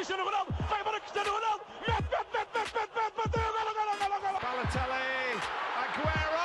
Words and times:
Cristiano 0.00 0.24
Ronaldo, 0.24 0.50
vai 0.66 0.80
embora 0.80 0.98
Cristiano 0.98 1.30
Ronaldo, 1.30 1.62
mete, 1.86 1.92
mete, 1.92 2.24
mete, 2.32 2.48
mete, 2.56 2.72
mete, 2.72 2.88
mete, 2.96 3.16
bateu, 3.18 3.52
golo, 3.52 3.72
golo, 3.76 3.92
golo, 4.00 4.16
golo. 4.22 4.38
Balotelli, 4.40 5.36
Aguero! 5.76 6.40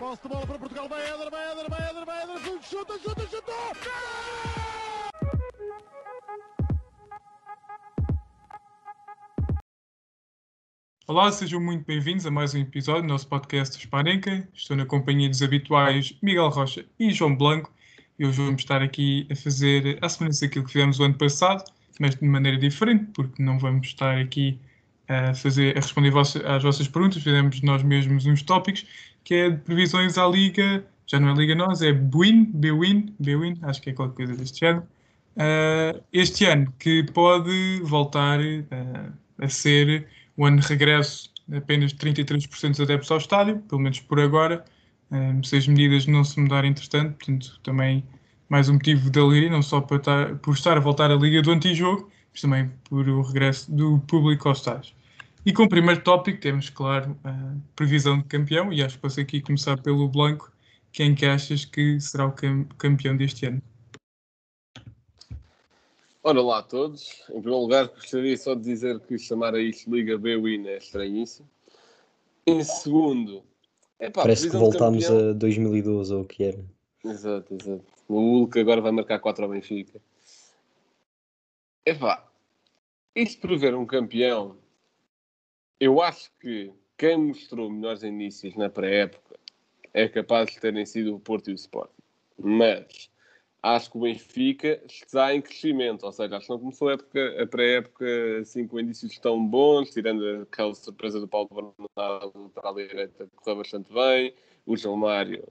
Posse 0.00 0.22
de 0.22 0.28
bola 0.28 0.44
para 0.44 0.58
Portugal, 0.58 0.88
vai 0.88 1.02
Éder, 1.06 1.30
vai 1.30 1.52
Éder, 1.52 1.70
vai 1.70 1.88
Éder, 1.88 2.04
vai 2.04 2.22
Éder, 2.24 2.62
chuta, 2.64 2.98
chuta, 2.98 3.28
chuta! 3.28 3.52
Olá, 11.06 11.30
sejam 11.30 11.60
muito 11.60 11.86
bem-vindos 11.86 12.26
a 12.26 12.30
mais 12.32 12.56
um 12.56 12.58
episódio 12.58 13.02
do 13.02 13.08
nosso 13.08 13.28
podcast 13.28 13.80
Sparenca. 13.80 14.48
Estou 14.52 14.76
na 14.76 14.84
companhia 14.84 15.28
dos 15.28 15.40
habituais 15.40 16.18
Miguel 16.20 16.48
Rocha 16.48 16.84
e 16.98 17.12
João 17.12 17.36
Blanco 17.36 17.75
e 18.18 18.26
hoje 18.26 18.38
vamos 18.38 18.62
estar 18.62 18.82
aqui 18.82 19.26
a 19.30 19.36
fazer 19.36 19.98
a 20.00 20.08
semelhança 20.08 20.46
daquilo 20.46 20.64
que 20.64 20.72
fizemos 20.72 20.98
o 20.98 21.04
ano 21.04 21.14
passado, 21.14 21.64
mas 22.00 22.14
de 22.14 22.24
maneira 22.26 22.58
diferente, 22.58 23.06
porque 23.14 23.42
não 23.42 23.58
vamos 23.58 23.86
estar 23.86 24.18
aqui 24.18 24.58
a, 25.08 25.34
fazer, 25.34 25.76
a 25.76 25.80
responder 25.80 26.12
às 26.16 26.62
vossas 26.62 26.88
perguntas, 26.88 27.22
fizemos 27.22 27.60
nós 27.62 27.82
mesmos 27.82 28.26
uns 28.26 28.42
tópicos, 28.42 28.86
que 29.24 29.34
é 29.34 29.50
de 29.50 29.58
previsões 29.58 30.18
à 30.18 30.26
Liga, 30.26 30.84
já 31.06 31.20
não 31.20 31.30
é 31.30 31.34
Liga 31.34 31.54
Nós, 31.54 31.82
é 31.82 31.92
Buin, 31.92 32.44
Bwin, 32.44 33.14
Bwin, 33.18 33.58
acho 33.62 33.80
que 33.80 33.90
é 33.90 33.92
qualquer 33.92 34.26
coisa 34.26 34.36
deste 34.36 34.60
género. 34.60 34.86
Uh, 35.36 36.02
este 36.12 36.46
ano, 36.46 36.72
que 36.78 37.04
pode 37.12 37.80
voltar 37.82 38.40
uh, 38.40 39.12
a 39.38 39.48
ser 39.48 40.08
o 40.36 40.46
ano 40.46 40.60
de 40.60 40.66
regresso 40.66 41.30
apenas 41.54 41.92
33% 41.92 42.70
dos 42.70 42.80
adeptos 42.80 43.10
ao 43.10 43.18
estádio, 43.18 43.58
pelo 43.60 43.80
menos 43.80 44.00
por 44.00 44.18
agora, 44.18 44.64
um, 45.10 45.42
se 45.42 45.56
as 45.56 45.66
medidas 45.66 46.06
não 46.06 46.24
se 46.24 46.38
mudarem 46.40 46.70
entretanto, 46.70 47.16
portanto 47.16 47.60
também 47.62 48.04
mais 48.48 48.68
um 48.68 48.74
motivo 48.74 49.10
de 49.10 49.18
alegria, 49.18 49.50
não 49.50 49.62
só 49.62 49.80
por 49.80 49.98
estar, 49.98 50.36
por 50.38 50.54
estar 50.54 50.76
a 50.76 50.80
voltar 50.80 51.10
à 51.10 51.14
Liga 51.14 51.42
do 51.42 51.50
Antijogo, 51.50 52.10
mas 52.32 52.40
também 52.40 52.70
por 52.84 53.08
o 53.08 53.22
regresso 53.22 53.70
do 53.70 53.98
público 54.00 54.48
aos 54.48 54.58
estádios. 54.58 54.94
E 55.44 55.52
como 55.52 55.68
primeiro 55.68 56.02
tópico 56.02 56.40
temos, 56.40 56.70
claro, 56.70 57.16
a 57.24 57.56
previsão 57.74 58.18
de 58.18 58.24
campeão, 58.24 58.72
e 58.72 58.82
acho 58.82 58.96
que 58.96 59.02
posso 59.02 59.20
aqui 59.20 59.40
começar 59.40 59.80
pelo 59.80 60.08
Blanco, 60.08 60.52
quem 60.92 61.14
que 61.14 61.26
achas 61.26 61.64
que 61.64 62.00
será 62.00 62.26
o 62.26 62.34
campeão 62.78 63.16
deste 63.16 63.46
ano? 63.46 63.62
Ora 66.22 66.42
lá 66.42 66.58
a 66.58 66.62
todos. 66.62 67.22
Em 67.28 67.40
primeiro 67.40 67.60
lugar, 67.60 67.86
gostaria 67.86 68.36
só 68.36 68.54
de 68.54 68.62
dizer 68.62 68.98
que 69.00 69.16
chamar 69.16 69.54
a 69.54 69.60
isto 69.60 69.88
Liga 69.88 70.18
B-Win 70.18 70.66
é 70.66 70.78
estranhíssimo. 70.78 71.48
Em 72.44 72.64
segundo, 72.64 73.44
epá, 74.00 74.22
parece 74.22 74.50
que 74.50 74.56
voltámos 74.56 75.06
campeão... 75.06 75.30
a 75.30 75.32
2012 75.34 76.14
ou 76.14 76.22
o 76.22 76.24
que 76.24 76.44
era. 76.44 76.64
Exato, 77.04 77.54
exato. 77.54 77.84
O 78.08 78.14
Hulk 78.14 78.58
agora 78.58 78.80
vai 78.80 78.92
marcar 78.92 79.18
4 79.18 79.44
ao 79.44 79.50
Benfica. 79.50 80.00
Epá, 81.84 82.28
isto 83.14 83.40
prever 83.40 83.74
um 83.74 83.86
campeão, 83.86 84.56
eu 85.78 86.02
acho 86.02 86.30
que 86.40 86.72
quem 86.98 87.16
mostrou 87.16 87.70
melhores 87.70 88.02
inícios 88.02 88.54
na 88.56 88.68
pré-época 88.68 89.38
é 89.94 90.08
capaz 90.08 90.50
de 90.50 90.60
terem 90.60 90.84
sido 90.84 91.14
o 91.14 91.20
Porto 91.20 91.48
e 91.48 91.52
o 91.52 91.54
Sporting. 91.54 92.02
Mas 92.38 93.10
acho 93.74 93.90
que 93.90 93.98
o 93.98 94.02
Benfica 94.02 94.80
está 94.86 95.34
em 95.34 95.42
crescimento, 95.42 96.04
ou 96.04 96.12
seja, 96.12 96.36
acho 96.36 96.46
que 96.46 96.52
não 96.52 96.58
começou 96.58 96.88
a, 96.88 96.92
época, 96.92 97.42
a 97.42 97.46
pré-época 97.46 98.06
assim 98.40 98.66
com 98.66 98.78
indícios 98.78 99.18
tão 99.18 99.44
bons, 99.44 99.90
tirando 99.90 100.42
aquela 100.42 100.74
surpresa 100.74 101.18
do 101.18 101.26
Paulo 101.26 101.48
Bernardo 101.48 102.50
para 102.54 102.70
a 102.70 102.72
direita, 102.72 103.28
correu 103.34 103.56
bastante 103.56 103.92
bem, 103.92 104.34
o 104.64 104.76
João 104.76 104.96
Mário 104.96 105.42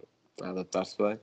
a 0.41 0.49
adaptar-se 0.49 0.97
bem. 0.97 1.19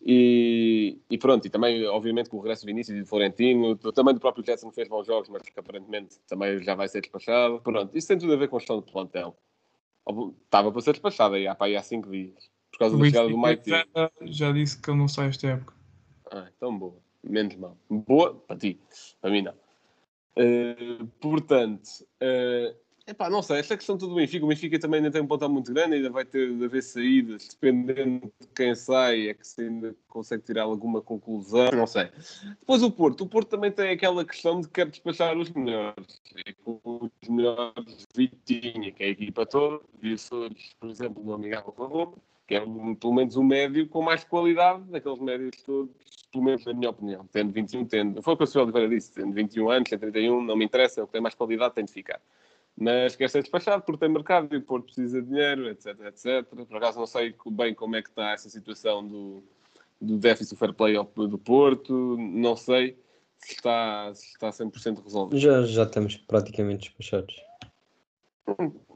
E, 0.00 0.98
e, 1.10 1.18
pronto, 1.18 1.46
e 1.46 1.50
também, 1.50 1.84
obviamente, 1.86 2.30
com 2.30 2.36
o 2.36 2.40
regresso 2.40 2.62
do 2.62 2.66
Vinícius 2.66 2.96
e 2.96 3.00
do 3.00 3.06
Florentino, 3.06 3.76
também 3.76 4.14
do 4.14 4.20
próprio 4.20 4.44
Jetson 4.44 4.70
fez 4.70 4.88
bons 4.88 5.06
jogos, 5.06 5.28
mas 5.28 5.42
que 5.42 5.58
aparentemente 5.58 6.18
também 6.26 6.62
já 6.62 6.74
vai 6.74 6.88
ser 6.88 7.00
despachado. 7.00 7.60
Pronto, 7.60 7.96
isso 7.96 8.08
tem 8.08 8.18
tudo 8.18 8.32
a 8.32 8.36
ver 8.36 8.48
com 8.48 8.56
a 8.56 8.58
gestão 8.58 8.76
do 8.76 8.82
plantel. 8.82 9.36
Estava 10.44 10.72
para 10.72 10.80
ser 10.80 10.92
despachado 10.92 11.34
aí 11.34 11.46
há, 11.46 11.56
aí 11.58 11.76
há 11.76 11.82
cinco 11.82 12.10
dias, 12.10 12.50
por 12.70 12.78
causa 12.78 12.96
da 12.96 13.04
chegada 13.04 13.28
do 13.28 13.38
Mike. 13.38 13.68
Já, 13.68 13.84
já 14.22 14.52
disse 14.52 14.80
que 14.80 14.90
ele 14.90 14.98
não 14.98 15.08
sai 15.08 15.28
esta 15.28 15.46
época. 15.48 15.77
Ah, 16.30 16.48
então 16.56 16.76
boa. 16.76 16.96
Menos 17.22 17.56
mal. 17.56 17.76
Boa 17.88 18.34
para 18.34 18.56
ti. 18.56 18.80
Para 19.20 19.30
mim 19.30 19.42
não. 19.42 19.54
Uh, 20.36 21.06
portanto, 21.20 21.88
uh, 22.22 22.76
epá, 23.08 23.30
não 23.30 23.42
sei, 23.42 23.58
esta 23.58 23.76
questão 23.76 23.96
do 23.96 24.14
Benfica, 24.14 24.44
o 24.44 24.48
Benfica 24.48 24.78
também 24.78 24.98
ainda 24.98 25.10
tem 25.10 25.22
um 25.22 25.26
ponto 25.26 25.48
muito 25.48 25.72
grande, 25.72 25.96
ainda 25.96 26.10
vai 26.10 26.24
ter 26.24 26.54
de 26.54 26.64
haver 26.64 26.82
saídas, 26.82 27.48
dependendo 27.48 28.30
de 28.38 28.46
quem 28.54 28.74
sai, 28.74 29.28
é 29.28 29.34
que 29.34 29.46
se 29.46 29.62
ainda 29.62 29.96
consegue 30.08 30.42
tirar 30.42 30.64
alguma 30.64 31.00
conclusão, 31.00 31.70
não 31.72 31.86
sei. 31.86 32.10
Depois 32.60 32.82
o 32.82 32.90
Porto, 32.90 33.22
o 33.22 33.28
Porto 33.28 33.48
também 33.48 33.72
tem 33.72 33.90
aquela 33.90 34.24
questão 34.24 34.60
de 34.60 34.68
querer 34.68 34.90
despachar 34.90 35.36
os 35.36 35.50
melhores, 35.50 36.20
com 36.62 36.80
os 36.84 37.28
melhores 37.28 38.06
Vitinha, 38.14 38.92
que 38.92 39.02
é 39.02 39.06
a 39.06 39.10
equipa 39.10 39.46
toda, 39.46 39.80
Viçores, 40.00 40.76
por 40.78 40.90
exemplo, 40.90 41.24
no 41.24 41.32
amigável 41.32 41.72
com 41.72 41.84
a 41.84 41.86
Roma, 41.86 42.14
que 42.46 42.54
é 42.54 42.62
um, 42.62 42.94
pelo 42.94 43.14
menos 43.14 43.36
um 43.36 43.44
médio 43.44 43.88
com 43.88 44.02
mais 44.02 44.22
qualidade 44.24 44.82
daqueles 44.84 45.18
médios 45.18 45.62
todos, 45.64 45.94
pelo 46.30 46.44
menos 46.44 46.64
na 46.64 46.74
minha 46.74 46.90
opinião. 46.90 47.26
Tendo 47.32 47.52
21, 47.52 47.84
tendo. 47.86 48.22
Foi 48.22 48.34
o 48.34 48.36
que 48.36 48.44
o 48.44 48.46
Sr. 48.46 48.60
Oliveira 48.60 48.88
disse, 48.88 49.12
tendo 49.12 49.32
21 49.32 49.70
anos, 49.70 49.88
tem 49.88 49.98
31, 49.98 50.42
não 50.42 50.56
me 50.56 50.64
interessa, 50.64 51.02
o 51.02 51.06
que 51.06 51.12
tem 51.12 51.20
mais 51.20 51.34
qualidade 51.34 51.74
tem 51.74 51.84
de 51.84 51.92
ficar. 51.92 52.20
Mas 52.80 53.16
quer 53.16 53.28
ser 53.28 53.42
despachado 53.42 53.82
porque 53.82 53.98
tem 53.98 54.08
mercado 54.08 54.54
e 54.54 54.58
o 54.58 54.62
Porto 54.62 54.84
precisa 54.84 55.20
de 55.20 55.28
dinheiro, 55.28 55.68
etc, 55.68 55.98
etc. 56.06 56.44
Por 56.44 56.76
acaso 56.76 57.00
não 57.00 57.06
sei 57.06 57.34
bem 57.50 57.74
como 57.74 57.96
é 57.96 58.02
que 58.02 58.08
está 58.08 58.30
essa 58.30 58.48
situação 58.48 59.04
do, 59.04 59.42
do 60.00 60.16
déficit 60.16 60.54
do 60.54 60.58
fair 60.58 60.72
play 60.72 60.94
do 60.94 61.38
Porto, 61.38 62.16
não 62.16 62.54
sei 62.54 62.96
se 63.38 63.54
está, 63.54 64.14
se 64.14 64.28
está 64.28 64.50
100% 64.50 65.02
resolvido. 65.02 65.40
Já, 65.40 65.62
já 65.62 65.82
estamos 65.82 66.16
praticamente 66.18 66.88
despachados. 66.88 67.42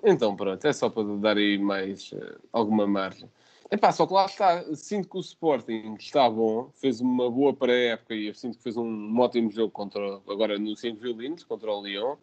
Então 0.05 0.37
pronto, 0.37 0.65
é 0.65 0.73
só 0.73 0.89
para 0.89 1.03
dar 1.17 1.37
aí 1.37 1.59
mais 1.59 2.13
uh, 2.13 2.41
alguma 2.53 2.87
margem. 2.87 3.29
Epá, 3.69 3.91
só 3.91 4.07
que 4.07 4.13
lá 4.13 4.27
está, 4.27 4.63
sinto 4.75 5.09
que 5.09 5.17
o 5.17 5.21
Sporting 5.21 5.97
está 5.99 6.29
bom, 6.29 6.71
fez 6.75 7.01
uma 7.01 7.31
boa 7.31 7.55
pré-época 7.55 8.15
e 8.15 8.27
eu 8.27 8.35
sinto 8.35 8.59
que 8.59 8.63
fez 8.63 8.77
um 8.77 9.19
ótimo 9.19 9.51
jogo 9.51 9.71
contra, 9.71 10.21
agora 10.29 10.59
no 10.59 10.77
5 10.77 11.01
violinos, 11.01 11.43
contra 11.43 11.73
o 11.73 11.83
Lyon, 11.83 12.17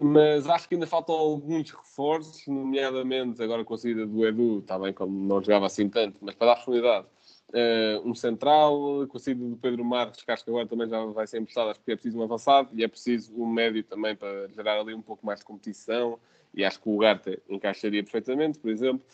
mas 0.00 0.46
acho 0.46 0.68
que 0.68 0.74
ainda 0.74 0.86
faltam 0.86 1.14
alguns 1.14 1.70
reforços, 1.70 2.46
nomeadamente 2.46 3.42
agora 3.42 3.64
com 3.64 3.74
a 3.74 3.78
saída 3.78 4.06
do 4.06 4.26
Edu, 4.26 4.58
está 4.58 4.78
bem 4.78 4.92
como 4.92 5.26
não 5.26 5.42
jogava 5.42 5.66
assim 5.66 5.88
tanto, 5.88 6.18
mas 6.20 6.34
para 6.34 6.48
dar 6.48 6.56
profundidade, 6.56 7.06
uh, 7.50 8.08
um 8.08 8.14
central, 8.14 9.06
com 9.08 9.16
a 9.16 9.20
saída 9.20 9.44
do 9.44 9.56
Pedro 9.56 9.84
Marques, 9.84 10.22
que 10.22 10.30
acho 10.30 10.44
que 10.44 10.50
agora 10.50 10.66
também 10.66 10.88
já 10.88 11.04
vai 11.06 11.26
ser 11.26 11.40
emprestado, 11.40 11.70
acho 11.70 11.80
que 11.80 11.92
é 11.92 11.96
preciso 11.96 12.18
um 12.18 12.22
avançado 12.22 12.70
e 12.74 12.84
é 12.84 12.88
preciso 12.88 13.34
um 13.34 13.46
médio 13.46 13.82
também 13.84 14.14
para 14.14 14.48
gerar 14.48 14.80
ali 14.80 14.94
um 14.94 15.02
pouco 15.02 15.24
mais 15.24 15.40
de 15.40 15.44
competição 15.44 16.18
e 16.54 16.64
acho 16.64 16.80
que 16.80 16.88
o 16.88 16.94
Ugarte 16.94 17.40
encaixaria 17.48 18.02
perfeitamente, 18.02 18.58
por 18.58 18.70
exemplo 18.70 19.04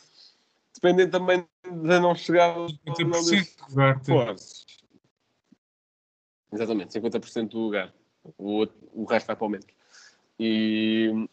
dependendo 0.74 1.12
também 1.12 1.46
de 1.64 2.00
não 2.00 2.14
chegar 2.14 2.54
aos 2.56 2.72
50% 2.86 3.56
Exatamente, 6.52 7.00
50% 7.00 7.48
do 7.48 7.58
lugar. 7.58 7.92
O, 8.38 8.52
outro, 8.52 8.76
o 8.92 9.04
resto 9.04 9.26
vai 9.26 9.36
para 9.36 9.46
o 9.46 9.48
menos. 9.48 9.66
E. 10.38 11.28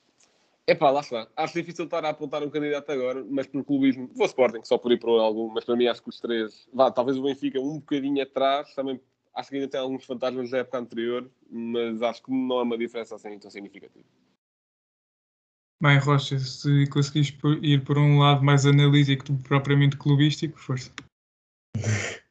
Epá, 0.68 0.90
lá 0.90 1.02
está. 1.02 1.28
Acho 1.36 1.54
difícil 1.56 1.86
estar 1.86 2.06
a 2.06 2.10
apontar 2.10 2.44
um 2.44 2.50
candidato 2.50 2.92
agora, 2.92 3.26
mas 3.30 3.48
por 3.48 3.64
clubismo, 3.64 4.10
vou 4.14 4.26
Sporting, 4.26 4.62
só 4.64 4.78
por 4.78 4.92
ir 4.92 5.00
para 5.00 5.10
algum, 5.10 5.50
mas 5.50 5.66
para 5.66 5.76
mim 5.76 5.88
acho 5.88 6.02
que 6.02 6.10
os 6.10 6.20
três, 6.20 6.68
vá, 6.72 6.92
talvez 6.92 7.18
o 7.18 7.24
Benfica 7.24 7.60
um 7.60 7.80
bocadinho 7.80 8.22
atrás, 8.22 8.74
também 8.76 9.02
acho 9.36 9.50
que 9.50 9.56
ainda 9.56 9.68
tem 9.68 9.80
alguns 9.80 10.06
fantasmas 10.06 10.50
da 10.52 10.60
época 10.60 10.78
anterior, 10.78 11.30
mas 11.50 12.02
acho 12.02 12.24
que 12.24 12.32
não 12.32 12.60
há 12.60 12.64
uma 12.64 12.78
diferença 12.78 13.16
assim 13.16 13.38
tão 13.40 13.50
significativa. 13.50 14.06
Bem, 15.82 15.98
Rocha, 15.98 16.38
se 16.38 16.88
conseguires 16.90 17.36
ir 17.64 17.84
por 17.84 17.98
um 17.98 18.20
lado 18.20 18.44
mais 18.44 18.68
analítico 18.68 19.26
do 19.26 19.38
que 19.38 19.44
propriamente 19.44 19.98
clubístico, 19.98 20.60
força. 20.60 20.92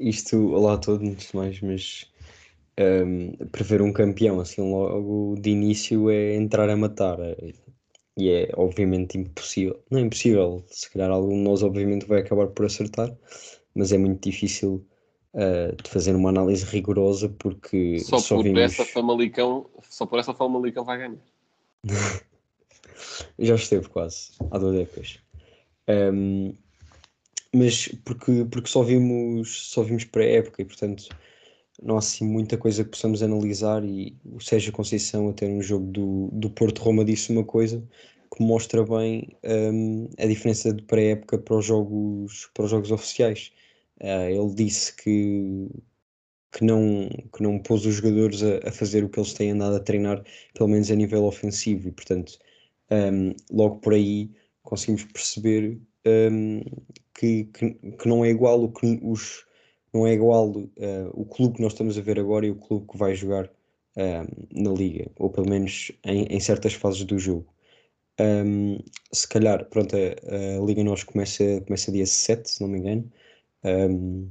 Isto, 0.00 0.52
olá 0.52 0.74
a 0.74 0.78
todos, 0.78 1.06
antes 1.08 1.30
de 1.30 1.36
mais, 1.36 1.60
mas 1.60 2.10
um, 2.78 3.32
prever 3.46 3.80
um 3.80 3.92
campeão 3.92 4.40
assim 4.40 4.60
logo 4.60 5.36
de 5.40 5.50
início 5.50 6.10
é 6.10 6.34
entrar 6.34 6.68
a 6.68 6.76
matar. 6.76 7.18
E 8.18 8.30
é 8.30 8.50
obviamente 8.54 9.18
impossível. 9.18 9.82
Não 9.90 9.98
é 9.98 10.02
impossível, 10.02 10.64
se 10.68 10.90
calhar 10.90 11.10
algum 11.10 11.36
de 11.36 11.42
nós 11.42 11.62
obviamente 11.62 12.06
vai 12.06 12.20
acabar 12.20 12.46
por 12.48 12.64
acertar, 12.66 13.14
mas 13.74 13.92
é 13.92 13.98
muito 13.98 14.22
difícil 14.22 14.86
uh, 15.34 15.76
de 15.82 15.90
fazer 15.90 16.14
uma 16.14 16.30
análise 16.30 16.64
rigorosa 16.64 17.28
porque 17.38 17.98
só, 17.98 18.18
só 18.18 18.36
por 18.36 18.44
vimos... 18.44 18.60
essa 18.60 18.84
Famalicão, 18.84 19.68
só 19.88 20.06
por 20.06 20.18
essa 20.18 20.32
Famalicão 20.32 20.84
vai 20.84 20.98
ganhar. 20.98 21.18
Já 23.38 23.54
esteve 23.54 23.88
quase, 23.88 24.32
há 24.50 24.58
duas 24.58 24.78
épocas. 24.78 25.18
Um, 25.88 26.54
mas 27.52 27.88
porque, 28.04 28.46
porque 28.50 28.68
só 28.68 28.82
vimos, 28.82 29.70
só 29.70 29.82
vimos 29.82 30.04
pré-época 30.04 30.62
e 30.62 30.64
portanto 30.64 31.08
não 31.82 31.96
há 31.96 31.98
assim 31.98 32.26
muita 32.26 32.56
coisa 32.58 32.84
que 32.84 32.90
possamos 32.90 33.22
analisar 33.22 33.84
e 33.84 34.16
o 34.24 34.40
Sérgio 34.40 34.72
Conceição 34.72 35.28
até 35.28 35.48
no 35.48 35.62
jogo 35.62 35.86
do, 35.86 36.28
do 36.32 36.50
Porto 36.50 36.82
Roma 36.82 37.04
disse 37.04 37.30
uma 37.32 37.44
coisa 37.44 37.82
que 38.34 38.42
mostra 38.42 38.84
bem 38.84 39.36
um, 39.44 40.08
a 40.18 40.26
diferença 40.26 40.72
de 40.72 40.82
pré-época 40.82 41.38
para 41.38 41.56
os 41.56 41.64
jogos 41.64 42.50
para 42.54 42.64
os 42.64 42.70
jogos 42.70 42.90
oficiais. 42.90 43.52
Uh, 44.00 44.28
ele 44.28 44.54
disse 44.54 44.94
que 44.96 45.68
que 46.56 46.64
não, 46.64 47.08
que 47.34 47.42
não 47.42 47.58
pôs 47.58 47.84
os 47.84 47.96
jogadores 47.96 48.42
a, 48.42 48.68
a 48.68 48.72
fazer 48.72 49.04
o 49.04 49.10
que 49.10 49.18
eles 49.18 49.34
têm 49.34 49.50
andado 49.50 49.76
a 49.76 49.80
treinar, 49.80 50.24
pelo 50.54 50.70
menos 50.70 50.90
a 50.90 50.94
nível 50.94 51.24
ofensivo, 51.24 51.88
e 51.88 51.92
portanto, 51.92 52.38
um, 52.90 53.34
logo 53.50 53.76
por 53.80 53.92
aí 53.92 54.30
conseguimos 54.62 55.04
perceber 55.04 55.78
um, 56.06 56.62
que, 57.14 57.44
que, 57.44 57.74
que, 57.74 58.08
não 58.08 58.24
é 58.24 58.30
igual 58.30 58.62
o 58.62 58.72
que 58.72 58.98
os 59.02 59.44
não 59.92 60.06
é 60.06 60.12
igual 60.12 60.50
uh, 60.50 60.70
o 61.12 61.24
clube 61.24 61.56
que 61.56 61.62
nós 61.62 61.72
estamos 61.72 61.96
a 61.98 62.02
ver 62.02 62.18
agora 62.18 62.46
e 62.46 62.50
o 62.50 62.56
clube 62.56 62.86
que 62.90 62.98
vai 62.98 63.14
jogar 63.14 63.50
na 64.54 64.70
liga, 64.72 65.10
ou 65.18 65.30
pelo 65.30 65.48
menos 65.48 65.90
em, 66.04 66.24
em 66.24 66.38
certas 66.38 66.74
fases 66.74 67.02
do 67.04 67.18
jogo. 67.18 67.46
Um, 68.18 68.78
se 69.12 69.28
calhar, 69.28 69.64
pronto, 69.66 69.94
a, 69.94 69.98
a, 69.98 70.64
Liga 70.64 70.82
Nós 70.82 71.04
começa, 71.04 71.60
começa 71.62 71.92
dia 71.92 72.06
7, 72.06 72.50
se 72.50 72.60
não 72.60 72.68
me 72.68 72.78
engano. 72.78 73.12
Um, 73.64 74.30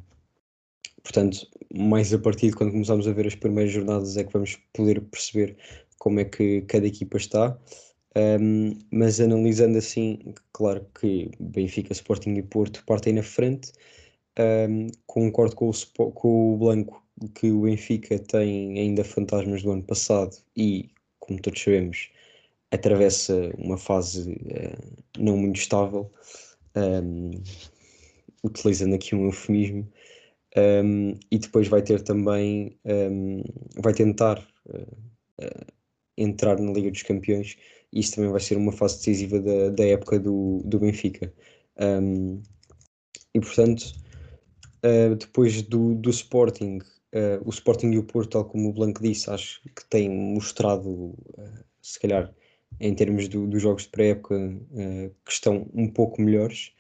portanto, 1.04 1.48
mais 1.74 2.14
a 2.14 2.20
partir 2.20 2.50
de 2.50 2.56
quando 2.56 2.72
começamos 2.72 3.08
a 3.08 3.14
ver 3.14 3.28
as 3.28 3.36
primeiras 3.36 3.74
jornadas 3.74 4.18
é 4.18 4.24
que 4.24 4.34
vamos 4.34 4.58
poder 4.74 5.02
perceber 5.02 5.56
como 6.00 6.20
é 6.20 6.26
que 6.26 6.62
cada 6.64 6.88
equipa 6.88 7.18
está. 7.18 7.58
Um, 8.18 8.78
mas 8.92 9.20
analisando 9.20 9.78
assim, 9.78 10.34
claro 10.54 10.88
que 11.00 11.30
Benfica, 11.40 11.94
Sporting 11.94 12.36
e 12.36 12.44
Porto 12.44 12.84
partem 12.86 13.14
na 13.14 13.24
frente. 13.24 13.72
Concordo 15.06 15.56
com 15.56 15.70
o, 15.70 16.12
com 16.12 16.54
o 16.54 16.58
Blanco 16.58 17.06
que 17.34 17.52
o 17.52 17.62
Benfica 17.62 18.20
tem 18.20 18.78
ainda 18.78 19.04
fantasmas 19.04 19.64
do 19.64 19.72
ano 19.72 19.84
passado 19.84 20.36
e, 20.56 20.90
como 21.20 21.42
todos 21.42 21.62
sabemos, 21.62 22.10
atravessa 22.72 23.52
uma 23.58 23.78
fase 23.78 24.32
uh, 24.32 25.04
não 25.18 25.38
muito 25.38 25.58
estável, 25.58 26.12
um, 26.76 27.32
utilizando 28.44 28.96
aqui 28.96 29.16
um 29.16 29.26
eufemismo, 29.26 29.90
um, 30.58 31.18
e 31.32 31.38
depois 31.38 31.68
vai 31.68 31.82
ter 31.82 32.02
também, 32.02 32.78
um, 32.86 33.44
vai 33.82 33.94
tentar 33.94 34.40
uh, 34.68 34.98
uh, 35.42 35.66
entrar 36.18 36.60
na 36.60 36.72
Liga 36.72 36.92
dos 36.92 37.04
Campeões, 37.04 37.58
e 37.94 38.00
isso 38.02 38.16
também 38.16 38.32
vai 38.32 38.42
ser 38.42 38.58
uma 38.58 38.72
fase 38.72 38.98
decisiva 38.98 39.40
da, 39.40 39.70
da 39.70 39.86
época 39.86 40.20
do, 40.20 40.62
do 40.66 40.80
Benfica. 40.80 41.34
e 43.34 43.40
portanto, 43.40 44.05
depois 45.18 45.62
do, 45.64 45.96
do 45.96 46.10
Sporting, 46.10 46.80
o 47.44 47.50
Sporting 47.50 47.92
e 47.92 47.98
o 47.98 48.04
Porto, 48.04 48.32
tal 48.32 48.46
como 48.46 48.70
o 48.70 48.74
Blanco 48.74 49.02
disse, 49.02 49.30
acho 49.30 49.62
que 49.76 49.86
têm 49.90 50.10
mostrado, 50.10 51.16
se 51.82 52.00
calhar, 52.00 52.34
em 52.80 52.94
termos 52.94 53.28
do, 53.28 53.48
dos 53.48 53.62
jogos 53.62 53.84
de 53.84 53.90
pré-época, 53.90 54.36
uh, 54.36 55.16
que 55.26 55.32
estão 55.32 55.68
um 55.74 55.88
pouco 55.88 56.22
melhores. 56.22 56.74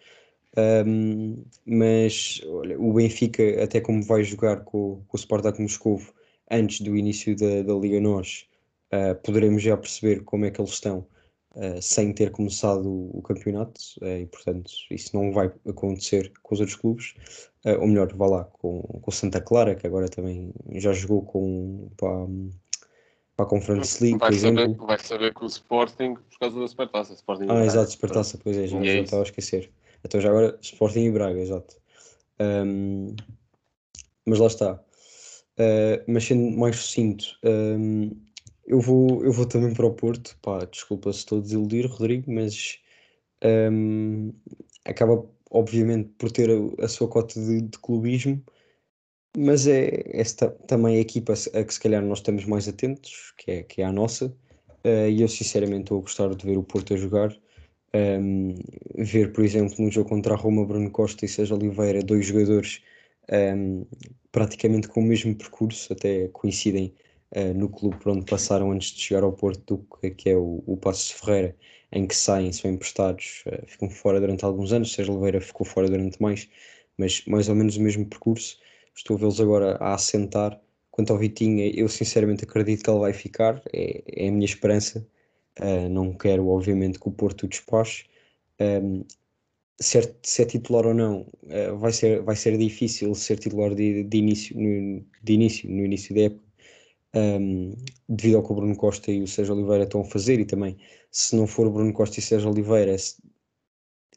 Um, 0.57 1.43
mas 1.65 2.41
olha, 2.45 2.79
o 2.79 2.93
Benfica, 2.93 3.63
até 3.63 3.81
como 3.81 4.01
vai 4.03 4.23
jogar 4.23 4.63
com, 4.63 5.03
com 5.07 5.17
o 5.17 5.19
Spartak 5.19 5.61
Moscou 5.61 6.01
antes 6.49 6.81
do 6.81 6.95
início 6.95 7.35
da, 7.35 7.61
da 7.63 7.73
Liga 7.73 7.99
Nós, 7.99 8.47
uh, 8.93 9.15
poderemos 9.21 9.61
já 9.61 9.75
perceber 9.75 10.23
como 10.23 10.45
é 10.45 10.51
que 10.51 10.61
eles 10.61 10.71
estão 10.71 11.05
uh, 11.55 11.81
sem 11.81 12.13
ter 12.13 12.31
começado 12.31 12.87
o, 12.87 13.17
o 13.17 13.21
campeonato 13.21 13.81
e, 14.01 14.25
portanto, 14.27 14.71
isso 14.91 15.15
não 15.15 15.31
vai 15.31 15.51
acontecer 15.67 16.31
com 16.43 16.53
os 16.53 16.59
outros 16.59 16.77
clubes. 16.77 17.15
ou 17.79 17.87
melhor, 17.87 18.13
vá 18.13 18.27
lá 18.27 18.43
com, 18.45 18.81
com 18.81 19.11
Santa 19.11 19.41
Clara, 19.41 19.75
que 19.75 19.87
agora 19.87 20.07
também 20.07 20.53
já 20.73 20.93
jogou 20.93 21.21
com. 21.23 21.89
Pá, 21.97 22.27
para 23.35 23.45
a 23.45 23.49
Conference 23.49 24.01
League, 24.01 24.17
vai 24.17 24.29
por 24.29 24.39
saber, 24.39 24.61
exemplo. 24.61 24.87
Vai 24.87 24.99
saber 24.99 25.33
que 25.33 25.43
o 25.43 25.47
Sporting, 25.47 26.15
por 26.15 26.39
causa 26.39 26.59
da 26.59 26.67
Supertaça. 26.67 27.13
Sporting 27.13 27.47
ah, 27.49 27.65
exato, 27.65 27.91
Supertaça, 27.91 28.39
pois 28.41 28.57
é, 28.57 28.67
já, 28.67 28.81
já 28.81 28.91
é 28.91 28.99
estava 28.99 29.23
a 29.23 29.25
esquecer. 29.25 29.69
Então 30.03 30.21
já 30.21 30.29
agora 30.29 30.57
Sporting 30.61 31.05
e 31.05 31.11
Braga, 31.11 31.39
exato. 31.39 31.75
Um, 32.39 33.15
mas 34.25 34.39
lá 34.39 34.47
está. 34.47 34.73
Uh, 35.57 36.03
mas 36.07 36.25
sendo 36.25 36.57
mais 36.57 36.75
sucinto, 36.77 37.25
um, 37.43 38.11
eu, 38.65 38.79
vou, 38.79 39.23
eu 39.23 39.31
vou 39.31 39.45
também 39.45 39.73
para 39.73 39.85
o 39.85 39.93
Porto. 39.93 40.37
Pá, 40.41 40.65
desculpa 40.65 41.11
se 41.13 41.19
estou 41.19 41.39
a 41.39 41.41
desiludir, 41.41 41.87
Rodrigo, 41.87 42.31
mas 42.31 42.79
um, 43.71 44.33
acaba 44.85 45.25
obviamente 45.51 46.09
por 46.17 46.31
ter 46.31 46.49
a, 46.49 46.85
a 46.85 46.87
sua 46.87 47.07
cota 47.07 47.39
de, 47.39 47.61
de 47.61 47.79
clubismo 47.79 48.43
mas 49.37 49.67
é 49.67 50.03
esta 50.07 50.49
também 50.67 50.97
a 50.97 50.99
equipa 50.99 51.33
a 51.33 51.63
que 51.63 51.73
se 51.73 51.79
calhar 51.79 52.03
nós 52.03 52.19
estamos 52.19 52.45
mais 52.45 52.67
atentos, 52.67 53.33
que 53.37 53.51
é, 53.51 53.63
que 53.63 53.81
é 53.81 53.85
a 53.85 53.91
nossa, 53.91 54.27
uh, 54.85 55.09
e 55.09 55.21
eu 55.21 55.27
sinceramente 55.27 55.83
estou 55.83 55.99
a 55.99 56.01
gostar 56.01 56.33
de 56.33 56.45
ver 56.45 56.57
o 56.57 56.63
Porto 56.63 56.93
a 56.93 56.97
jogar. 56.97 57.35
Um, 57.93 58.55
ver, 58.97 59.31
por 59.31 59.43
exemplo, 59.43 59.75
no 59.79 59.89
jogo 59.89 60.09
contra 60.09 60.33
a 60.33 60.37
Roma, 60.37 60.65
Bruno 60.65 60.91
Costa 60.91 61.25
e 61.25 61.29
Sérgio 61.29 61.55
Oliveira, 61.55 62.01
dois 62.01 62.25
jogadores 62.25 62.81
um, 63.31 63.85
praticamente 64.31 64.87
com 64.87 64.99
o 65.01 65.03
mesmo 65.03 65.35
percurso, 65.35 65.93
até 65.93 66.27
coincidem 66.29 66.93
uh, 67.35 67.53
no 67.53 67.69
clube 67.69 67.97
por 67.97 68.11
onde 68.11 68.25
passaram 68.25 68.71
antes 68.71 68.91
de 68.91 69.01
chegar 69.01 69.23
ao 69.23 69.33
Porto, 69.33 69.85
que 70.17 70.29
é 70.29 70.35
o, 70.35 70.63
o 70.65 70.77
Passos 70.77 71.11
Ferreira, 71.11 71.55
em 71.91 72.05
que 72.07 72.15
saem, 72.15 72.51
são 72.51 72.71
emprestados, 72.71 73.43
uh, 73.47 73.65
ficam 73.67 73.89
fora 73.89 74.19
durante 74.19 74.43
alguns 74.43 74.73
anos. 74.73 74.93
Sérgio 74.93 75.13
Oliveira 75.13 75.41
ficou 75.41 75.65
fora 75.65 75.89
durante 75.89 76.21
mais, 76.21 76.49
mas 76.97 77.23
mais 77.25 77.49
ou 77.49 77.55
menos 77.55 77.77
o 77.77 77.81
mesmo 77.81 78.05
percurso. 78.05 78.59
Estou 78.95 79.17
a 79.17 79.19
vê-los 79.19 79.39
agora 79.41 79.77
a 79.77 79.93
assentar. 79.93 80.59
Quanto 80.91 81.11
ao 81.11 81.19
Vitinha, 81.19 81.67
eu 81.75 81.89
sinceramente 81.89 82.45
acredito 82.45 82.83
que 82.83 82.89
ele 82.89 82.99
vai 82.99 83.13
ficar, 83.13 83.61
é, 83.73 84.03
é 84.07 84.29
a 84.29 84.31
minha 84.31 84.45
esperança. 84.45 85.05
Uh, 85.59 85.89
não 85.89 86.13
quero, 86.13 86.47
obviamente, 86.47 86.99
que 86.99 87.07
o 87.07 87.11
Porto 87.11 87.43
o 87.43 87.47
despache. 87.49 88.05
Um, 88.59 89.03
ser, 89.79 90.15
se 90.23 90.41
é 90.41 90.45
titular 90.45 90.85
ou 90.85 90.93
não, 90.93 91.21
uh, 91.43 91.77
vai, 91.77 91.91
ser, 91.91 92.21
vai 92.23 92.35
ser 92.35 92.57
difícil 92.57 93.13
ser 93.15 93.39
titular 93.39 93.73
de, 93.75 94.03
de, 94.03 94.17
início, 94.17 94.55
no, 94.57 95.05
de 95.23 95.33
início, 95.33 95.69
no 95.69 95.83
início 95.85 96.15
da 96.15 96.21
época, 96.21 96.44
um, 97.15 97.73
devido 98.09 98.37
ao 98.37 98.43
que 98.43 98.51
o 98.51 98.55
Bruno 98.55 98.75
Costa 98.75 99.11
e 99.11 99.21
o 99.21 99.27
Sérgio 99.27 99.55
Oliveira 99.55 99.83
estão 99.83 100.01
a 100.01 100.05
fazer, 100.05 100.39
e 100.39 100.45
também, 100.45 100.77
se 101.11 101.35
não 101.35 101.47
for 101.47 101.67
o 101.67 101.71
Bruno 101.71 101.93
Costa 101.93 102.19
e 102.19 102.19
o 102.19 102.23
Sérgio 102.23 102.49
Oliveira, 102.49 102.95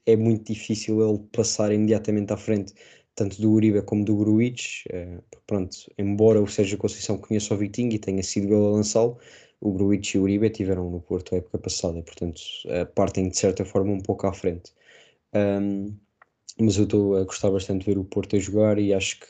é 0.06 0.16
muito 0.16 0.52
difícil 0.52 1.00
ele 1.06 1.18
passar 1.32 1.72
imediatamente 1.72 2.32
à 2.32 2.36
frente 2.36 2.74
tanto 3.14 3.40
do 3.42 3.50
Uribe 3.50 3.82
como 3.82 4.04
do 4.04 4.16
Gruitch. 4.16 4.86
Uh, 4.86 5.22
pronto, 5.46 5.76
embora 5.98 6.40
o 6.40 6.46
Sérgio 6.46 6.78
Conceição 6.78 7.18
conheça 7.18 7.52
o 7.52 7.56
Vitinho 7.56 7.92
e 7.92 7.98
tenha 7.98 8.22
sido 8.22 8.46
ele 8.46 8.66
a 8.66 8.70
lançá-lo, 8.70 9.18
o 9.60 9.72
Gruitch 9.72 10.14
e 10.14 10.18
o 10.18 10.22
Uribe 10.22 10.50
tiveram 10.50 10.88
no 10.88 11.00
Porto 11.00 11.34
a 11.34 11.38
época 11.38 11.58
passada, 11.58 12.00
portanto 12.02 12.40
uh, 12.66 12.86
partem 12.94 13.28
de 13.28 13.36
certa 13.36 13.64
forma 13.64 13.92
um 13.92 14.00
pouco 14.00 14.26
à 14.26 14.32
frente. 14.32 14.72
Um, 15.34 15.96
mas 16.60 16.76
eu 16.76 16.84
estou 16.84 17.16
a 17.16 17.24
gostar 17.24 17.50
bastante 17.50 17.80
de 17.80 17.86
ver 17.86 17.98
o 17.98 18.04
Porto 18.04 18.36
a 18.36 18.38
jogar 18.38 18.78
e 18.78 18.94
acho 18.94 19.20
que 19.20 19.26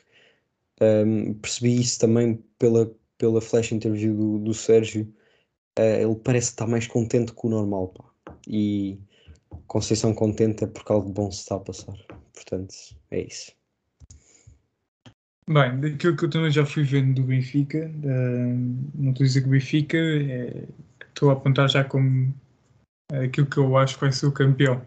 um, 0.83 1.35
percebi 1.35 1.81
isso 1.81 1.99
também 1.99 2.43
pela, 2.59 2.91
pela 3.19 3.41
flash 3.41 3.73
interview 3.73 4.15
do, 4.15 4.39
do 4.39 4.55
Sérgio. 4.55 5.13
Uh, 5.79 5.83
ele 5.83 6.17
parece 6.17 6.51
estar 6.51 6.67
mais 6.67 6.87
contente 6.87 7.33
que 7.33 7.47
o 7.47 7.51
normal, 7.51 7.89
pá. 7.89 8.05
E 8.47 8.99
Conceição 9.67 10.15
contente 10.15 10.65
é 10.65 10.67
porque 10.67 10.93
algo 10.93 11.11
bom 11.11 11.31
se 11.31 11.41
está 11.41 11.57
a 11.57 11.61
passar. 11.61 11.95
Portanto, 12.33 12.75
é 13.11 13.21
isso. 13.21 13.53
Bem, 15.49 15.81
daquilo 15.81 16.17
que 16.17 16.25
eu 16.25 16.31
também 16.31 16.51
já 16.51 16.65
fui 16.65 16.83
vendo 16.83 17.15
do 17.15 17.23
Benfica, 17.23 17.91
não 18.95 19.11
estou 19.11 19.25
a 19.25 19.27
dizer 19.27 19.41
que 19.43 19.47
o 19.47 19.51
Benfica, 19.51 19.97
é, 19.97 20.65
estou 21.09 21.31
a 21.31 21.33
apontar 21.33 21.69
já 21.71 21.85
como 21.85 22.35
aquilo 23.11 23.47
que 23.47 23.57
eu 23.57 23.77
acho 23.79 23.95
que 23.95 24.01
vai 24.03 24.13
ser 24.13 24.27
o 24.27 24.33
campeão. 24.33 24.83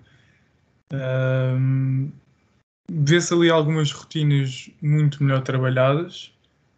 Vê-se 2.92 3.34
ali 3.34 3.50
algumas 3.50 3.92
rotinas 3.92 4.70
muito 4.82 5.24
melhor 5.24 5.42
trabalhadas 5.42 6.32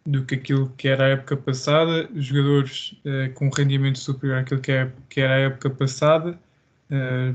do 0.06 0.24
que 0.24 0.34
aquilo 0.34 0.70
que 0.76 0.88
era 0.88 1.06
a 1.06 1.08
época 1.08 1.36
passada, 1.36 2.08
jogadores 2.14 2.94
uh, 3.04 3.32
com 3.34 3.48
rendimento 3.48 3.98
superior 3.98 4.38
àquilo 4.38 4.60
que, 4.60 4.72
é, 4.72 4.92
que 5.08 5.20
era 5.20 5.34
a 5.34 5.38
época 5.38 5.70
passada. 5.70 6.38
Uh, 6.90 7.34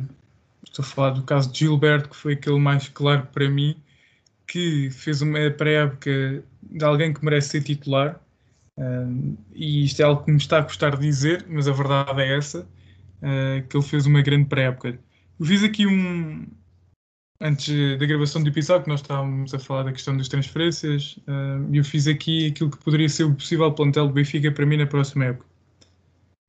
estou 0.64 0.84
a 0.84 0.88
falar 0.88 1.10
do 1.12 1.24
caso 1.24 1.52
de 1.52 1.60
Gilberto, 1.60 2.10
que 2.10 2.16
foi 2.16 2.34
aquele 2.34 2.60
mais 2.60 2.88
claro 2.90 3.28
para 3.34 3.50
mim 3.50 3.76
que 4.48 4.90
fez 4.92 5.22
uma 5.22 5.52
pré-época 5.52 6.44
de 6.64 6.84
alguém 6.84 7.14
que 7.14 7.24
merece 7.24 7.50
ser 7.50 7.64
titular. 7.64 8.20
Uh, 8.78 9.38
e 9.54 9.86
isto 9.86 10.02
é 10.02 10.06
algo 10.06 10.24
que 10.24 10.32
me 10.32 10.38
está 10.38 10.60
a 10.60 10.64
custar 10.64 10.98
dizer, 10.98 11.46
mas 11.50 11.68
a 11.68 11.72
verdade 11.72 12.22
é 12.22 12.38
essa, 12.38 12.62
uh, 12.62 13.68
que 13.68 13.78
ele 13.78 13.84
fez 13.84 14.06
uma 14.06 14.22
grande 14.22 14.46
pré-época. 14.46 15.00
Fiz 15.44 15.64
aqui 15.64 15.86
um, 15.88 16.48
antes 17.42 17.98
da 17.98 18.06
gravação 18.06 18.44
do 18.44 18.50
episódio, 18.50 18.84
que 18.84 18.90
nós 18.90 19.02
estávamos 19.02 19.54
a 19.54 19.60
falar 19.60 19.84
da 19.84 19.92
questão 19.92 20.16
das 20.18 20.28
transferências, 20.28 21.18
uh, 21.28 21.74
eu 21.74 21.84
fiz 21.84 22.08
aqui 22.08 22.48
aquilo 22.48 22.72
que 22.72 22.78
poderia 22.78 23.10
ser 23.10 23.24
o 23.24 23.34
possível 23.34 23.72
plantel 23.72 24.08
do 24.08 24.14
Benfica 24.14 24.52
para 24.52 24.66
mim 24.66 24.78
na 24.78 24.88
próxima 24.88 25.26
época. 25.26 25.46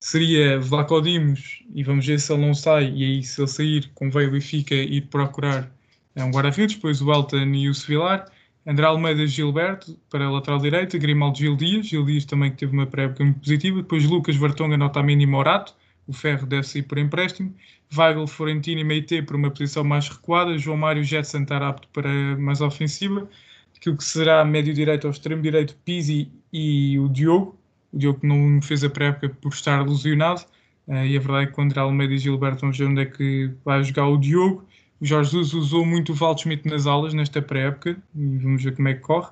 Seria 0.02 0.58
Vlaco 0.58 1.00
Dimos, 1.00 1.62
e 1.74 1.82
vamos 1.84 2.06
ver 2.06 2.18
se 2.18 2.32
ele 2.32 2.46
não 2.46 2.54
sai, 2.54 2.90
e 2.90 3.04
aí 3.04 3.22
se 3.22 3.40
ele 3.40 3.48
sair, 3.48 3.90
convém 3.94 4.26
o 4.26 4.32
Benfica 4.32 4.74
ir 4.74 5.02
procurar 5.02 5.70
é 6.14 6.24
um 6.24 6.30
guarda-redes, 6.30 6.74
depois 6.74 7.00
o 7.00 7.12
Elton 7.12 7.54
e 7.54 7.68
o 7.68 7.74
Sevilar, 7.74 8.26
André 8.66 8.86
Almeida 8.86 9.26
Gilberto 9.26 9.98
para 10.10 10.26
a 10.26 10.30
lateral 10.30 10.58
direita, 10.58 10.98
Grimaldo 10.98 11.38
Gil 11.38 11.56
Dias, 11.56 11.86
Gil 11.86 12.04
Dias 12.04 12.24
também 12.24 12.50
que 12.50 12.58
teve 12.58 12.72
uma 12.72 12.86
pré-época 12.86 13.24
muito 13.24 13.40
positiva, 13.40 13.76
depois 13.82 14.04
Lucas 14.04 14.36
Vartonga, 14.36 14.84
Otamendi 14.84 15.24
e 15.24 15.26
Morato, 15.26 15.74
o 16.10 16.12
Ferro 16.12 16.44
deve 16.44 16.64
sair 16.64 16.82
por 16.82 16.98
empréstimo, 16.98 17.54
Weigl, 17.96 18.26
Florentino 18.26 18.80
e 18.80 18.84
Meite 18.84 19.22
por 19.22 19.36
uma 19.36 19.50
posição 19.50 19.84
mais 19.84 20.08
recuada, 20.08 20.58
João 20.58 20.76
Mário 20.76 21.04
Jetson 21.04 21.42
estar 21.42 21.62
apto 21.62 21.86
para 21.92 22.10
mais 22.36 22.60
ofensiva, 22.60 23.28
aquilo 23.76 23.96
que 23.96 24.04
será 24.04 24.44
médio 24.44 24.74
direito 24.74 25.04
ou 25.04 25.12
extremo 25.12 25.40
direito, 25.40 25.76
Pizzi 25.84 26.28
e 26.52 26.98
o 26.98 27.08
Diogo. 27.08 27.56
O 27.92 27.98
Diogo 27.98 28.20
não 28.24 28.60
fez 28.60 28.82
a 28.82 28.90
pré-época 28.90 29.30
por 29.40 29.52
estar 29.52 29.86
lesionado. 29.86 30.42
Uh, 30.86 31.04
e 31.06 31.16
a 31.16 31.20
verdade 31.20 31.44
é 31.44 31.46
que 31.46 31.52
quando 31.52 31.78
Almeida 31.78 32.14
e 32.14 32.18
Gilberto 32.18 32.62
vamos 32.62 32.76
ver 32.76 32.86
onde 32.86 33.02
é 33.02 33.06
que 33.06 33.52
vai 33.64 33.82
jogar 33.84 34.08
o 34.08 34.16
Diogo. 34.16 34.66
O 35.00 35.06
Jorge 35.06 35.30
Jesus 35.30 35.54
usou 35.54 35.86
muito 35.86 36.12
o 36.12 36.16
Waldschmidt 36.16 36.68
nas 36.68 36.86
aulas 36.86 37.14
nesta 37.14 37.40
pré-época 37.40 37.96
e 38.14 38.38
vamos 38.38 38.62
ver 38.62 38.74
como 38.74 38.88
é 38.88 38.94
que 38.94 39.00
corre. 39.00 39.30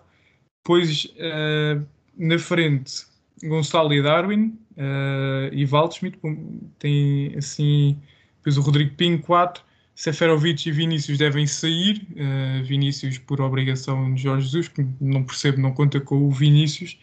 Depois, 0.65 1.05
uh, 1.05 1.85
na 2.17 2.39
frente, 2.39 3.08
Gonçalo 3.45 3.92
e 3.92 4.02
Darwin 4.02 4.59
uh, 4.76 5.52
e 5.52 5.64
Waldschmidt. 5.64 6.18
Tem 6.78 7.35
assim, 7.37 7.97
depois 8.38 8.57
o 8.57 8.61
Rodrigo 8.61 8.95
Pinho, 8.95 9.21
4. 9.21 9.62
Seferovic 9.95 10.68
e 10.68 10.73
Vinícius 10.73 11.18
devem 11.18 11.47
sair. 11.47 12.07
Uh, 12.12 12.64
Vinícius 12.64 13.18
por 13.18 13.40
obrigação 13.40 14.14
de 14.14 14.23
Jorge 14.23 14.47
Jesus, 14.47 14.68
que 14.68 14.87
não 15.00 15.25
percebo, 15.25 15.61
não 15.61 15.73
conta 15.73 16.00
com 16.00 16.16
o 16.16 16.30
Vinícius. 16.30 16.99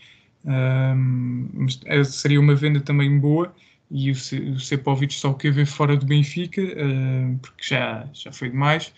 mas 1.53 2.07
seria 2.15 2.39
uma 2.39 2.55
venda 2.55 2.79
também 2.79 3.19
boa 3.19 3.53
e 3.89 4.11
o, 4.11 4.59
Sepovic 4.59 5.13
só 5.13 5.31
o 5.31 5.35
quer 5.35 5.51
ver 5.51 5.65
fora 5.65 5.95
do 5.95 6.05
Benfica, 6.05 6.61
uh, 6.61 7.37
porque 7.39 7.63
já, 7.63 8.07
já 8.13 8.31
foi 8.31 8.49
demais. 8.49 8.93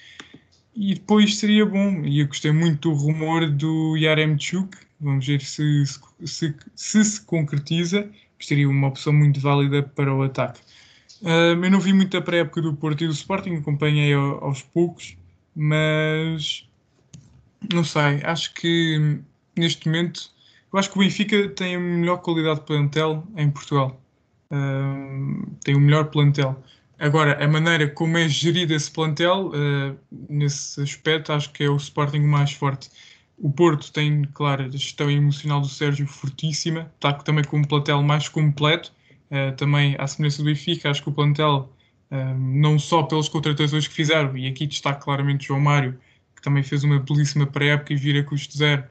E 0.75 0.93
depois 0.93 1.37
seria 1.37 1.65
bom, 1.65 2.05
e 2.05 2.19
eu 2.19 2.27
gostei 2.27 2.51
muito 2.51 2.89
do 2.89 2.95
rumor 2.95 3.49
do 3.49 3.97
Yaremchuk, 3.97 4.77
vamos 4.99 5.25
ver 5.25 5.41
se 5.41 5.85
se, 5.85 5.99
se 6.25 6.55
se, 6.75 7.05
se 7.05 7.21
concretiza, 7.25 8.09
seria 8.39 8.69
uma 8.69 8.87
opção 8.87 9.13
muito 9.13 9.39
válida 9.39 9.83
para 9.83 10.13
o 10.13 10.23
ataque. 10.23 10.61
Uh, 11.21 11.63
eu 11.63 11.71
não 11.71 11.79
vi 11.79 11.93
muito 11.93 12.15
a 12.15 12.21
pré-época 12.21 12.61
do 12.61 12.73
Porto 12.75 13.03
e 13.03 13.07
do 13.07 13.13
Sporting, 13.13 13.55
acompanhei 13.55 14.13
aos 14.13 14.61
poucos, 14.61 15.17
mas 15.55 16.67
não 17.73 17.83
sei, 17.83 18.21
acho 18.23 18.53
que 18.53 19.19
neste 19.57 19.87
momento, 19.87 20.31
eu 20.71 20.77
acho 20.77 20.91
que 20.91 20.97
o 20.97 21.01
Benfica 21.01 21.49
tem 21.49 21.75
a 21.75 21.79
melhor 21.79 22.17
qualidade 22.17 22.59
de 22.59 22.65
plantel 22.67 23.27
em 23.35 23.49
Portugal 23.49 23.99
tem 25.63 25.75
o 25.75 25.79
melhor 25.79 26.05
plantel. 26.05 26.61
Agora, 26.99 27.43
a 27.43 27.47
maneira 27.47 27.87
como 27.87 28.17
é 28.17 28.27
gerido 28.27 28.73
esse 28.73 28.89
plantel, 28.89 29.51
uh, 29.51 29.97
nesse 30.29 30.81
aspecto, 30.81 31.31
acho 31.31 31.51
que 31.51 31.63
é 31.63 31.69
o 31.69 31.75
Sporting 31.75 32.21
mais 32.21 32.51
forte. 32.53 32.89
O 33.37 33.51
Porto 33.51 33.91
tem, 33.91 34.23
claro, 34.33 34.65
a 34.65 34.69
gestão 34.69 35.11
emocional 35.11 35.61
do 35.61 35.69
Sérgio 35.69 36.07
fortíssima, 36.07 36.91
está 36.95 37.13
também 37.13 37.43
com 37.43 37.57
um 37.57 37.63
plantel 37.63 38.01
mais 38.01 38.27
completo. 38.27 38.91
Uh, 39.29 39.55
também, 39.55 39.95
à 39.99 40.07
semelhança 40.07 40.37
do 40.39 40.45
Benfica, 40.45 40.89
acho 40.89 41.03
que 41.03 41.09
o 41.09 41.11
plantel, 41.11 41.71
uh, 42.11 42.37
não 42.37 42.79
só 42.79 43.03
pelas 43.03 43.29
contratações 43.29 43.87
que 43.87 43.93
fizeram, 43.93 44.35
e 44.37 44.47
aqui 44.47 44.65
destaca 44.65 44.99
claramente 44.99 45.47
João 45.47 45.59
Mário, 45.59 45.99
que 46.35 46.41
também 46.41 46.63
fez 46.63 46.83
uma 46.83 46.99
belíssima 46.99 47.45
pré-época 47.45 47.93
e 47.93 47.95
vira 47.97 48.23
custo 48.23 48.57
zero, 48.57 48.83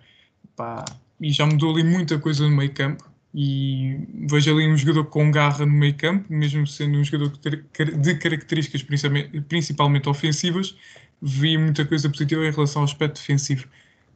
pá, 0.55 0.85
e 1.21 1.31
já 1.31 1.47
mudou 1.47 1.73
ali 1.73 1.83
muita 1.83 2.19
coisa 2.19 2.49
no 2.49 2.55
meio 2.55 2.73
campo 2.73 3.05
e 3.35 3.99
vejo 4.29 4.51
ali 4.51 4.67
um 4.67 4.77
jogador 4.77 5.05
com 5.07 5.31
garra 5.31 5.67
no 5.67 5.73
meio 5.73 5.95
campo, 5.95 6.25
mesmo 6.33 6.67
sendo 6.67 6.99
um 6.99 7.05
jogador 7.05 7.37
de 7.39 8.15
características 8.15 8.83
principalmente 9.49 10.09
ofensivas, 10.09 10.77
vi 11.21 11.59
muita 11.59 11.85
coisa 11.85 12.09
positiva 12.09 12.47
em 12.47 12.51
relação 12.51 12.83
ao 12.83 12.87
aspecto 12.87 13.17
defensivo. 13.17 13.67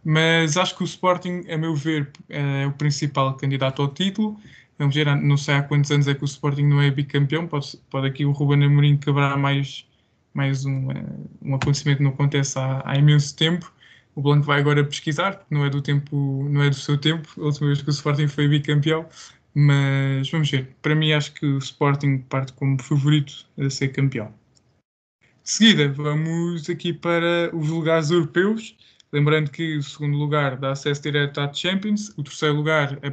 Mas 0.04 0.56
acho 0.56 0.76
que 0.76 0.82
o 0.82 0.86
Sporting, 0.86 1.44
a 1.50 1.58
meu 1.58 1.74
ver, 1.74 2.10
é 2.28 2.66
o 2.66 2.72
principal 2.72 3.36
candidato 3.36 3.82
ao 3.82 3.88
título. 3.88 4.38
Vamos 4.78 4.94
ver, 4.94 5.14
não 5.16 5.36
sei 5.36 5.54
há 5.56 5.62
quantos 5.62 5.90
anos 5.90 6.08
é 6.08 6.14
que 6.14 6.22
o 6.22 6.26
Sporting 6.26 6.62
não 6.62 6.80
é 6.80 6.90
bicampeão, 6.90 7.46
pode, 7.46 7.76
pode 7.90 8.06
aqui 8.06 8.24
o 8.24 8.32
Ruben 8.32 8.64
Amorim 8.64 8.96
quebrar 8.96 9.36
mais, 9.36 9.86
mais 10.32 10.64
um, 10.64 10.90
eh, 10.90 11.04
um 11.42 11.54
acontecimento 11.54 11.98
que 11.98 12.04
não 12.04 12.12
acontece 12.12 12.58
há, 12.58 12.82
há 12.84 12.96
imenso 12.96 13.36
tempo 13.36 13.70
o 14.14 14.22
Blanco 14.22 14.44
vai 14.44 14.60
agora 14.60 14.84
pesquisar, 14.84 15.36
porque 15.36 15.54
não 15.54 15.64
é 15.64 15.70
do 15.70 15.80
tempo, 15.80 16.46
não 16.50 16.62
é 16.62 16.70
do 16.70 16.76
seu 16.76 16.98
tempo, 16.98 17.28
a 17.38 17.44
última 17.44 17.68
vez 17.68 17.82
que 17.82 17.88
o 17.88 17.90
Sporting 17.90 18.28
foi 18.28 18.48
bicampeão, 18.48 19.08
mas 19.54 20.30
vamos 20.30 20.50
ver. 20.50 20.74
Para 20.82 20.94
mim 20.94 21.12
acho 21.12 21.32
que 21.32 21.46
o 21.46 21.58
Sporting 21.58 22.18
parte 22.28 22.52
como 22.52 22.80
favorito 22.82 23.46
a 23.58 23.70
ser 23.70 23.88
campeão. 23.88 24.32
De 25.42 25.50
seguida, 25.50 25.88
vamos 25.88 26.68
aqui 26.68 26.92
para 26.92 27.50
os 27.54 27.68
lugares 27.68 28.10
europeus. 28.10 28.76
Lembrando 29.12 29.50
que 29.50 29.76
o 29.76 29.82
segundo 29.82 30.16
lugar 30.16 30.56
dá 30.56 30.70
acesso 30.70 31.02
direto 31.02 31.40
à 31.40 31.52
Champions, 31.52 32.10
o 32.16 32.22
terceiro 32.22 32.54
lugar, 32.54 32.96
a, 33.02 33.08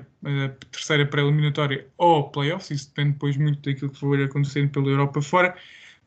a 0.45 0.49
terceira 0.71 1.05
pré-eliminatória 1.07 1.87
ou 1.97 2.29
playoffs, 2.29 2.69
isso 2.69 2.89
depende 2.89 3.13
depois 3.13 3.35
muito 3.35 3.61
daquilo 3.67 3.89
que 3.89 3.99
for 3.99 4.21
acontecendo 4.21 4.69
pela 4.69 4.89
Europa 4.89 5.21
fora. 5.21 5.57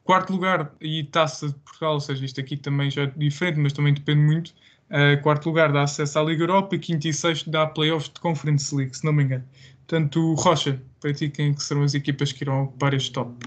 Quarto 0.05 0.33
lugar 0.33 0.73
e 0.81 1.05
taça 1.05 1.49
de 1.49 1.55
Portugal, 1.55 1.95
ou 1.95 2.01
seja, 2.01 2.25
isto 2.25 2.41
aqui 2.41 2.57
também 2.57 2.91
já 2.91 3.03
é 3.03 3.07
diferente, 3.17 3.59
mas 3.59 3.73
também 3.73 3.93
depende 3.93 4.21
muito. 4.21 4.55
Uh, 4.91 5.21
quarto 5.23 5.47
lugar 5.47 5.73
dá 5.73 5.83
acesso 5.83 6.19
à 6.19 6.23
Liga 6.23 6.45
Europa 6.45 6.77
quinto 6.79 7.07
e 7.07 7.13
sexto 7.13 7.51
dá 7.51 7.67
playoffs 7.67 8.13
de 8.13 8.21
Conference 8.21 8.75
League, 8.75 8.97
se 8.97 9.05
não 9.05 9.13
me 9.13 9.25
engano. 9.25 9.45
Portanto, 9.87 10.35
Rocha, 10.35 10.81
para 11.01 11.13
ti, 11.13 11.29
quem 11.29 11.57
serão 11.59 11.83
as 11.83 11.95
equipas 11.95 12.33
que 12.33 12.45
irão 12.45 12.65
ocupar 12.65 12.95
este 12.95 13.13
top? 13.13 13.45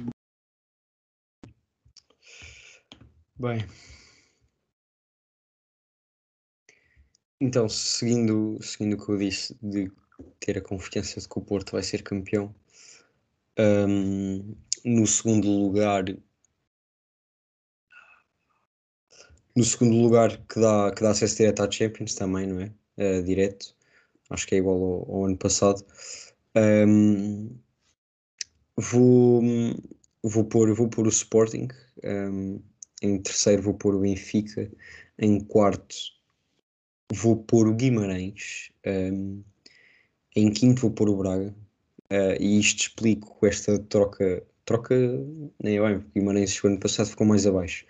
Bem. 3.39 3.65
Então, 7.45 7.67
seguindo, 7.67 8.57
seguindo 8.61 8.93
o 8.93 9.05
que 9.05 9.11
eu 9.11 9.17
disse, 9.17 9.53
de 9.61 9.91
ter 10.39 10.57
a 10.57 10.61
confiança 10.61 11.19
de 11.19 11.27
que 11.27 11.37
o 11.37 11.41
Porto 11.41 11.73
vai 11.73 11.83
ser 11.83 12.01
campeão, 12.01 12.55
um, 13.59 14.55
no 14.85 15.05
segundo 15.05 15.49
lugar 15.51 16.05
No 19.55 19.63
segundo 19.63 19.97
lugar, 19.97 20.37
que 20.47 20.59
dá, 20.59 20.91
que 20.95 21.03
dá 21.03 21.11
acesso 21.11 21.35
direto 21.35 21.61
à 21.63 21.69
Champions 21.69 22.15
também, 22.15 22.47
não 22.47 22.61
é? 22.61 22.71
Uh, 22.97 23.23
direto. 23.23 23.75
Acho 24.29 24.47
que 24.47 24.55
é 24.55 24.59
igual 24.59 24.81
ao, 24.81 25.15
ao 25.15 25.25
ano 25.25 25.37
passado. 25.37 25.85
Um, 26.55 27.55
vou, 28.77 29.41
vou, 30.23 30.45
pôr, 30.45 30.73
vou 30.73 30.89
pôr 30.89 31.05
o 31.05 31.09
Sporting. 31.09 31.67
Um, 32.03 32.61
em 33.01 33.21
terceiro, 33.21 33.61
vou 33.61 33.73
pôr 33.73 33.95
o 33.95 33.99
Benfica. 33.99 34.71
Em 35.19 35.39
quarto, 35.39 35.95
vou 37.13 37.37
pôr 37.37 37.67
o 37.67 37.73
Guimarães. 37.73 38.71
Um, 38.85 39.43
em 40.35 40.51
quinto, 40.51 40.81
vou 40.81 40.91
pôr 40.91 41.09
o 41.09 41.17
Braga. 41.17 41.53
Uh, 42.11 42.41
e 42.41 42.59
isto 42.59 42.81
explico 42.81 43.35
com 43.39 43.45
esta 43.47 43.79
troca. 43.79 44.43
Troca, 44.65 44.95
nem 45.61 45.77
é 45.77 45.81
bem, 45.81 45.99
porque 45.99 46.19
o 46.19 46.21
Guimarães 46.21 46.63
o 46.63 46.67
ano 46.67 46.79
passado 46.79 47.09
ficou 47.09 47.27
mais 47.27 47.45
abaixo. 47.45 47.85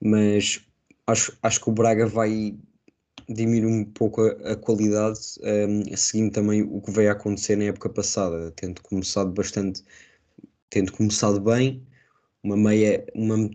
Mas 0.00 0.60
acho, 1.06 1.36
acho 1.42 1.60
que 1.60 1.70
o 1.70 1.72
Braga 1.72 2.06
vai 2.06 2.56
diminuir 3.28 3.72
um 3.72 3.84
pouco 3.84 4.22
a, 4.22 4.52
a 4.52 4.56
qualidade, 4.56 5.20
um, 5.68 5.96
seguindo 5.96 6.32
também 6.32 6.62
o 6.62 6.80
que 6.80 6.90
veio 6.90 7.10
a 7.10 7.12
acontecer 7.12 7.56
na 7.56 7.64
época 7.64 7.88
passada, 7.88 8.52
tendo 8.52 8.82
começado 8.82 9.30
bastante, 9.32 9.82
tendo 10.70 10.92
começado 10.92 11.40
bem, 11.40 11.86
uma 12.42 12.56
meia, 12.56 13.04
uma, 13.14 13.50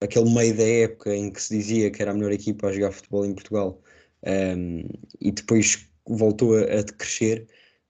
aquele 0.00 0.32
meio 0.32 0.56
da 0.56 0.64
época 0.64 1.14
em 1.14 1.30
que 1.30 1.42
se 1.42 1.56
dizia 1.56 1.90
que 1.90 2.02
era 2.02 2.10
a 2.10 2.14
melhor 2.14 2.32
equipa 2.32 2.68
a 2.68 2.72
jogar 2.72 2.92
futebol 2.92 3.24
em 3.24 3.34
Portugal, 3.34 3.80
um, 4.26 4.84
e 5.20 5.30
depois 5.30 5.86
voltou 6.06 6.56
a, 6.56 6.62
a 6.62 6.84
crescer. 6.84 7.46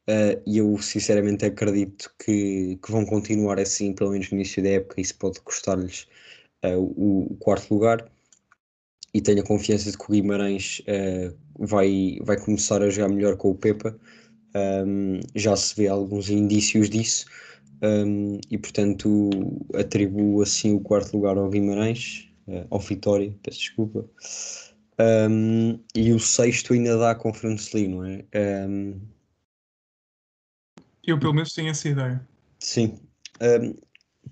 Uh, 0.09 0.43
e 0.45 0.59
eu 0.59 0.77
sinceramente 0.79 1.45
acredito 1.45 2.13
que, 2.19 2.79
que 2.83 2.91
vão 2.91 3.05
continuar 3.07 3.61
assim, 3.61 3.93
pelo 3.93 4.11
menos 4.11 4.29
no 4.31 4.39
início 4.39 4.63
da 4.63 4.71
época, 4.71 5.01
isso 5.01 5.17
pode 5.17 5.41
custar-lhes 5.41 6.09
uh, 6.65 6.79
o, 6.79 7.33
o, 7.33 7.37
quarto 7.37 7.73
lugar 7.73 8.11
e 9.15 9.21
tenho 9.21 9.41
a 9.41 9.47
confiança 9.47 9.91
de 9.91 9.97
que 9.97 10.05
o 10.05 10.13
Guimarães 10.13 10.81
uh, 10.81 11.37
vai, 11.65 12.19
vai 12.23 12.41
começar 12.41 12.83
a 12.83 12.91
jogar 12.91 13.09
melhor 13.09 13.37
com 13.37 13.51
o 13.51 13.55
Pepa. 13.55 13.97
Um, 14.85 15.21
já 15.37 15.55
se 15.55 15.77
vê 15.77 15.87
alguns 15.87 16.29
indícios 16.29 16.91
disso 16.91 17.27
um, 17.83 18.41
e, 18.51 18.59
portanto, 18.59 19.31
atribuo 19.75 20.43
assim 20.43 20.75
o 20.75 20.81
quarto 20.81 21.15
lugar 21.15 21.37
ao 21.37 21.49
Guimarães, 21.49 22.29
uh, 22.47 22.67
ao 22.71 22.81
Vitória, 22.81 23.35
peço 23.43 23.59
desculpa. 23.59 24.05
Um, 24.99 25.81
e 25.95 26.13
o 26.13 26.19
sexto 26.19 26.75
ainda 26.75 26.99
dá 26.99 27.13
a 27.13 27.15
Conference 27.15 27.75
League, 27.75 27.93
não 27.93 28.05
é? 28.05 28.25
Eu, 31.07 31.19
pelo 31.19 31.33
menos, 31.33 31.55
tenho 31.55 31.71
essa 31.71 31.89
ideia. 31.89 32.29
Sim 32.59 32.99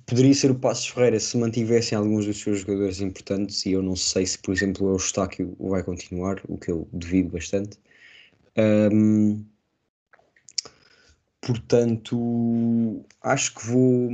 poderia 0.08 0.34
ser 0.34 0.50
o 0.50 0.54
Passos 0.54 0.88
Ferreira 0.88 1.20
se 1.20 1.36
mantivessem 1.36 1.96
alguns 1.96 2.26
dos 2.26 2.38
seus 2.38 2.60
jogadores 2.60 3.00
importantes 3.00 3.64
e 3.66 3.72
eu 3.72 3.82
não 3.82 3.94
sei 3.94 4.26
se, 4.26 4.38
por 4.38 4.54
exemplo, 4.54 4.86
o 4.86 4.94
Eustáquio 4.94 5.54
vai 5.60 5.82
continuar, 5.82 6.40
o 6.48 6.56
que 6.56 6.70
eu 6.70 6.88
duvido 6.92 7.30
bastante. 7.30 7.78
Um, 8.56 9.44
portanto, 11.48 13.06
acho 13.22 13.54
que 13.54 13.66
vou. 13.66 14.10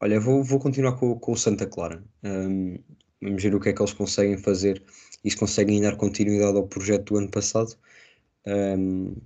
Olha, 0.00 0.18
vou, 0.18 0.42
vou 0.42 0.58
continuar 0.58 0.92
com, 0.96 1.18
com 1.18 1.32
o 1.32 1.36
Santa 1.36 1.66
Clara. 1.66 2.02
Um, 2.24 2.78
vamos 3.20 3.42
ver 3.42 3.54
o 3.54 3.60
que 3.60 3.68
é 3.68 3.72
que 3.74 3.82
eles 3.82 3.92
conseguem 3.92 4.38
fazer 4.38 4.82
e 5.22 5.30
se 5.30 5.36
conseguem 5.36 5.82
dar 5.82 5.96
continuidade 5.96 6.56
ao 6.56 6.66
projeto 6.66 7.12
do 7.12 7.18
ano 7.18 7.30
passado. 7.30 7.76
Um, 8.46 9.16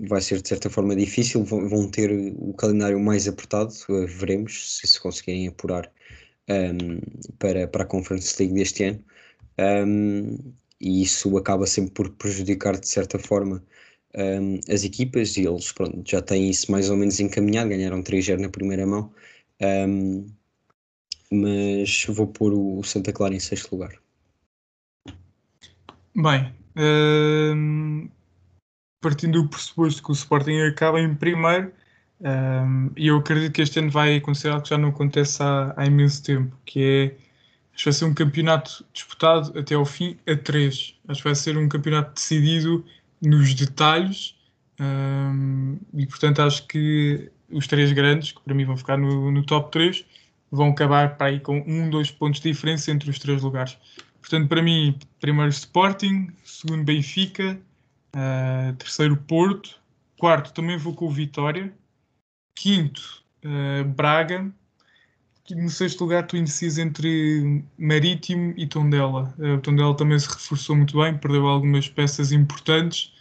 vai 0.00 0.20
ser 0.20 0.42
de 0.42 0.48
certa 0.48 0.68
forma 0.68 0.96
difícil, 0.96 1.44
vão, 1.44 1.88
ter 1.88 2.10
o 2.36 2.52
calendário 2.54 2.98
mais 2.98 3.28
apertado, 3.28 3.72
eh, 3.90 4.06
veremos 4.06 4.78
se 4.78 4.88
se 4.88 5.00
conseguirem 5.00 5.46
apurar 5.46 5.90
um, 6.48 7.00
para, 7.38 7.68
para 7.68 7.84
a 7.84 7.86
Conference 7.86 8.34
League 8.42 8.54
deste 8.54 8.84
ano. 8.84 9.04
Um, 9.86 10.52
e 10.80 11.02
isso 11.02 11.36
acaba 11.38 11.66
sempre 11.66 11.92
por 11.92 12.10
prejudicar 12.16 12.78
de 12.78 12.88
certa 12.88 13.18
forma 13.18 13.64
um, 14.16 14.60
as 14.72 14.84
equipas 14.84 15.36
e 15.36 15.46
eles 15.46 15.72
pronto, 15.72 16.02
já 16.08 16.22
têm 16.22 16.50
isso 16.50 16.70
mais 16.70 16.88
ou 16.90 16.96
menos 16.96 17.18
encaminhado, 17.20 17.70
ganharam 17.70 18.02
3-0 18.02 18.38
na 18.38 18.48
primeira 18.48 18.86
mão, 18.86 19.12
um, 19.88 20.26
mas 21.30 22.06
vou 22.08 22.26
pôr 22.26 22.52
o 22.52 22.82
Santa 22.82 23.12
Clara 23.12 23.34
em 23.34 23.40
sexto 23.40 23.72
lugar. 23.72 23.92
Bem, 26.14 26.54
partindo 29.00 29.42
do 29.42 29.48
pressuposto 29.48 30.02
que 30.02 30.10
o 30.10 30.12
Sporting 30.12 30.60
acaba 30.60 31.00
em 31.00 31.14
primeiro, 31.14 31.72
e 32.96 33.08
eu 33.08 33.16
acredito 33.16 33.52
que 33.52 33.62
este 33.62 33.80
ano 33.80 33.90
vai 33.90 34.16
acontecer 34.16 34.48
algo 34.48 34.62
que 34.62 34.70
já 34.70 34.78
não 34.78 34.90
acontece 34.90 35.42
há, 35.42 35.74
há 35.76 35.86
imenso 35.86 36.22
tempo, 36.22 36.56
que 36.64 36.80
é 36.80 37.24
acho 37.74 37.82
que 37.82 37.90
vai 37.90 37.92
ser 37.92 38.04
um 38.04 38.14
campeonato 38.14 38.86
disputado 38.92 39.58
até 39.58 39.74
ao 39.74 39.84
fim 39.84 40.16
a 40.28 40.36
três. 40.36 40.96
Acho 41.08 41.20
que 41.20 41.28
vai 41.28 41.34
ser 41.34 41.58
um 41.58 41.68
campeonato 41.68 42.14
decidido 42.14 42.84
nos 43.24 43.54
detalhes 43.54 44.34
hum, 44.80 45.78
e 45.94 46.06
portanto 46.06 46.42
acho 46.42 46.66
que 46.66 47.30
os 47.50 47.66
três 47.66 47.92
grandes, 47.92 48.32
que 48.32 48.40
para 48.40 48.54
mim 48.54 48.64
vão 48.64 48.76
ficar 48.76 48.96
no, 48.96 49.30
no 49.30 49.44
top 49.44 49.70
3, 49.70 50.04
vão 50.50 50.70
acabar 50.70 51.16
para 51.16 51.28
aí 51.28 51.40
com 51.40 51.58
um, 51.66 51.90
dois 51.90 52.10
pontos 52.10 52.40
de 52.40 52.50
diferença 52.50 52.90
entre 52.90 53.10
os 53.10 53.18
três 53.18 53.42
lugares. 53.42 53.76
Portanto, 54.20 54.48
para 54.48 54.62
mim, 54.62 54.98
primeiro 55.20 55.50
Sporting, 55.50 56.28
segundo 56.44 56.84
Benfica, 56.84 57.60
uh, 58.14 58.74
terceiro 58.76 59.16
Porto, 59.16 59.78
quarto 60.18 60.52
também 60.52 60.78
vou 60.78 60.94
com 60.94 61.06
o 61.06 61.10
Vitória, 61.10 61.72
quinto 62.54 63.22
uh, 63.44 63.84
Braga, 63.84 64.50
no 65.50 65.68
sexto 65.68 66.00
lugar 66.00 66.24
estou 66.24 66.40
indeciso 66.40 66.80
entre 66.80 67.62
Marítimo 67.76 68.54
e 68.56 68.66
Tondela. 68.66 69.34
Uh, 69.38 69.60
Tondela 69.60 69.94
também 69.94 70.18
se 70.18 70.28
reforçou 70.28 70.74
muito 70.74 70.98
bem, 70.98 71.18
perdeu 71.18 71.46
algumas 71.46 71.86
peças 71.86 72.32
importantes, 72.32 73.12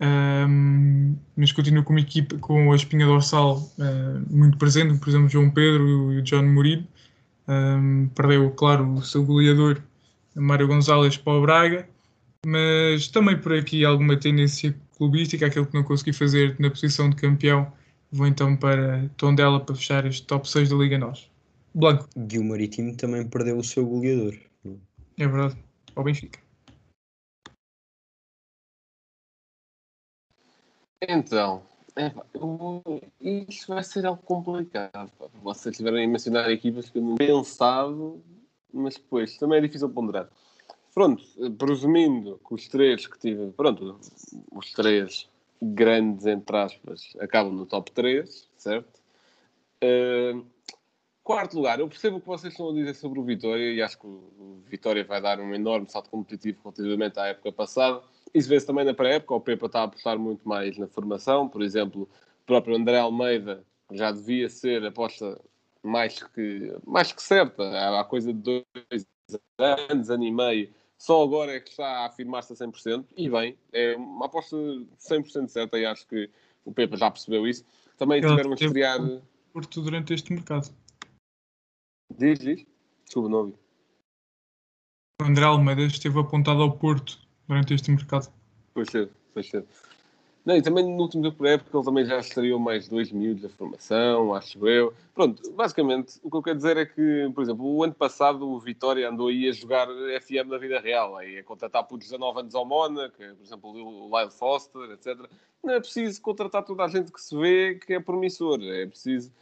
um, 0.00 1.16
mas 1.36 1.52
continua 1.52 1.82
com 1.82 1.92
uma 1.92 2.00
equipa 2.00 2.36
com 2.38 2.72
a 2.72 2.76
espinha 2.76 3.06
dorsal 3.06 3.58
uh, 3.78 4.34
muito 4.34 4.58
presente, 4.58 4.98
por 4.98 5.08
exemplo, 5.08 5.28
João 5.28 5.50
Pedro 5.50 6.12
e 6.12 6.18
o 6.18 6.22
John 6.22 6.44
Murilo. 6.44 6.84
Um, 7.48 8.08
perdeu, 8.14 8.50
claro, 8.50 8.94
o 8.94 9.02
seu 9.02 9.24
goleador 9.24 9.80
Mário 10.34 10.66
Gonzalez 10.66 11.16
para 11.16 11.32
o 11.32 11.42
Braga, 11.42 11.88
mas 12.44 13.08
também 13.08 13.38
por 13.38 13.54
aqui 13.54 13.84
alguma 13.84 14.16
tendência 14.18 14.74
clubística, 14.96 15.46
aquilo 15.46 15.66
que 15.66 15.74
não 15.74 15.84
consegui 15.84 16.12
fazer 16.12 16.56
na 16.58 16.70
posição 16.70 17.08
de 17.08 17.16
campeão, 17.16 17.72
vou 18.10 18.26
então 18.26 18.56
para 18.56 19.08
Tondela 19.16 19.60
para 19.60 19.74
fechar 19.74 20.04
este 20.06 20.26
top 20.26 20.48
6 20.48 20.68
da 20.68 20.76
Liga 20.76 20.98
Nós. 20.98 21.30
Blanco. 21.74 22.08
E 22.16 22.38
o 22.38 22.44
Marítimo 22.44 22.96
também 22.96 23.26
perdeu 23.26 23.58
o 23.58 23.64
seu 23.64 23.86
goleador. 23.86 24.34
É 25.18 25.26
verdade, 25.26 25.56
ao 25.94 26.04
Benfica. 26.04 26.45
Então, 31.08 31.62
é, 31.94 32.12
isto 33.20 33.72
vai 33.72 33.82
ser 33.84 34.04
algo 34.06 34.22
complicado. 34.22 35.10
Vocês 35.42 35.72
estiverem 35.72 36.04
a 36.04 36.08
mencionar 36.08 36.50
equipas 36.50 36.90
que 36.90 36.98
eu 36.98 37.02
não 37.02 37.14
pensava, 37.14 38.16
mas 38.72 38.96
depois 38.96 39.38
também 39.38 39.58
é 39.58 39.62
difícil 39.62 39.88
ponderar. 39.88 40.28
Pronto, 40.92 41.24
presumindo 41.58 42.40
que 42.46 42.54
os 42.54 42.68
três 42.68 43.06
que 43.06 43.18
tive, 43.18 43.52
pronto, 43.52 44.00
os 44.52 44.72
três 44.72 45.28
grandes, 45.62 46.26
entre 46.26 46.56
aspas, 46.56 47.16
acabam 47.20 47.52
no 47.52 47.66
top 47.66 47.92
3, 47.92 48.48
certo? 48.56 49.00
Uh, 49.84 50.44
quarto 51.22 51.56
lugar, 51.56 51.78
eu 51.80 51.88
percebo 51.88 52.16
o 52.16 52.20
que 52.20 52.26
vocês 52.26 52.52
estão 52.52 52.70
a 52.70 52.72
dizer 52.72 52.94
sobre 52.94 53.20
o 53.20 53.24
Vitória 53.24 53.72
e 53.72 53.82
acho 53.82 53.98
que 53.98 54.06
o 54.06 54.62
Vitória 54.66 55.04
vai 55.04 55.20
dar 55.20 55.38
um 55.38 55.54
enorme 55.54 55.88
salto 55.88 56.10
competitivo 56.10 56.60
relativamente 56.64 57.18
à 57.20 57.26
época 57.26 57.52
passada. 57.52 58.02
Isso 58.36 58.50
vê-se 58.50 58.66
também 58.66 58.84
na 58.84 58.92
pré-época, 58.92 59.34
o 59.34 59.40
Pepa 59.40 59.64
está 59.64 59.80
a 59.80 59.84
apostar 59.84 60.18
muito 60.18 60.46
mais 60.46 60.76
na 60.76 60.86
formação, 60.86 61.48
por 61.48 61.62
exemplo, 61.62 62.02
o 62.02 62.44
próprio 62.44 62.76
André 62.76 62.98
Almeida 62.98 63.64
já 63.90 64.12
devia 64.12 64.50
ser 64.50 64.84
aposta 64.84 65.40
mais 65.82 66.22
que, 66.22 66.76
mais 66.86 67.10
que 67.12 67.22
certa, 67.22 67.62
há 67.98 68.04
coisa 68.04 68.34
de 68.34 68.40
dois 68.42 69.06
anos, 69.56 70.10
ano 70.10 70.24
e 70.24 70.30
meio, 70.30 70.70
só 70.98 71.24
agora 71.24 71.52
é 71.52 71.60
que 71.60 71.70
está 71.70 71.86
a 71.86 72.06
afirmar-se 72.08 72.52
a 72.52 72.56
100%, 72.56 73.06
e 73.16 73.30
bem, 73.30 73.56
é 73.72 73.96
uma 73.96 74.26
aposta 74.26 74.54
100% 74.54 75.48
certa 75.48 75.78
e 75.78 75.86
acho 75.86 76.06
que 76.06 76.28
o 76.62 76.74
Pepa 76.74 76.94
já 76.98 77.10
percebeu 77.10 77.46
isso. 77.46 77.64
Também 77.96 78.18
Ele 78.18 78.28
tiveram 78.28 78.50
a 78.50 78.54
estrear... 78.54 79.00
Porto 79.50 79.80
durante 79.80 80.12
este 80.12 80.30
mercado. 80.30 80.68
Diz, 82.14 82.38
diz. 82.38 82.66
Desculpa, 83.02 83.30
não 83.30 83.38
ouvi. 83.38 83.54
O 85.22 85.24
André 85.24 85.46
Almeida 85.46 85.84
esteve 85.84 86.20
apontado 86.20 86.60
ao 86.60 86.76
Porto 86.76 87.25
durante 87.48 87.74
este 87.74 87.90
mercado. 87.90 88.32
Pois 88.74 88.88
ser, 88.90 89.10
pois 89.32 89.48
ser. 89.48 89.64
Não, 90.46 90.56
e 90.56 90.62
também 90.62 90.84
no 90.84 91.02
último 91.02 91.24
tempo 91.24 91.38
por 91.38 91.46
época 91.48 91.76
ele 91.76 91.84
também 91.84 92.04
já 92.04 92.20
estreou 92.20 92.60
mais 92.60 92.86
dois 92.86 93.10
miúdos 93.10 93.42
da 93.42 93.48
formação, 93.48 94.32
acho 94.32 94.64
eu. 94.68 94.94
Pronto, 95.12 95.50
basicamente, 95.50 96.20
o 96.22 96.30
que 96.30 96.36
eu 96.36 96.42
quero 96.42 96.56
dizer 96.56 96.76
é 96.76 96.86
que, 96.86 97.28
por 97.34 97.42
exemplo, 97.42 97.66
o 97.66 97.82
ano 97.82 97.92
passado 97.92 98.48
o 98.48 98.60
Vitória 98.60 99.08
andou 99.08 99.26
aí 99.26 99.48
a 99.48 99.52
jogar 99.52 99.88
FM 99.88 100.48
na 100.48 100.56
vida 100.56 100.78
real, 100.78 101.16
aí 101.16 101.38
a 101.38 101.42
contratar 101.42 101.82
por 101.82 101.98
19 101.98 102.38
anos 102.38 102.54
ao 102.54 102.64
Mónaco, 102.64 103.16
por 103.16 103.44
exemplo, 103.44 103.70
o 103.70 104.16
Lyle 104.16 104.30
Foster, 104.30 104.88
etc. 104.92 105.28
Não 105.64 105.74
é 105.74 105.80
preciso 105.80 106.22
contratar 106.22 106.62
toda 106.62 106.84
a 106.84 106.88
gente 106.88 107.10
que 107.10 107.20
se 107.20 107.36
vê 107.36 107.74
que 107.74 107.94
é 107.94 107.98
promissor, 107.98 108.60
é 108.62 108.86
preciso 108.86 109.32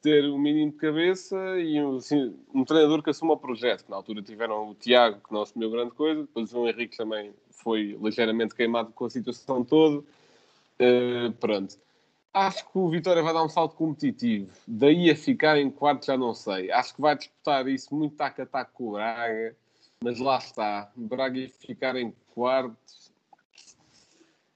ter 0.00 0.24
um 0.30 0.38
mínimo 0.38 0.72
de 0.72 0.78
cabeça 0.78 1.36
e 1.58 1.78
assim, 1.78 2.34
um 2.54 2.64
treinador 2.64 3.02
que 3.02 3.10
assuma 3.10 3.34
o 3.34 3.38
projeto. 3.38 3.84
Na 3.90 3.96
altura 3.96 4.22
tiveram 4.22 4.70
o 4.70 4.74
Tiago, 4.74 5.20
que 5.26 5.32
não 5.32 5.42
assumiu 5.42 5.70
grande 5.70 5.90
coisa, 5.90 6.22
depois 6.22 6.54
o 6.54 6.66
Henrique 6.66 6.96
também 6.96 7.34
foi 7.64 7.98
ligeiramente 8.00 8.54
queimado 8.54 8.92
com 8.92 9.06
a 9.06 9.10
situação 9.10 9.64
toda. 9.64 10.04
Uh, 10.78 11.32
pronto. 11.40 11.76
Acho 12.32 12.64
que 12.70 12.76
o 12.78 12.88
Vitória 12.88 13.22
vai 13.22 13.32
dar 13.32 13.44
um 13.44 13.48
salto 13.48 13.74
competitivo. 13.76 14.50
Daí 14.66 15.10
a 15.10 15.16
ficar 15.16 15.56
em 15.56 15.70
quarto 15.70 16.04
já 16.04 16.16
não 16.16 16.34
sei. 16.34 16.70
Acho 16.70 16.94
que 16.94 17.00
vai 17.00 17.16
disputar 17.16 17.66
isso 17.68 17.94
muito 17.94 18.16
taco 18.16 18.42
a 18.42 18.46
taco 18.46 18.72
com 18.74 18.88
o 18.88 18.92
Braga. 18.92 19.56
Mas 20.02 20.18
lá 20.18 20.38
está. 20.38 20.90
O 20.96 21.06
Braga 21.06 21.38
ia 21.38 21.48
ficar 21.48 21.96
em 21.96 22.12
quarto. 22.34 22.76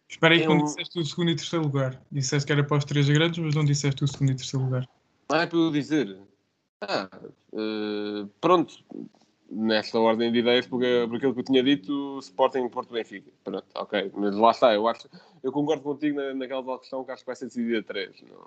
Espera 0.09 0.35
aí, 0.35 0.41
Eu- 0.41 0.47
quando 0.47 0.65
disseste 0.65 0.99
o 0.99 1.05
segundo 1.05 1.31
e 1.31 1.37
terceiro 1.37 1.65
lugar. 1.65 2.03
Disseste 2.11 2.47
que 2.47 2.53
era 2.53 2.65
para 2.65 2.79
os 2.79 2.85
três 2.85 3.09
grandes, 3.09 3.39
mas 3.39 3.55
não 3.55 3.65
disseste 3.65 4.03
o 4.03 4.09
segundo 4.09 4.33
e 4.33 4.37
terceiro 4.37 4.65
lugar. 4.65 4.89
Ah, 5.29 5.43
é 5.43 5.47
para 5.47 5.59
eu 5.59 5.71
dizer. 5.71 6.19
Ah, 6.81 7.09
eh, 7.53 8.27
pronto. 8.41 8.85
Nesta 9.51 9.99
ordem 9.99 10.31
de 10.31 10.41
ideias, 10.41 10.67
porque, 10.67 11.07
por 11.09 11.17
aquilo 11.17 11.33
que 11.33 11.41
eu 11.41 11.45
tinha 11.45 11.63
dito, 11.63 12.19
Sporting, 12.19 12.69
Porto, 12.69 12.93
Benfica. 12.93 13.31
Pronto, 13.43 13.67
ok. 13.75 14.13
Mas 14.15 14.37
lá 14.37 14.51
está, 14.51 14.75
eu 14.75 14.87
acho, 14.87 15.09
eu 15.43 15.51
concordo 15.51 15.83
contigo 15.83 16.17
na, 16.17 16.35
naquela 16.35 16.79
questão 16.79 17.03
que 17.03 17.11
acho 17.11 17.23
que 17.23 17.27
vai 17.27 17.37
ser 17.37 17.47
decidida 17.47 17.83
três. 17.83 18.23
Não... 18.23 18.47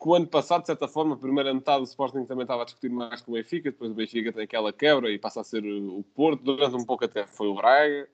O 0.00 0.14
ano 0.14 0.26
passado, 0.26 0.62
de 0.62 0.66
certa 0.66 0.88
forma, 0.88 1.14
a 1.14 1.18
primeira 1.18 1.54
metade 1.54 1.78
do 1.78 1.86
Sporting 1.86 2.24
também 2.24 2.42
estava 2.42 2.62
a 2.62 2.64
discutir 2.64 2.90
mais 2.90 3.20
com 3.20 3.30
o 3.30 3.34
Benfica, 3.34 3.70
depois 3.70 3.92
o 3.92 3.94
Benfica 3.94 4.32
tem 4.32 4.42
aquela 4.42 4.72
quebra 4.72 5.10
e 5.12 5.18
passa 5.18 5.42
a 5.42 5.44
ser 5.44 5.64
o 5.64 6.02
Porto, 6.14 6.42
durante 6.42 6.74
um 6.74 6.84
pouco 6.84 7.04
até 7.04 7.24
foi 7.24 7.46
o 7.46 7.54
Braga. 7.54 8.08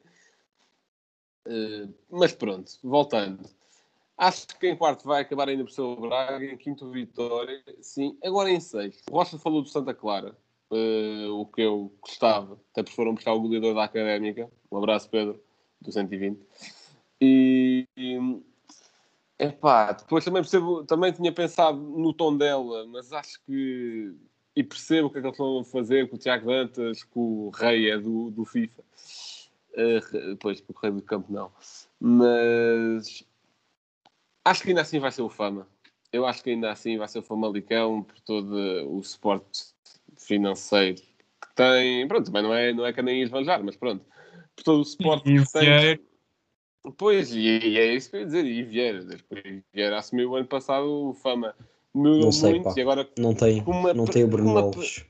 Eh, 1.46 1.88
mas 2.10 2.34
pronto, 2.34 2.70
voltando. 2.82 3.48
Acho 4.18 4.46
que 4.58 4.68
em 4.68 4.76
quarto 4.76 5.06
vai 5.06 5.22
acabar 5.22 5.48
ainda 5.48 5.64
por 5.64 5.70
ser 5.70 5.80
o 5.80 5.96
Braga, 5.96 6.44
em 6.44 6.58
quinto 6.58 6.90
Vitória, 6.90 7.62
sim. 7.80 8.18
Agora 8.22 8.50
em 8.50 8.60
sexto, 8.60 9.10
Rocha 9.10 9.38
falou 9.38 9.62
do 9.62 9.68
Santa 9.68 9.94
Clara, 9.94 10.36
eh, 10.72 11.26
o 11.28 11.46
que 11.46 11.62
eu 11.62 11.92
gostava, 12.00 12.58
até 12.72 12.82
porque 12.82 12.96
foram 12.96 13.14
buscar 13.14 13.32
o 13.32 13.40
goleador 13.40 13.74
da 13.74 13.84
Académica. 13.84 14.50
Um 14.70 14.78
abraço, 14.78 15.08
Pedro, 15.08 15.40
do 15.80 15.92
120. 15.92 16.40
E, 17.20 17.86
e 17.96 18.18
epá, 19.38 19.92
depois 19.92 20.24
também 20.24 20.42
percebo, 20.42 20.84
também 20.84 21.12
tinha 21.12 21.32
pensado 21.32 21.78
no 21.78 22.12
tom 22.12 22.36
dela, 22.36 22.86
mas 22.86 23.12
acho 23.12 23.40
que 23.44 24.14
e 24.56 24.64
percebo 24.64 25.08
o 25.08 25.10
que 25.10 25.18
é 25.18 25.20
que 25.20 25.26
eles 25.26 25.38
a 25.40 25.70
fazer 25.70 26.08
com 26.08 26.16
o 26.16 26.18
Tiago 26.18 26.46
Dantas, 26.46 27.04
que 27.04 27.18
o 27.18 27.50
rei 27.50 27.90
é 27.90 27.98
do, 27.98 28.30
do 28.30 28.44
FIFA. 28.46 28.82
Uh, 29.72 30.36
pois, 30.40 30.64
o 30.66 30.72
rei 30.80 30.90
do 30.90 31.02
campo 31.02 31.30
não. 31.30 31.52
Mas 32.00 33.22
acho 34.42 34.62
que 34.62 34.70
ainda 34.70 34.80
assim 34.80 34.98
vai 34.98 35.12
ser 35.12 35.20
o 35.20 35.28
Fama. 35.28 35.68
Eu 36.10 36.24
acho 36.24 36.42
que 36.42 36.50
ainda 36.50 36.72
assim 36.72 36.96
vai 36.96 37.06
ser 37.06 37.18
o 37.18 37.22
Famalicão 37.22 38.02
por 38.02 38.18
todo 38.20 38.56
o 38.90 39.02
suporte 39.02 39.75
financeiro 40.26 41.00
que 41.00 41.54
tem. 41.54 42.06
Pronto, 42.08 42.26
também 42.26 42.42
não 42.42 42.54
é, 42.54 42.72
não 42.72 42.86
é 42.86 42.92
que 42.92 43.02
nem 43.02 43.22
esbanjar, 43.22 43.62
mas 43.62 43.76
pronto. 43.76 44.04
Por 44.54 44.62
todo 44.62 44.80
o 44.80 44.84
suporte 44.84 45.24
que 45.24 45.52
tem. 45.52 46.00
Pois, 46.96 47.34
e, 47.34 47.40
e 47.40 47.78
é 47.78 47.94
isso 47.94 48.10
que 48.10 48.16
eu 48.16 48.20
ia 48.20 48.26
dizer. 48.26 48.44
E 48.44 48.62
Vieira, 48.62 49.04
depois 49.04 49.42
Vieira 49.72 49.98
assumiu 49.98 50.30
o 50.30 50.36
ano 50.36 50.46
passado 50.46 50.86
o 50.86 51.14
Fama. 51.14 51.54
Melhorou 51.94 52.26
Não 52.26 52.32
sei, 52.32 52.50
muito 52.50 52.64
pá. 52.64 52.74
e 52.76 52.80
agora 52.80 53.08
Não 53.18 53.34
tem, 53.34 53.62
Uma 53.66 53.94
não 53.94 54.04
tem 54.04 54.22
o 54.22 54.28
Bruno 54.28 54.50
uma 54.50 54.60
Alves. 54.60 55.04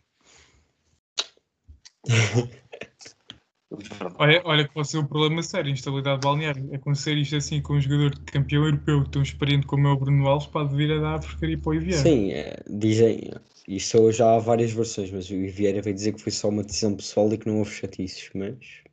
olha, 4.18 4.40
olha 4.44 4.68
que 4.68 4.72
pode 4.72 4.88
ser 4.88 4.98
um 4.98 5.06
problema 5.06 5.42
sério, 5.42 5.70
instabilidade 5.70 6.20
balneária. 6.20 6.64
Acontecer 6.72 7.16
isto 7.16 7.36
assim 7.36 7.60
com 7.60 7.74
um 7.74 7.80
jogador 7.80 8.14
de 8.14 8.20
campeão 8.20 8.64
europeu 8.64 9.04
tão 9.04 9.22
experiente 9.22 9.66
como 9.66 9.88
é 9.88 9.90
o 9.90 9.96
Bruno 9.96 10.28
Alves, 10.28 10.46
pode 10.46 10.74
vir 10.76 10.92
a 10.92 11.00
dar 11.00 11.14
a 11.16 11.18
porcaria 11.18 11.58
para 11.58 11.76
o 11.76 11.80
Vieira. 11.80 12.02
Sim, 12.02 12.32
é, 12.32 12.62
dizem, 12.68 13.32
isso 13.66 14.12
já 14.12 14.34
há 14.34 14.38
várias 14.38 14.72
versões, 14.72 15.10
mas 15.10 15.30
o 15.30 15.34
Vieira 15.48 15.82
vai 15.82 15.92
dizer 15.92 16.12
que 16.12 16.20
foi 16.20 16.32
só 16.32 16.48
uma 16.48 16.62
decisão 16.62 16.96
pessoal 16.96 17.32
e 17.32 17.38
que 17.38 17.48
não 17.48 17.58
houve 17.58 17.70
chatices, 17.70 18.30
mas 18.34 18.84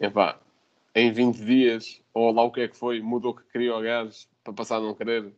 Epá, 0.00 0.40
em 0.94 1.12
20 1.12 1.44
dias, 1.44 2.00
ou 2.14 2.32
lá 2.32 2.42
o 2.44 2.52
que 2.52 2.60
é 2.60 2.68
que 2.68 2.76
foi, 2.76 3.00
mudou 3.00 3.34
que 3.34 3.42
queria 3.50 3.74
o 3.74 3.82
gajo 3.82 4.26
para 4.44 4.52
passar 4.52 4.76
a 4.76 4.80
não 4.80 4.94
querer. 4.94 5.32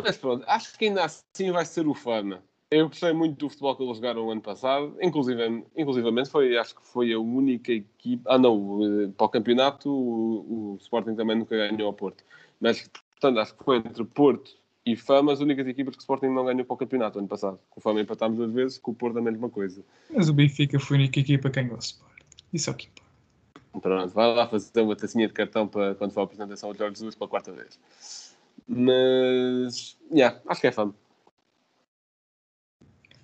Mas 0.00 0.16
pronto, 0.16 0.44
acho 0.46 0.76
que 0.78 0.86
ainda 0.86 1.04
assim 1.04 1.50
vai 1.50 1.64
ser 1.64 1.86
o 1.86 1.94
Fana. 1.94 2.42
Eu 2.70 2.88
gostei 2.88 3.12
muito 3.12 3.38
do 3.38 3.48
futebol 3.48 3.76
que 3.76 3.82
eles 3.82 3.96
jogaram 3.96 4.26
o 4.26 4.30
ano 4.30 4.40
passado, 4.40 4.96
inclusive, 5.00 5.64
inclusivamente 5.76 6.30
foi, 6.30 6.56
acho 6.56 6.74
que 6.74 6.86
foi 6.86 7.12
a 7.12 7.18
única 7.18 7.72
equipe. 7.72 8.22
Ah, 8.26 8.38
não, 8.38 9.02
eh, 9.02 9.08
para 9.16 9.26
o 9.26 9.28
campeonato 9.28 9.90
o, 9.90 10.72
o 10.72 10.76
Sporting 10.80 11.14
também 11.14 11.36
nunca 11.36 11.56
ganhou 11.56 11.86
ao 11.86 11.92
Porto. 11.92 12.24
Mas, 12.60 12.88
portanto, 13.12 13.38
acho 13.38 13.56
que 13.56 13.64
foi 13.64 13.76
entre 13.76 14.04
Porto 14.04 14.56
e 14.86 14.96
Fama 14.96 15.32
as 15.32 15.40
únicas 15.40 15.66
equipas 15.66 15.94
que 15.94 16.00
o 16.00 16.02
Sporting 16.02 16.26
não 16.26 16.44
ganhou 16.44 16.64
para 16.64 16.74
o 16.74 16.76
campeonato 16.76 17.18
ano 17.18 17.28
passado. 17.28 17.58
Com 17.70 17.80
o 17.80 17.82
Fama 17.82 18.00
empatámos 18.00 18.36
duas 18.36 18.52
vezes, 18.52 18.78
com 18.78 18.90
o 18.90 18.94
Porto 18.94 19.18
a 19.18 19.22
mesma 19.22 19.48
coisa. 19.48 19.82
Mas 20.10 20.28
o 20.28 20.34
Benfica 20.34 20.78
foi 20.78 20.96
a 20.96 21.00
única 21.00 21.20
equipa 21.20 21.48
que 21.48 21.62
ganhou 21.62 21.76
o 21.76 21.80
Sport. 21.80 22.22
Isso 22.52 22.70
é 22.70 22.72
o 22.72 22.76
que 22.76 22.88
importa. 22.88 23.04
Pronto, 23.80 24.14
vai 24.14 24.34
lá 24.34 24.46
fazer 24.46 24.80
uma 24.82 24.94
tacinha 24.94 25.26
de 25.26 25.32
cartão 25.32 25.66
para 25.66 25.94
quando 25.94 26.12
for 26.12 26.20
a 26.20 26.24
apresentação 26.24 26.68
ao 26.68 26.74
Jorge 26.76 26.96
Jesus 26.96 27.14
pela 27.14 27.28
quarta 27.28 27.50
vez. 27.50 27.78
Mas, 28.68 29.98
yeah, 30.12 30.40
acho 30.46 30.60
que 30.60 30.66
é 30.66 30.72
Fama. 30.72 30.94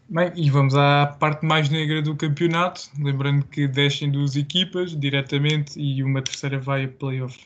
Bem, 0.08 0.32
e 0.34 0.50
vamos 0.50 0.74
à 0.74 1.06
parte 1.20 1.46
mais 1.46 1.68
negra 1.68 2.02
do 2.02 2.16
campeonato. 2.16 2.90
Lembrando 2.98 3.46
que 3.46 3.68
descem 3.68 4.10
duas 4.10 4.34
equipas 4.34 4.98
diretamente 4.98 5.78
e 5.78 6.02
uma 6.02 6.20
terceira 6.20 6.58
vai 6.58 6.84
a 6.84 6.88
playoff. 6.88 7.38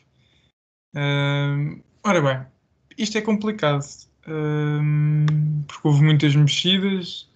Ahm, 0.96 1.82
ora 2.02 2.22
bem, 2.22 2.53
isto 2.98 3.18
é 3.18 3.20
complicado 3.20 3.84
ahm, 4.26 5.26
porque 5.66 5.88
houve 5.88 6.02
muitas 6.02 6.34
mexidas. 6.34 7.28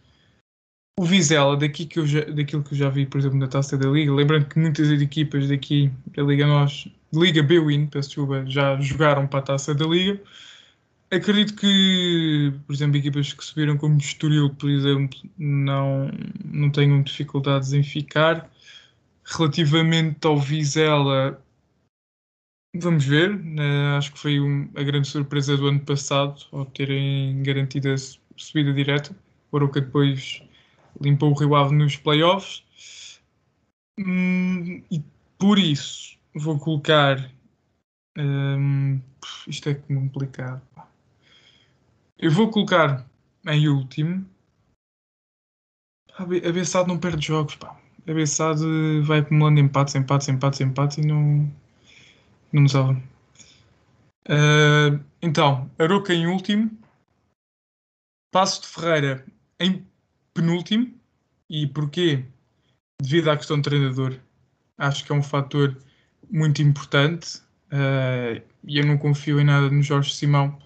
O 0.98 1.04
Vizela, 1.04 1.56
daqui 1.56 1.86
que 1.86 1.98
eu 2.00 2.06
já, 2.06 2.24
daquilo 2.24 2.62
que 2.62 2.74
eu 2.74 2.78
já 2.78 2.88
vi, 2.88 3.06
por 3.06 3.18
exemplo, 3.18 3.38
na 3.38 3.46
taça 3.46 3.78
da 3.78 3.88
Liga, 3.88 4.12
lembrando 4.12 4.46
que 4.46 4.58
muitas 4.58 4.90
equipas 4.90 5.48
daqui 5.48 5.92
da 6.16 6.22
Liga 6.24 6.46
Nós, 6.46 6.88
Liga 7.12 7.42
B-Win, 7.42 7.86
peço 7.86 8.26
já 8.46 8.80
jogaram 8.80 9.26
para 9.26 9.38
a 9.38 9.42
taça 9.42 9.74
da 9.74 9.86
Liga. 9.86 10.20
Acredito 11.10 11.54
que, 11.54 12.52
por 12.66 12.74
exemplo, 12.74 12.98
equipas 12.98 13.32
que 13.32 13.44
subiram 13.44 13.78
como 13.78 13.96
Estoril, 13.96 14.50
por 14.50 14.68
exemplo, 14.68 15.18
não, 15.38 16.10
não 16.44 16.70
tenham 16.70 17.02
dificuldades 17.02 17.72
em 17.72 17.82
ficar. 17.82 18.50
Relativamente 19.24 20.26
ao 20.26 20.38
Vizela, 20.38 21.40
vamos 22.74 23.04
ver. 23.04 23.36
né, 23.38 23.96
acho 23.96 24.12
que 24.12 24.18
foi 24.18 24.40
um- 24.40 24.70
a 24.76 24.82
grande 24.82 25.08
surpresa 25.08 25.56
do 25.56 25.66
ano 25.68 25.80
passado, 25.80 26.46
ao 26.52 26.66
terem 26.66 27.42
garantido 27.42 27.90
a 27.92 27.96
su- 27.98 28.20
subida 28.36 28.72
direta. 28.72 29.14
O 29.50 29.56
Aroca 29.56 29.80
depois 29.80 30.42
limpou 31.00 31.30
o 31.30 31.34
Rio 31.38 31.54
Ave 31.54 31.74
nos 31.74 31.96
playoffs. 31.96 32.62
Hum, 33.98 34.82
e 34.90 35.02
por 35.38 35.58
isso, 35.58 36.16
vou 36.34 36.58
colocar... 36.58 37.30
hum, 38.18 39.00
isto 39.46 39.68
é 39.68 39.74
complicado. 39.74 40.62
Eu 42.18 42.30
vou 42.30 42.50
colocar 42.50 43.08
em 43.46 43.68
último. 43.68 44.26
A 46.16 46.24
Bessade 46.26 46.88
não 46.88 46.98
perde 46.98 47.26
jogos, 47.26 47.54
pá. 47.56 47.76
A 48.06 48.12
Bessade 48.12 48.64
vai 49.02 49.20
acumulando 49.20 49.60
empates, 49.60 49.94
empates, 49.94 50.28
empates, 50.28 50.60
empates 50.60 50.98
e 50.98 51.02
não, 51.02 51.50
não 52.52 52.62
me 52.62 52.68
salva. 52.68 53.00
Ah, 54.28 54.98
então, 55.22 55.70
Aroca 55.78 56.12
em 56.14 56.26
último. 56.26 56.70
Passo 58.30 58.62
de 58.62 58.68
Ferreira 58.68 59.24
em 59.58 59.86
penúltimo. 60.34 60.92
E 61.48 61.66
porquê? 61.66 62.24
Devido 63.00 63.30
à 63.30 63.36
questão 63.36 63.56
de 63.56 63.62
treinador. 63.62 64.18
Acho 64.76 65.04
que 65.04 65.12
é 65.12 65.14
um 65.14 65.22
fator 65.22 65.76
muito 66.30 66.62
importante. 66.62 67.40
ah, 67.70 68.40
e 68.64 68.78
eu 68.78 68.86
não 68.86 68.98
confio 68.98 69.40
em 69.40 69.44
nada 69.44 69.70
no 69.70 69.82
Jorge 69.82 70.14
Simão. 70.14 70.58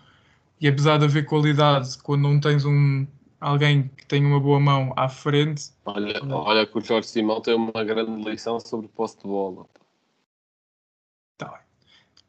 E 0.60 0.68
apesar 0.68 0.98
de 0.98 1.04
haver 1.04 1.26
qualidade, 1.26 1.98
quando 2.02 2.22
não 2.22 2.40
tens 2.40 2.64
um, 2.64 3.06
alguém 3.40 3.90
que 3.96 4.06
tem 4.06 4.24
uma 4.24 4.38
boa 4.40 4.60
mão 4.60 4.92
à 4.96 5.08
frente, 5.08 5.70
Olha, 5.84 6.20
olha 6.24 6.66
que 6.66 6.78
o 6.78 6.80
Jorge 6.80 7.08
Simão 7.08 7.40
tem 7.40 7.54
uma 7.54 7.84
grande 7.84 8.28
lição 8.28 8.58
sobre 8.60 8.88
posse 8.88 9.16
de 9.18 9.24
bola. 9.24 9.66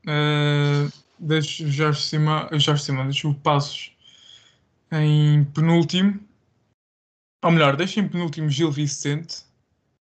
Uh, 0.05 0.91
deixo 1.17 1.67
Jorge 1.67 2.01
Simão, 2.01 2.47
Jorge 2.53 2.83
Simão, 2.83 3.05
deixo 3.05 3.29
o 3.29 3.35
Passos 3.35 3.91
em 4.91 5.43
penúltimo. 5.45 6.19
Ou 7.43 7.51
melhor, 7.51 7.75
deixo 7.75 7.99
em 7.99 8.07
penúltimo 8.07 8.49
Gil 8.49 8.71
Vicente 8.71 9.43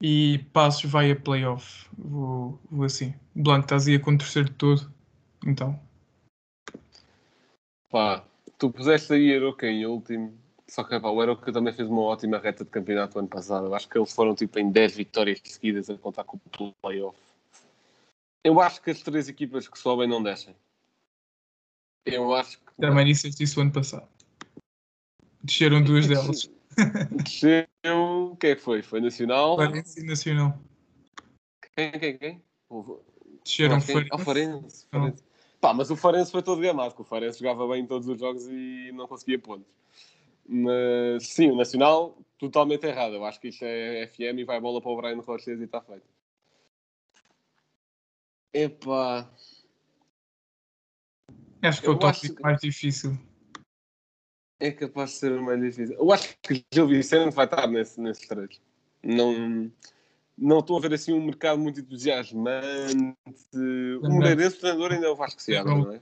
e 0.01 0.39
Passos 0.51 0.89
vai 0.89 1.11
a 1.11 1.15
playoff. 1.15 1.87
Vou, 1.97 2.59
vou 2.69 2.85
assim. 2.85 3.13
Blanco, 3.35 3.65
estás 3.65 3.87
aí 3.87 3.95
a 3.95 3.99
terceiro 3.99 4.49
de 4.49 4.55
todo. 4.55 4.91
Então, 5.45 5.79
Pá, 7.93 8.25
tu 8.57 8.71
puseste 8.71 9.13
aí 9.13 9.35
Aroca 9.35 9.67
em 9.67 9.85
último, 9.85 10.33
só 10.67 10.83
que 10.83 10.99
pá, 10.99 11.09
o 11.09 11.21
Aroca 11.21 11.53
também 11.53 11.71
fez 11.75 11.87
uma 11.87 12.01
ótima 12.01 12.39
reta 12.39 12.63
de 12.63 12.71
campeonato 12.71 13.19
ano 13.19 13.27
passado. 13.27 13.71
Acho 13.75 13.87
que 13.87 13.95
eles 13.95 14.11
foram 14.11 14.33
tipo 14.33 14.57
em 14.57 14.71
10 14.71 14.95
vitórias 14.95 15.39
seguidas 15.43 15.91
a 15.91 15.97
contar 15.99 16.23
com 16.23 16.37
o 16.37 16.73
playoff. 16.81 17.15
Eu 18.43 18.59
acho 18.59 18.81
que 18.81 18.91
as 18.91 19.01
três 19.01 19.29
equipas 19.29 19.67
que 19.67 19.79
sobem 19.79 20.07
não 20.07 20.21
descem. 20.21 20.55
Eu 22.05 22.33
acho 22.35 22.59
que. 22.59 22.73
também 22.79 23.05
disseste 23.05 23.43
isso 23.43 23.61
ano 23.61 23.71
passado. 23.71 24.07
Desceram 25.41 25.83
duas 25.83 26.07
delas. 26.07 26.49
Desceu. 27.23 27.65
O 28.31 28.35
que 28.35 28.47
é 28.47 28.55
que 28.55 28.61
foi? 28.61 28.81
Foi 28.81 28.99
Nacional? 28.99 29.55
Farense 29.55 30.01
e 30.01 30.03
Nacional. 30.03 30.59
Quem, 31.75 31.91
quem, 31.91 32.17
quem? 32.17 32.43
Desceram? 33.43 33.79
Farense. 33.79 34.09
Ah, 34.11 34.15
o 34.15 34.19
Farense. 34.19 34.87
Não. 34.91 35.01
Farense. 35.01 35.23
Pá, 35.61 35.73
mas 35.73 35.89
o 35.89 35.95
Farense 35.95 36.31
foi 36.31 36.43
todo 36.43 36.61
gamado, 36.61 36.93
o 36.97 37.03
Farense 37.05 37.39
jogava 37.39 37.65
bem 37.69 37.83
em 37.83 37.87
todos 37.87 38.07
os 38.09 38.19
jogos 38.19 38.45
e 38.47 38.91
não 38.93 39.07
conseguia 39.07 39.39
pontos. 39.39 39.65
Mas 40.45 41.25
sim, 41.27 41.49
o 41.51 41.55
Nacional, 41.55 42.17
totalmente 42.37 42.85
errado. 42.85 43.15
Eu 43.15 43.23
acho 43.23 43.39
que 43.39 43.47
isto 43.47 43.63
é 43.63 44.05
FM 44.07 44.39
e 44.39 44.43
vai 44.43 44.57
a 44.57 44.61
bola 44.61 44.81
para 44.81 44.91
o 44.91 44.97
Brian 44.97 45.21
Roches 45.21 45.61
e 45.61 45.63
está 45.63 45.79
feito. 45.79 46.03
Epá. 48.53 49.29
Acho 51.61 51.81
que 51.81 51.87
é 51.87 51.91
o 51.91 51.97
tópico 51.97 52.41
mais 52.41 52.59
difícil. 52.59 53.17
É 54.59 54.71
capaz 54.71 55.11
de 55.11 55.15
ser 55.17 55.31
o 55.31 55.43
mais 55.43 55.59
difícil. 55.61 55.95
Eu 55.95 56.11
acho 56.11 56.37
que 56.41 56.63
Gil 56.73 56.87
Vicente 56.87 57.33
vai 57.33 57.45
estar 57.45 57.67
nesse, 57.67 57.99
nesses 57.99 58.27
três. 58.27 58.61
Não, 59.01 59.71
não 60.37 60.59
estou 60.59 60.77
a 60.77 60.81
ver 60.81 60.93
assim 60.93 61.13
um 61.13 61.25
mercado 61.25 61.59
muito 61.59 61.79
entusiasmante. 61.79 63.15
O 64.01 64.09
Moreirense, 64.09 64.57
o 64.57 64.59
treinador, 64.59 64.91
ainda 64.91 65.07
é 65.07 65.09
o 65.09 65.15
Vasco 65.15 65.41
Seabra, 65.41 65.73
não 65.73 65.91
é? 65.93 65.99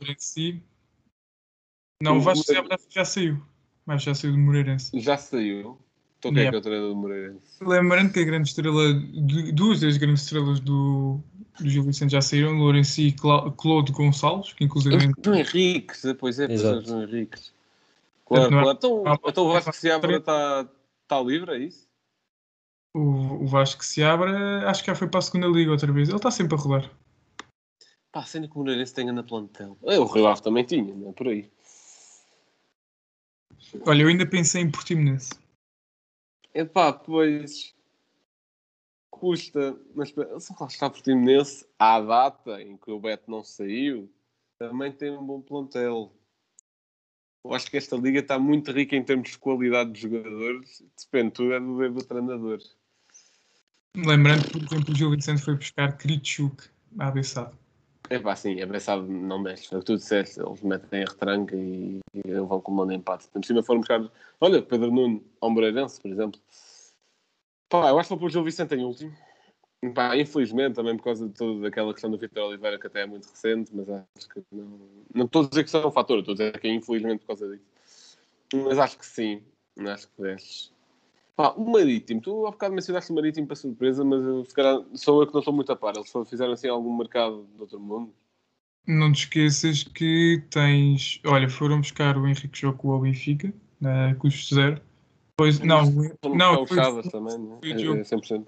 Não, 2.01 2.17
o 2.17 2.21
Vasco 2.21 2.43
Seabra 2.43 2.77
já 2.89 3.05
saiu. 3.05 3.41
Mas 3.85 4.03
já 4.03 4.13
saiu 4.13 4.33
do 4.33 4.39
Moreirense. 4.39 4.99
Já 4.99 5.17
saiu. 5.17 5.79
Então 6.21 6.31
quem 6.35 6.45
é 6.45 6.49
que 6.49 6.55
é 6.55 6.59
o 6.59 6.61
treinador 6.61 6.89
do 6.93 6.95
Moreirense? 6.95 7.63
Lembrando 7.63 8.13
que 8.13 8.19
a 8.19 8.23
grande 8.23 8.47
estrela, 8.49 8.93
du- 8.93 9.51
duas 9.53 9.79
das 9.81 9.97
grandes 9.97 10.21
estrelas 10.21 10.59
do, 10.59 11.19
do 11.59 11.67
Gil 11.67 11.81
Vicente 11.83 12.11
já 12.11 12.21
saíram, 12.21 12.53
Lourenço 12.59 13.01
e 13.01 13.11
Cla- 13.11 13.51
Claude 13.53 13.91
Gonçalves, 13.91 14.53
que 14.53 14.63
inclusive 14.63 14.95
João 15.23 15.35
Henriques, 15.35 16.03
depois 16.03 16.37
é, 16.39 16.47
pois 16.47 16.63
é. 16.63 16.81
João 16.81 17.01
Henriques. 17.03 17.51
Claro, 18.23 18.45
é- 18.45 18.49
claro. 18.49 18.77
Então, 18.77 19.03
Ah, 19.07 19.17
então 19.25 19.45
o 19.47 19.53
Vasco 19.53 19.69
é- 19.71 19.73
Seabra 19.73 20.17
está 20.17 20.69
tá 21.07 21.19
livre, 21.21 21.51
é 21.53 21.57
isso? 21.57 21.87
o, 22.95 22.99
o 23.43 23.47
Vasco 23.47 23.83
Seabra 23.83 24.69
acho 24.69 24.81
que 24.83 24.87
já 24.91 24.95
foi 24.95 25.07
para 25.07 25.17
a 25.19 25.23
segunda 25.23 25.47
liga 25.47 25.71
outra 25.71 25.91
vez. 25.91 26.07
Ele 26.07 26.17
está 26.17 26.29
sempre 26.29 26.53
a 26.55 26.59
rolar. 26.59 26.91
Pá, 28.11 28.23
sendo 28.25 28.47
que 28.47 28.55
o 28.55 28.59
Moreirense 28.59 28.93
tenha 28.93 29.11
na 29.11 29.23
plantel. 29.23 29.75
É, 29.85 29.97
o 29.97 30.05
Rio 30.05 30.27
Ave 30.27 30.43
também 30.43 30.63
tinha, 30.65 30.93
não 30.93 31.09
é 31.09 31.13
por 31.13 31.29
aí. 31.29 31.49
Olha, 33.87 34.01
eu 34.03 34.07
ainda 34.09 34.25
pensei 34.25 34.61
em 34.61 34.69
Portimonense. 34.69 35.29
Epá, 36.53 36.91
pois 36.91 37.73
custa, 39.21 39.77
mas 39.93 40.09
se 40.09 40.55
lá 40.59 40.67
está 40.67 40.89
Portimonense 40.89 41.65
à 41.77 42.01
data 42.01 42.59
em 42.61 42.75
que 42.75 42.89
o 42.89 42.99
Beto 42.99 43.29
não 43.29 43.43
saiu, 43.43 44.11
também 44.57 44.91
tem 44.91 45.11
um 45.11 45.23
bom 45.23 45.39
plantel. 45.41 46.11
Eu 47.43 47.53
acho 47.53 47.69
que 47.69 47.77
esta 47.77 47.95
liga 47.95 48.19
está 48.19 48.39
muito 48.39 48.71
rica 48.71 48.95
em 48.95 49.03
termos 49.03 49.31
de 49.31 49.37
qualidade 49.37 49.91
de 49.91 50.01
jogadores, 50.01 50.83
depende 50.99 51.31
tudo 51.31 51.53
é 51.53 51.59
do 51.59 51.77
dedo 51.77 51.95
do 51.95 52.03
treinador. 52.03 52.59
Lembrando 53.95 54.49
por 54.49 54.63
exemplo, 54.63 54.93
o 54.93 54.95
Gil 54.95 55.11
Vicente 55.11 55.41
foi 55.41 55.55
buscar 55.55 55.97
Kritschuk 55.97 56.63
à 56.97 57.11
Bessade. 58.11 58.21
Epá, 58.21 58.35
sim, 58.35 58.61
a 58.61 58.65
Bessade 58.65 59.07
não 59.07 59.39
mexe, 59.39 59.67
foi 59.67 59.77
o 59.77 59.81
que 59.81 59.85
tu 59.85 59.95
disseste, 59.95 60.39
eles 60.39 60.61
metem 60.61 61.01
em 61.01 61.05
retranca 61.05 61.55
e, 61.55 61.99
e 62.13 62.33
vão 62.33 62.59
comandando 62.61 62.99
empate. 62.99 63.27
Por 63.27 63.43
cima 63.43 63.63
foram 63.63 63.79
buscar, 63.79 64.01
olha, 64.39 64.61
Pedro 64.61 64.91
Nuno 64.91 65.23
ao 65.39 65.49
Moreirense, 65.49 66.01
por 66.01 66.11
exemplo. 66.11 66.39
Pá, 67.69 67.89
eu 67.89 67.97
acho 67.97 68.09
que 68.09 68.15
vou 68.15 68.19
pôr 68.19 68.25
o 68.27 68.29
Gil 68.29 68.43
Vicente 68.43 68.75
em 68.75 68.83
último. 68.83 69.15
Pá, 69.95 70.15
infelizmente, 70.17 70.75
também 70.75 70.95
por 70.95 71.05
causa 71.05 71.27
de 71.27 71.33
toda 71.33 71.67
aquela 71.67 71.93
questão 71.93 72.11
do 72.11 72.17
Vitor 72.17 72.43
Oliveira, 72.43 72.77
que 72.77 72.87
até 72.87 73.01
é 73.01 73.05
muito 73.05 73.27
recente, 73.29 73.71
mas 73.73 73.89
acho 73.89 74.29
que 74.29 74.43
não. 74.51 74.79
Não 75.13 75.25
estou 75.25 75.43
a 75.43 75.47
dizer 75.47 75.63
que 75.63 75.69
isso 75.69 75.77
é 75.77 75.87
um 75.87 75.91
fator, 75.91 76.19
estou 76.19 76.33
a 76.33 76.37
dizer 76.37 76.59
que 76.59 76.67
é 76.67 76.73
infelizmente 76.73 77.21
por 77.21 77.27
causa 77.27 77.49
disso. 77.49 78.17
Mas 78.53 78.77
acho 78.77 78.97
que 78.97 79.05
sim, 79.05 79.41
acho 79.79 80.07
que 80.09 80.21
desce. 80.21 80.71
Pá, 81.41 81.55
o 81.57 81.71
Marítimo, 81.71 82.21
tu 82.21 82.45
há 82.45 82.51
bocado 82.51 82.75
mencionaste 82.75 83.11
o 83.11 83.15
Marítimo 83.15 83.47
para 83.47 83.55
surpresa, 83.55 84.05
mas 84.05 84.23
eu, 84.23 84.45
se 84.45 84.53
calhar 84.53 84.79
sou 84.93 85.21
eu 85.21 85.27
que 85.27 85.33
não 85.33 85.39
estou 85.39 85.51
muito 85.51 85.71
a 85.71 85.75
par. 85.75 85.95
Eles 85.95 86.13
fizeram 86.29 86.53
assim 86.53 86.67
algum 86.67 86.95
mercado 86.95 87.47
de 87.55 87.61
outro 87.61 87.79
mundo. 87.79 88.13
Não 88.87 89.11
te 89.11 89.21
esqueças 89.23 89.83
que 89.83 90.43
tens. 90.51 91.19
Olha, 91.25 91.49
foram 91.49 91.81
buscar 91.81 92.15
o 92.15 92.27
Henrique 92.27 92.61
Joco 92.61 92.91
ao 92.91 92.99
Benfica, 92.99 93.51
na 93.79 94.13
custo 94.19 94.53
zero. 94.53 94.79
Pois, 95.35 95.59
não, 95.59 95.81
não, 96.23 96.57
buscar 96.57 96.61
o 96.61 96.67
Chaves 96.67 97.11
também, 97.11 97.39
né? 97.39 97.57
é, 97.63 97.73
Diogo. 97.73 98.01
é 98.01 98.03
100%. 98.03 98.45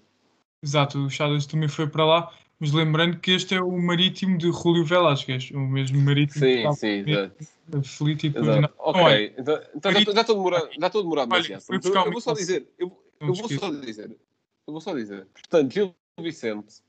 exato, 0.62 1.00
o 1.00 1.10
Chadas 1.10 1.48
também 1.48 1.70
foi 1.70 1.88
para 1.88 2.06
lá. 2.06 2.32
Mas 2.64 2.72
lembrando 2.72 3.20
que 3.20 3.32
este 3.32 3.56
é 3.56 3.62
o 3.62 3.78
marítimo 3.78 4.38
de 4.38 4.50
Julio 4.50 4.86
Velasquez, 4.86 5.52
o 5.52 5.60
mesmo 5.60 6.00
marítimo 6.00 6.46
que 6.46 6.50
Sim, 6.50 6.58
estava 6.60 6.76
sim, 6.76 7.04
exato. 7.06 7.36
aflito 7.78 8.26
e 8.28 8.30
não. 8.30 8.70
Ok, 8.78 9.36
então, 9.38 9.62
então 9.76 9.92
estou- 9.92 10.16
já 10.16 10.22
estou 10.22 10.36
demorado, 10.38 10.70
já 10.80 10.88
estou 10.88 11.04
demorado 11.04 11.34
Olha, 11.34 11.58
buscar 11.58 12.04
Eu, 12.04 12.08
o 12.08 12.12
vou 12.14 12.22
só 12.22 12.34
dizer, 12.34 12.66
eu, 12.80 13.04
eu 13.20 13.34
vou 13.34 13.50
só 13.50 13.70
dizer, 13.70 14.18
eu 14.66 14.72
vou 14.72 14.80
só 14.80 14.94
dizer. 14.96 15.28
Portanto, 15.34 15.74
Gil 15.74 15.94
Vicente, 16.22 16.82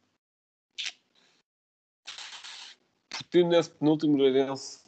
Portimonense 3.11 3.71
penúltimo, 3.71 4.17
Moreirense 4.17 4.79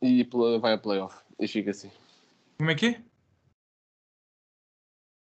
e 0.00 0.22
vai 0.60 0.74
a 0.74 0.78
playoff. 0.78 1.16
E 1.40 1.48
fica 1.48 1.72
assim. 1.72 1.90
Como 2.56 2.70
é 2.70 2.76
que 2.76 2.86
é? 2.86 3.02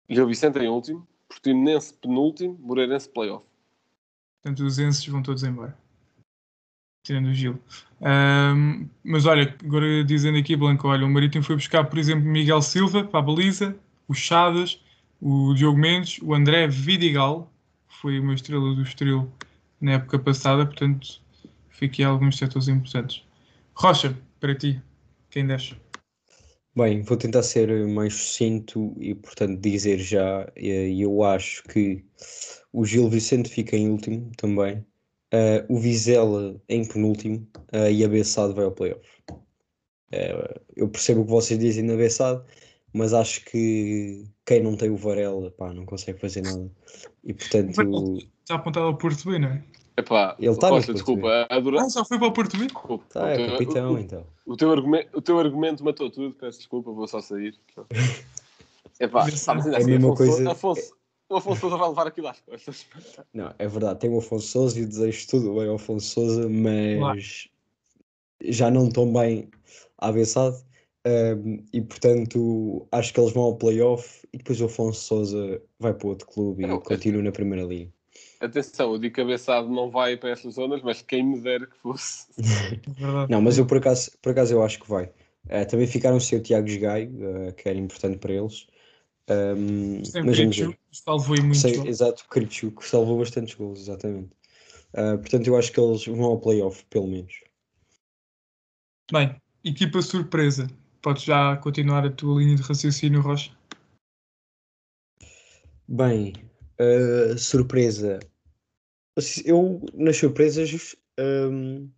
Gil 0.09 0.27
Vicente 0.27 0.59
em 0.59 0.69
último, 0.69 1.05
Portimonense 1.27 1.93
penúltimo, 1.95 2.57
Moreirense 2.61 3.09
playoff. 3.09 3.48
Portanto, 4.49 4.65
os 4.65 4.79
enses 4.79 5.05
vão 5.05 5.21
todos 5.21 5.43
embora. 5.43 5.77
Tirando 7.05 7.27
o 7.27 7.33
Gil. 7.33 7.59
Ahm, 8.01 8.87
mas 9.03 9.27
olha, 9.27 9.55
agora 9.63 10.03
dizendo 10.03 10.39
aqui, 10.39 10.55
Blanco, 10.55 10.87
olha, 10.87 11.05
o 11.05 11.09
Marítimo 11.09 11.43
foi 11.43 11.55
buscar, 11.55 11.83
por 11.83 11.99
exemplo, 11.99 12.25
Miguel 12.25 12.61
Silva 12.61 13.03
para 13.03 13.19
a 13.19 13.21
baliza, 13.21 13.75
o 14.07 14.13
Chadas, 14.13 14.81
o 15.21 15.53
Diogo 15.53 15.77
Mendes, 15.77 16.19
o 16.23 16.33
André 16.33 16.67
Vidigal, 16.67 17.51
que 17.87 17.95
foi 17.97 18.19
uma 18.19 18.33
estrela 18.33 18.73
do 18.73 18.81
Estoril 18.81 19.31
na 19.79 19.93
época 19.93 20.17
passada, 20.17 20.65
portanto, 20.65 21.21
fiquei 21.69 22.03
alguns 22.03 22.37
setores 22.37 22.67
importantes. 22.67 23.23
Rocha, 23.75 24.17
para 24.39 24.55
ti, 24.55 24.81
quem 25.29 25.45
desce? 25.45 25.75
Bem, 26.75 27.03
vou 27.03 27.17
tentar 27.17 27.43
ser 27.43 27.87
mais 27.87 28.15
sucinto 28.15 28.95
e, 28.99 29.13
portanto, 29.13 29.59
dizer 29.59 29.99
já, 29.99 30.51
eh, 30.55 30.91
eu 30.91 31.23
acho 31.23 31.63
que 31.63 32.03
o 32.71 32.85
Gil 32.85 33.09
Vicente 33.09 33.49
fica 33.49 33.75
em 33.75 33.89
último 33.89 34.31
também, 34.37 34.85
eh, 35.31 35.65
o 35.69 35.77
Vizela 35.79 36.59
em 36.67 36.85
penúltimo 36.85 37.47
eh, 37.71 37.91
e 37.91 38.03
a 38.03 38.07
Bessade 38.07 38.53
vai 38.53 38.65
ao 38.65 38.71
playoff. 38.71 39.07
Eh, 40.11 40.61
eu 40.75 40.87
percebo 40.89 41.21
o 41.21 41.25
que 41.25 41.31
vocês 41.31 41.59
dizem 41.59 41.83
na 41.83 41.95
Bessade, 41.95 42.41
mas 42.93 43.13
acho 43.13 43.43
que 43.45 44.23
quem 44.45 44.61
não 44.63 44.75
tem 44.75 44.89
o 44.89 44.95
Varela, 44.97 45.51
pá, 45.51 45.73
não 45.73 45.85
consegue 45.85 46.19
fazer 46.19 46.41
nada. 46.41 46.69
E, 47.23 47.33
portanto, 47.33 48.17
Está 48.41 48.55
apontado 48.55 48.87
ao 48.87 48.97
Porto 48.97 49.29
B, 49.29 49.37
não 49.39 49.49
é? 49.49 49.63
Epá, 49.97 50.35
Ele 50.39 50.55
tá 50.55 50.71
no 50.71 50.79
desculpa, 50.81 51.45
adora... 51.49 51.81
Ah, 51.81 51.89
só 51.89 52.05
foi 52.05 52.17
para 52.17 52.27
o 52.27 52.31
Porto 52.31 52.57
B? 52.57 52.65
desculpa. 52.67 53.05
tá, 53.09 53.25
o, 53.25 53.27
é 53.27 53.35
teu, 53.35 53.45
capitão, 53.51 53.93
o- 53.93 53.99
então. 53.99 54.27
o 54.45 54.55
teu 54.57 54.71
argumento, 54.71 55.09
o 55.17 55.21
teu 55.21 55.39
argumento 55.39 55.83
matou 55.83 56.09
tudo, 56.09 56.33
peço 56.35 56.59
desculpa, 56.59 56.91
vou 56.91 57.07
só 57.07 57.19
sair. 57.21 57.55
Epá, 58.99 59.25
ainda 59.25 59.69
é 59.69 59.75
a 59.75 59.77
assim, 59.77 59.91
mesma 59.91 60.13
Afonso, 60.13 60.15
coisa- 60.15 60.51
Afonso, 60.51 60.93
o 61.29 61.35
Afonso 61.35 61.61
Sousa 61.61 61.77
vai 61.77 61.89
levar 61.89 62.07
aquilo 62.07 62.27
às 62.27 62.39
costas. 62.41 62.85
Não, 63.33 63.53
é 63.57 63.67
verdade, 63.67 63.99
tem 63.99 64.09
o 64.09 64.17
Afonso 64.17 64.47
Sousa 64.47 64.79
e 64.79 64.85
desejo 64.85 65.27
tudo 65.27 65.55
bem 65.55 65.67
ao 65.67 65.75
Afonso 65.75 66.07
Sousa, 66.07 66.49
mas 66.49 67.47
já 68.43 68.71
não 68.71 68.89
tão 68.89 69.11
bem 69.11 69.49
avançado. 69.97 70.57
Um, 71.07 71.63
e 71.71 71.81
portanto, 71.81 72.85
acho 72.91 73.13
que 73.13 73.19
eles 73.19 73.31
vão 73.31 73.43
ao 73.43 73.55
playoff 73.55 74.27
e 74.33 74.37
depois 74.37 74.59
o 74.59 74.65
Afonso 74.65 75.01
Sousa 75.01 75.61
vai 75.79 75.93
para 75.93 76.07
outro 76.07 76.27
clube 76.27 76.63
e 76.63 76.67
Não, 76.67 76.79
continua 76.79 77.21
na 77.21 77.31
Primeira 77.31 77.65
Liga. 77.65 77.91
Atenção, 78.41 78.93
eu 78.93 78.99
digo 78.99 79.15
cabeçado 79.15 79.69
não 79.69 79.89
vai 79.89 80.17
para 80.17 80.31
estas 80.31 80.55
zonas, 80.55 80.81
mas 80.81 81.01
quem 81.01 81.23
me 81.23 81.39
dera 81.41 81.65
que 81.67 81.77
fosse. 81.77 82.27
É. 82.39 83.27
Não, 83.29 83.41
mas 83.41 83.57
eu 83.57 83.65
por 83.65 83.77
acaso, 83.77 84.11
por 84.21 84.31
acaso 84.31 84.53
eu 84.53 84.63
acho 84.63 84.79
que 84.79 84.89
vai. 84.89 85.05
Uh, 85.45 85.65
também 85.69 85.87
ficaram 85.87 86.19
sem 86.19 86.37
o 86.37 86.41
Tiago 86.41 86.67
Gaio, 86.79 87.09
uh, 87.09 87.53
que 87.53 87.67
era 87.67 87.77
importante 87.77 88.17
para 88.17 88.33
eles. 88.33 88.67
Um, 89.29 90.03
Sem 90.03 90.23
mas 90.23 90.37
ver. 90.37 90.77
salvou 90.91 91.35
aí 91.35 91.41
muito. 91.41 91.59
Sei, 91.59 91.79
exato, 91.87 92.23
o 92.23 92.29
Kritchuk 92.29 92.83
salvou 92.83 93.19
bastantes 93.19 93.53
gols, 93.53 93.79
exatamente. 93.79 94.31
Uh, 94.93 95.19
portanto, 95.19 95.47
eu 95.47 95.55
acho 95.55 95.71
que 95.71 95.79
eles 95.79 96.05
vão 96.05 96.23
ao 96.23 96.39
playoff, 96.39 96.83
pelo 96.85 97.07
menos. 97.07 97.31
Bem, 99.11 99.39
equipa 99.63 100.01
surpresa. 100.01 100.67
Podes 101.01 101.23
já 101.23 101.55
continuar 101.57 102.05
a 102.05 102.11
tua 102.11 102.39
linha 102.39 102.55
de 102.55 102.61
raciocínio, 102.61 103.21
Rocha? 103.21 103.51
Bem, 105.87 106.33
uh, 106.79 107.37
surpresa. 107.37 108.19
Eu, 109.45 109.81
nas 109.93 110.17
surpresas, 110.17 110.95
um, 111.19 111.89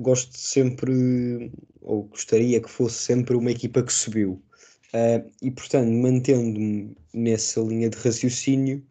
gosto 0.00 0.36
sempre, 0.36 1.52
ou 1.80 2.04
gostaria 2.04 2.60
que 2.60 2.70
fosse 2.70 2.96
sempre 2.96 3.36
uma 3.36 3.50
equipa 3.50 3.82
que 3.82 3.92
subiu. 3.92 4.42
Uh, 4.94 5.28
e, 5.42 5.50
portanto, 5.50 5.90
mantendo-me 5.90 6.96
nessa 7.12 7.60
linha 7.60 7.90
de 7.90 7.96
raciocínio, 7.98 8.86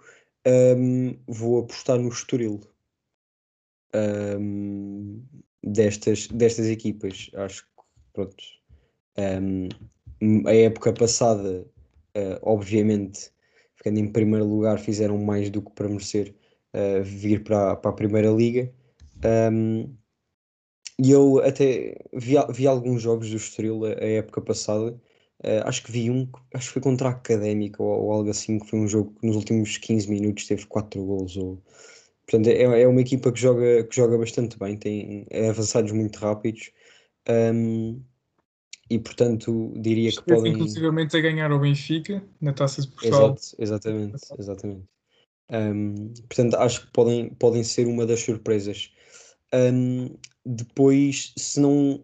um, 0.45 1.17
vou 1.27 1.59
apostar 1.59 1.97
no 1.97 2.09
Estoril. 2.09 2.59
Um, 3.95 5.23
destas, 5.63 6.27
destas 6.27 6.65
equipas. 6.65 7.31
Acho 7.35 7.63
que, 7.63 7.83
pronto. 8.11 8.43
um, 9.17 9.69
a 10.45 10.53
época 10.53 10.91
passada, 10.91 11.65
uh, 12.17 12.39
obviamente, 12.41 13.31
ficando 13.77 13.99
em 13.99 14.11
primeiro 14.11 14.45
lugar, 14.45 14.79
fizeram 14.79 15.17
mais 15.17 15.49
do 15.49 15.61
que 15.61 15.71
para 15.71 15.87
merecer 15.87 16.35
uh, 16.73 17.01
vir 17.01 17.45
para, 17.45 17.77
para 17.77 17.91
a 17.91 17.93
Primeira 17.93 18.29
Liga. 18.29 18.69
E 20.99 21.11
eu 21.11 21.39
até 21.39 21.97
vi, 22.13 22.35
vi 22.53 22.67
alguns 22.67 23.01
jogos 23.01 23.29
do 23.29 23.37
Estoril 23.37 23.85
a, 23.85 23.89
a 23.89 24.05
época 24.05 24.41
passada. 24.41 24.99
Uh, 25.43 25.67
acho 25.67 25.83
que 25.83 25.91
vi 25.91 26.09
um, 26.09 26.27
acho 26.53 26.67
que 26.67 26.73
foi 26.73 26.81
contra 26.81 27.09
a 27.09 27.11
Académica 27.11 27.83
ou, 27.83 28.05
ou 28.05 28.11
algo 28.13 28.29
assim, 28.29 28.59
que 28.59 28.69
foi 28.69 28.79
um 28.79 28.87
jogo 28.87 29.13
que 29.19 29.27
nos 29.27 29.35
últimos 29.35 29.77
15 29.77 30.09
minutos 30.09 30.47
teve 30.47 30.65
4 30.65 31.03
gols. 31.03 31.35
Ou... 31.35 31.61
Portanto, 32.25 32.47
é, 32.47 32.81
é 32.81 32.87
uma 32.87 33.01
equipa 33.01 33.31
que 33.31 33.39
joga, 33.39 33.83
que 33.83 33.95
joga 33.95 34.17
bastante 34.17 34.57
bem, 34.57 34.77
tem 34.77 35.27
avançados 35.49 35.91
muito 35.91 36.17
rápidos. 36.17 36.71
Um, 37.29 38.01
e 38.89 38.99
portanto 38.99 39.73
diria 39.77 40.09
que 40.09 40.19
Esteve, 40.19 40.37
podem. 40.37 40.53
inclusivamente 40.53 41.15
a 41.15 41.21
ganhar 41.21 41.51
ao 41.51 41.59
Benfica 41.59 42.23
na 42.39 42.53
Taça 42.53 42.81
de 42.81 42.89
Portugal. 42.89 43.35
Exato, 43.35 43.55
exatamente, 43.57 44.19
exatamente. 44.37 44.87
Um, 45.49 46.13
portanto, 46.27 46.55
acho 46.55 46.85
que 46.85 46.91
podem, 46.91 47.29
podem 47.35 47.63
ser 47.63 47.87
uma 47.87 48.05
das 48.05 48.21
surpresas. 48.21 48.91
Um, 49.53 50.15
depois, 50.45 51.33
se 51.37 51.59
não 51.59 52.03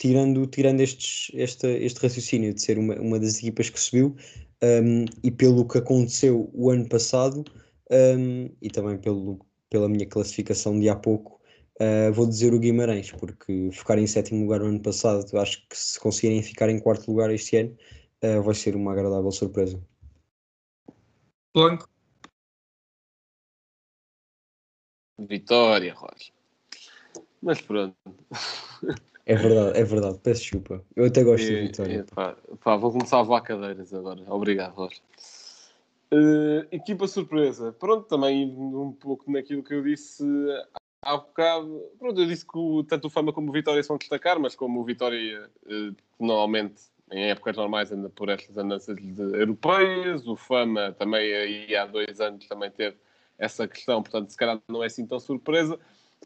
tirando, 0.00 0.46
tirando 0.46 0.80
estes, 0.80 1.30
este, 1.34 1.66
este 1.66 2.00
raciocínio 2.00 2.54
de 2.54 2.62
ser 2.62 2.78
uma, 2.78 2.94
uma 2.96 3.20
das 3.20 3.38
equipas 3.38 3.68
que 3.68 3.78
subiu, 3.78 4.16
um, 4.62 5.04
e 5.22 5.30
pelo 5.30 5.68
que 5.68 5.78
aconteceu 5.78 6.50
o 6.54 6.70
ano 6.70 6.88
passado, 6.88 7.44
e 8.62 8.70
também 8.70 8.96
pelo, 8.98 9.44
pela 9.68 9.88
minha 9.88 10.06
classificação 10.06 10.78
de 10.78 10.88
há 10.88 10.96
pouco, 10.96 11.40
Uh, 11.80 12.12
vou 12.12 12.26
dizer 12.26 12.52
o 12.52 12.58
Guimarães, 12.58 13.10
porque 13.10 13.70
ficar 13.72 13.96
em 13.96 14.06
sétimo 14.06 14.42
lugar 14.42 14.60
no 14.60 14.66
ano 14.66 14.82
passado, 14.82 15.24
acho 15.38 15.66
que 15.66 15.74
se 15.74 15.98
conseguirem 15.98 16.42
ficar 16.42 16.68
em 16.68 16.78
quarto 16.78 17.10
lugar 17.10 17.30
este 17.30 17.56
ano, 17.56 17.74
uh, 18.22 18.42
vai 18.42 18.54
ser 18.54 18.76
uma 18.76 18.92
agradável 18.92 19.32
surpresa. 19.32 19.82
Blanco. 21.54 21.88
Vitória, 25.18 25.94
Rocha. 25.94 26.32
Mas 27.40 27.62
pronto. 27.62 27.96
É 29.30 29.36
verdade, 29.36 29.78
é 29.78 29.84
verdade, 29.84 30.18
peço 30.18 30.40
desculpa. 30.40 30.84
Eu 30.96 31.04
até 31.04 31.22
gosto 31.22 31.46
E- 31.46 31.68
Vitória. 31.68 32.04
e, 32.10 32.14
pá, 32.14 32.36
pá, 32.64 32.76
vou 32.76 32.90
começar 32.90 33.18
a 33.18 33.22
levar 33.22 33.40
cadeiras 33.42 33.94
agora. 33.94 34.20
Obrigado, 34.26 34.74
Rocha. 34.74 35.00
Uh, 36.12 36.66
equipa 36.72 37.06
surpresa. 37.06 37.72
Pronto, 37.72 38.08
também 38.08 38.44
um 38.44 38.90
pouco 38.90 39.30
naquilo 39.30 39.62
que 39.62 39.72
eu 39.72 39.84
disse 39.84 40.24
há 41.00 41.16
bocado. 41.16 41.80
Pronto, 41.96 42.20
eu 42.20 42.26
disse 42.26 42.44
que 42.44 42.58
o, 42.58 42.82
tanto 42.82 43.06
o 43.06 43.10
Fama 43.10 43.32
como 43.32 43.50
o 43.50 43.52
Vitória 43.52 43.80
são 43.84 43.96
destacar, 43.96 44.40
mas 44.40 44.56
como 44.56 44.80
o 44.80 44.84
Vitória 44.84 45.48
uh, 45.64 45.94
normalmente 46.18 46.82
em 47.12 47.30
épocas 47.30 47.56
normais 47.56 47.92
anda 47.92 48.08
por 48.10 48.30
estas 48.30 48.58
andanças 48.58 48.98
europeias, 49.16 50.26
o 50.26 50.34
Fama 50.34 50.92
também 50.98 51.32
aí 51.32 51.76
há 51.76 51.86
dois 51.86 52.20
anos 52.20 52.48
também 52.48 52.70
teve 52.72 52.96
essa 53.38 53.68
questão, 53.68 54.02
portanto 54.02 54.30
se 54.30 54.36
calhar 54.36 54.60
não 54.68 54.82
é 54.82 54.86
assim 54.86 55.06
tão 55.06 55.20
surpresa. 55.20 55.78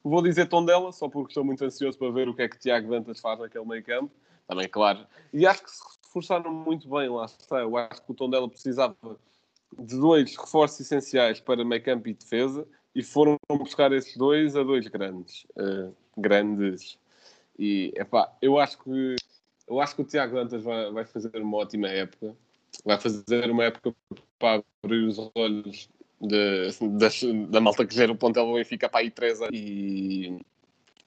Vou 0.05 0.21
dizer 0.21 0.47
Tondela, 0.47 0.93
só 0.93 1.09
porque 1.09 1.31
estou 1.31 1.43
muito 1.43 1.65
ansioso 1.65 1.99
para 1.99 2.11
ver 2.11 2.29
o 2.29 2.35
que 2.35 2.43
é 2.43 2.49
que 2.49 2.59
Tiago 2.59 2.91
Dantas 2.91 3.21
faz 3.21 3.41
naquele 3.41 3.65
meio 3.65 3.83
campo. 3.83 4.13
Também, 4.47 4.69
claro. 4.69 5.07
E 5.33 5.47
acho 5.47 5.65
que 5.65 5.71
se 5.71 5.83
reforçaram 6.05 6.53
muito 6.53 6.87
bem, 6.89 7.09
lá 7.09 7.25
está. 7.25 7.61
Eu 7.61 7.75
acho 7.79 8.03
que 8.03 8.13
o 8.13 8.15
Tondela 8.15 8.47
precisava 8.47 8.95
de 9.79 9.99
dois 9.99 10.37
reforços 10.37 10.81
essenciais 10.81 11.41
para 11.41 11.65
meio 11.65 11.83
campo 11.83 12.07
e 12.09 12.13
defesa 12.13 12.69
e 12.95 13.03
foram 13.03 13.39
buscar 13.51 13.93
esses 13.93 14.15
dois 14.15 14.55
a 14.55 14.63
dois 14.63 14.87
grandes. 14.89 15.47
eh, 15.57 15.91
grandes. 16.17 16.99
E, 17.59 17.93
epá, 17.97 18.31
eu 18.43 18.59
acho 18.59 18.79
que 18.79 19.17
eu 19.67 19.81
acho 19.81 19.97
que 19.97 20.03
o 20.03 20.05
Tiago 20.05 20.35
Dantas 20.35 20.63
vai, 20.63 20.93
vai 20.93 21.05
fazer 21.07 21.37
uma 21.41 21.57
ótima 21.57 21.89
época. 21.89 22.37
Vai 22.85 23.01
fazer 23.01 23.51
uma 23.51 23.65
época 23.65 23.95
para 24.39 24.63
abrir 24.83 25.07
os 25.07 25.19
olhos 25.35 25.89
de, 26.27 26.69
das- 26.99 27.23
da 27.51 27.61
malta 27.61 27.87
que 27.87 27.95
gera 27.95 28.13
o 28.13 28.17
plantel 28.17 28.47
do 28.47 28.55
Benfica 28.55 28.89
para 28.89 29.01
aí 29.01 29.11
3 29.11 29.41
anos. 29.41 29.51
E, 29.53 30.39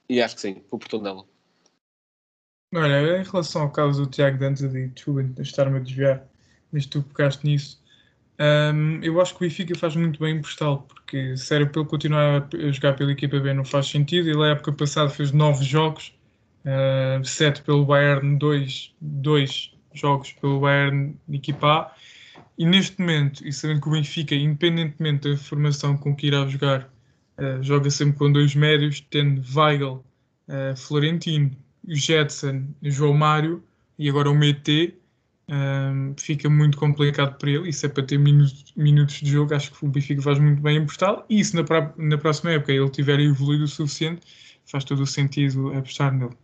e 0.08 0.22
acho 0.22 0.34
que 0.36 0.40
sim, 0.42 0.62
vou 0.70 0.78
por 0.80 0.88
Tondela. 0.88 1.24
Olha, 2.74 3.18
em 3.20 3.24
relação 3.24 3.62
ao 3.62 3.70
caso 3.72 4.04
do 4.04 4.10
Tiago 4.10 4.38
Dantas 4.38 4.74
e 4.74 4.88
desculpa 4.88 5.40
estar-me 5.42 5.78
a 5.78 5.80
desviar, 5.80 6.28
mas 6.70 6.84
tu 6.86 7.02
pegaste 7.02 7.46
nisso. 7.46 7.82
hum, 8.74 9.00
eu 9.02 9.20
acho 9.20 9.32
que 9.36 9.44
o 9.44 9.48
Benfica 9.48 9.74
faz 9.76 9.96
muito 9.96 10.20
bem 10.20 10.36
emprestá-lo, 10.38 10.82
porque 10.82 11.36
se 11.36 11.54
era 11.54 11.66
para 11.66 11.80
ele 11.80 11.90
continuar 11.90 12.48
a 12.52 12.72
jogar 12.72 12.94
pela 12.96 13.12
equipa 13.12 13.40
B 13.40 13.54
não 13.54 13.64
faz 13.64 13.88
sentido. 13.88 14.28
Ele, 14.30 14.42
a 14.44 14.48
época 14.52 14.72
passada, 14.72 15.10
fez 15.10 15.32
nove 15.32 15.64
jogos, 15.64 16.14
uh, 16.66 17.24
sete 17.24 17.62
pelo 17.62 17.84
Bayern, 17.86 18.38
dois, 18.38 18.94
dois 19.00 19.74
jogos 19.94 20.32
pelo 20.34 20.60
Bayern 20.60 21.18
de 21.28 21.36
equipa 21.38 21.66
A. 21.68 21.96
E 22.58 22.66
neste 22.66 23.00
momento, 23.00 23.46
e 23.46 23.52
sabendo 23.52 23.80
que 23.80 23.88
o 23.88 23.92
Benfica, 23.92 24.34
independentemente 24.34 25.30
da 25.30 25.36
formação 25.36 25.96
com 25.96 26.14
que 26.14 26.26
irá 26.26 26.44
jogar, 26.46 26.92
uh, 27.38 27.62
joga 27.62 27.88
sempre 27.88 28.18
com 28.18 28.32
dois 28.32 28.54
médios, 28.56 29.00
tendo 29.10 29.42
Weigl, 29.54 30.04
uh, 30.48 30.76
Florentino, 30.76 31.52
Jetson, 31.86 32.64
João 32.82 33.14
Mário 33.14 33.62
e 33.96 34.08
agora 34.08 34.28
o 34.28 34.34
MET, 34.34 34.98
um, 35.48 36.14
fica 36.18 36.50
muito 36.50 36.76
complicado 36.76 37.38
para 37.38 37.50
ele. 37.50 37.68
Isso 37.68 37.86
é 37.86 37.88
para 37.88 38.02
ter 38.02 38.18
minutos, 38.18 38.72
minutos 38.76 39.14
de 39.16 39.30
jogo. 39.30 39.54
Acho 39.54 39.72
que 39.72 39.84
o 39.84 39.88
Benfica 39.88 40.20
faz 40.20 40.38
muito 40.38 40.60
bem 40.60 40.76
em 40.76 40.82
emprestá-lo. 40.82 41.24
E 41.28 41.42
se 41.42 41.56
na, 41.56 41.64
na 41.96 42.18
próxima 42.18 42.50
época 42.52 42.72
ele 42.72 42.90
tiver 42.90 43.18
evoluído 43.20 43.64
o 43.64 43.68
suficiente, 43.68 44.20
faz 44.66 44.84
todo 44.84 45.02
o 45.02 45.06
sentido 45.06 45.72
apostar 45.72 46.12
nele. 46.12 46.36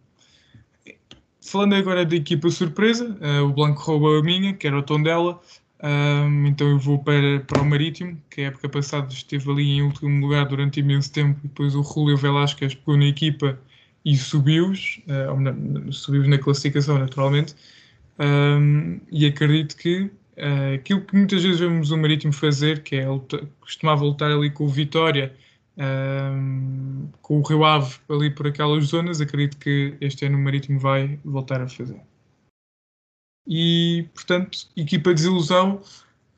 Falando 1.43 1.75
agora 1.75 2.07
da 2.07 2.17
equipa 2.17 2.49
surpresa, 2.49 3.19
eh, 3.21 3.41
o 3.41 3.53
Blanco 3.53 3.83
roubou 3.83 4.19
a 4.19 4.23
minha, 4.23 4.55
que 4.55 4.67
era 4.67 4.79
o 4.79 4.83
Tondela. 4.83 5.39
Um, 5.83 6.47
então 6.47 6.69
eu 6.69 6.79
vou 6.79 6.99
para, 6.99 7.41
para 7.41 7.61
o 7.61 7.65
Marítimo, 7.65 8.19
que 8.31 8.41
a 8.43 8.47
época 8.47 8.69
passada 8.69 9.13
esteve 9.13 9.51
ali 9.51 9.71
em 9.71 9.83
último 9.83 10.21
lugar 10.21 10.47
durante 10.47 10.81
imenso 10.81 11.13
tempo. 11.13 11.39
Depois 11.43 11.75
o 11.75 11.83
Julio 11.83 12.17
Velasquez 12.17 12.75
pegou 12.75 12.97
na 12.97 13.07
equipa 13.07 13.59
e 14.05 14.17
subiu-os, 14.17 15.01
ou 15.31 15.41
na- 15.41 15.93
subiu-os 15.93 16.29
na 16.29 16.39
classificação, 16.39 16.99
naturalmente. 16.99 17.55
Um, 18.19 19.01
e 19.11 19.27
acredito 19.27 19.77
que 19.77 20.11
eh, 20.37 20.75
aquilo 20.75 21.01
que 21.03 21.17
muitas 21.17 21.43
vezes 21.43 21.61
vemos 21.61 21.91
o 21.91 21.97
Marítimo 21.99 22.33
fazer, 22.33 22.83
que 22.83 22.97
é 22.97 23.09
luta- 23.09 23.47
costumava 23.61 24.05
lutar 24.05 24.31
ali 24.31 24.51
com 24.51 24.65
o 24.65 24.69
Vitória, 24.69 25.35
um, 25.77 27.09
com 27.23 27.39
o 27.41 27.43
Rio 27.43 27.65
Ave 27.65 27.97
ali 28.09 28.31
por 28.31 28.47
aquelas 28.47 28.85
zonas, 28.87 29.21
acredito 29.21 29.57
que 29.59 29.97
este 30.01 30.27
ano 30.27 30.39
o 30.39 30.41
Marítimo 30.43 30.79
vai 30.79 31.19
voltar 31.25 31.61
a 31.61 31.69
fazer. 31.69 32.01
E, 33.47 34.09
portanto, 34.15 34.59
equipa 34.77 35.11
de 35.11 35.17
desilusão, 35.17 35.83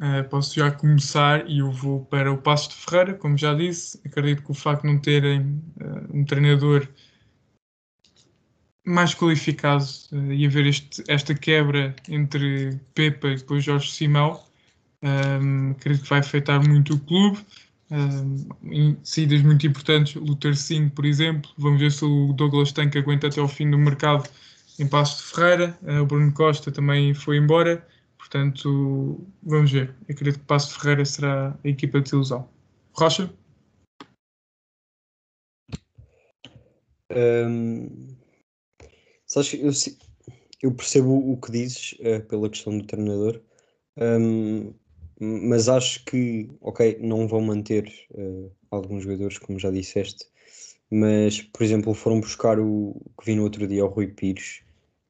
eh, 0.01 0.23
posso 0.25 0.55
já 0.55 0.71
começar 0.71 1.49
e 1.49 1.59
eu 1.61 1.71
vou 1.71 2.05
para 2.05 2.33
o 2.33 2.38
Passo 2.38 2.71
de 2.71 2.77
Ferreira, 2.77 3.14
como 3.14 3.37
já 3.38 3.55
disse. 3.55 4.01
Acredito 4.05 4.42
que 4.42 4.51
o 4.51 4.55
facto 4.55 4.83
de 4.83 4.92
não 4.92 4.99
terem 4.99 5.62
eh, 5.81 6.07
um 6.12 6.25
treinador 6.25 6.87
mais 8.85 9.14
qualificado 9.14 9.85
eh, 10.12 10.35
e 10.35 10.47
haver 10.47 10.66
este, 10.66 11.03
esta 11.09 11.35
quebra 11.35 11.95
entre 12.09 12.79
Pepa 12.95 13.29
e 13.29 13.37
depois 13.37 13.64
Jorge 13.64 13.90
Simão, 13.92 14.42
ehm, 15.03 15.73
acredito 15.73 16.03
que 16.05 16.11
vai 16.11 16.21
afetar 16.21 16.66
muito 16.66 16.95
o 16.95 17.01
clube. 17.01 17.38
Ehm, 17.90 18.97
saídas 19.05 19.42
muito 19.42 19.66
importantes, 19.66 20.14
Luther 20.16 20.57
Singh, 20.57 20.90
por 20.90 21.05
exemplo. 21.07 21.51
Vamos 21.59 21.81
ver 21.81 21.92
se 21.92 22.05
o 22.05 22.33
Douglas 22.33 22.73
Tanque 22.73 22.99
aguenta 22.99 23.29
até 23.29 23.40
ao 23.40 23.49
fim 23.49 23.71
do 23.71 23.79
mercado 23.79 24.29
em 24.78 24.86
Passo 24.86 25.18
de 25.18 25.34
Ferreira. 25.34 25.78
Eh, 25.86 26.00
o 26.00 26.06
Bruno 26.06 26.32
Costa 26.32 26.70
também 26.70 27.14
foi 27.14 27.36
embora. 27.36 27.86
Portanto, 28.18 29.26
vamos 29.42 29.70
ver. 29.70 29.94
Eu 30.08 30.14
acredito 30.14 30.40
que 30.40 30.46
Passo 30.46 30.68
de 30.68 30.80
Ferreira 30.80 31.04
será 31.04 31.58
a 31.64 31.68
equipa 31.68 31.98
de 31.98 32.04
desilusão. 32.04 32.48
Rocha? 32.92 33.30
Hum, 37.10 38.16
sabes, 39.26 39.54
eu, 39.54 39.70
eu 40.62 40.74
percebo 40.74 41.32
o 41.32 41.40
que 41.40 41.52
dizes 41.52 41.94
eh, 42.00 42.18
pela 42.20 42.50
questão 42.50 42.76
do 42.76 42.86
treinador, 42.86 43.40
hum, 43.96 44.74
mas 45.20 45.68
acho 45.68 46.04
que, 46.04 46.50
ok, 46.60 46.98
não 47.00 47.28
vão 47.28 47.40
manter 47.40 47.92
eh, 48.14 48.50
alguns 48.70 49.04
jogadores, 49.04 49.38
como 49.38 49.58
já 49.58 49.70
disseste, 49.70 50.26
mas, 50.90 51.40
por 51.42 51.62
exemplo, 51.62 51.94
foram 51.94 52.20
buscar 52.20 52.58
o 52.60 53.00
que 53.18 53.26
vi 53.26 53.34
no 53.36 53.44
outro 53.44 53.66
dia, 53.66 53.84
o 53.84 53.88
Rui 53.88 54.08
Pires, 54.08 54.62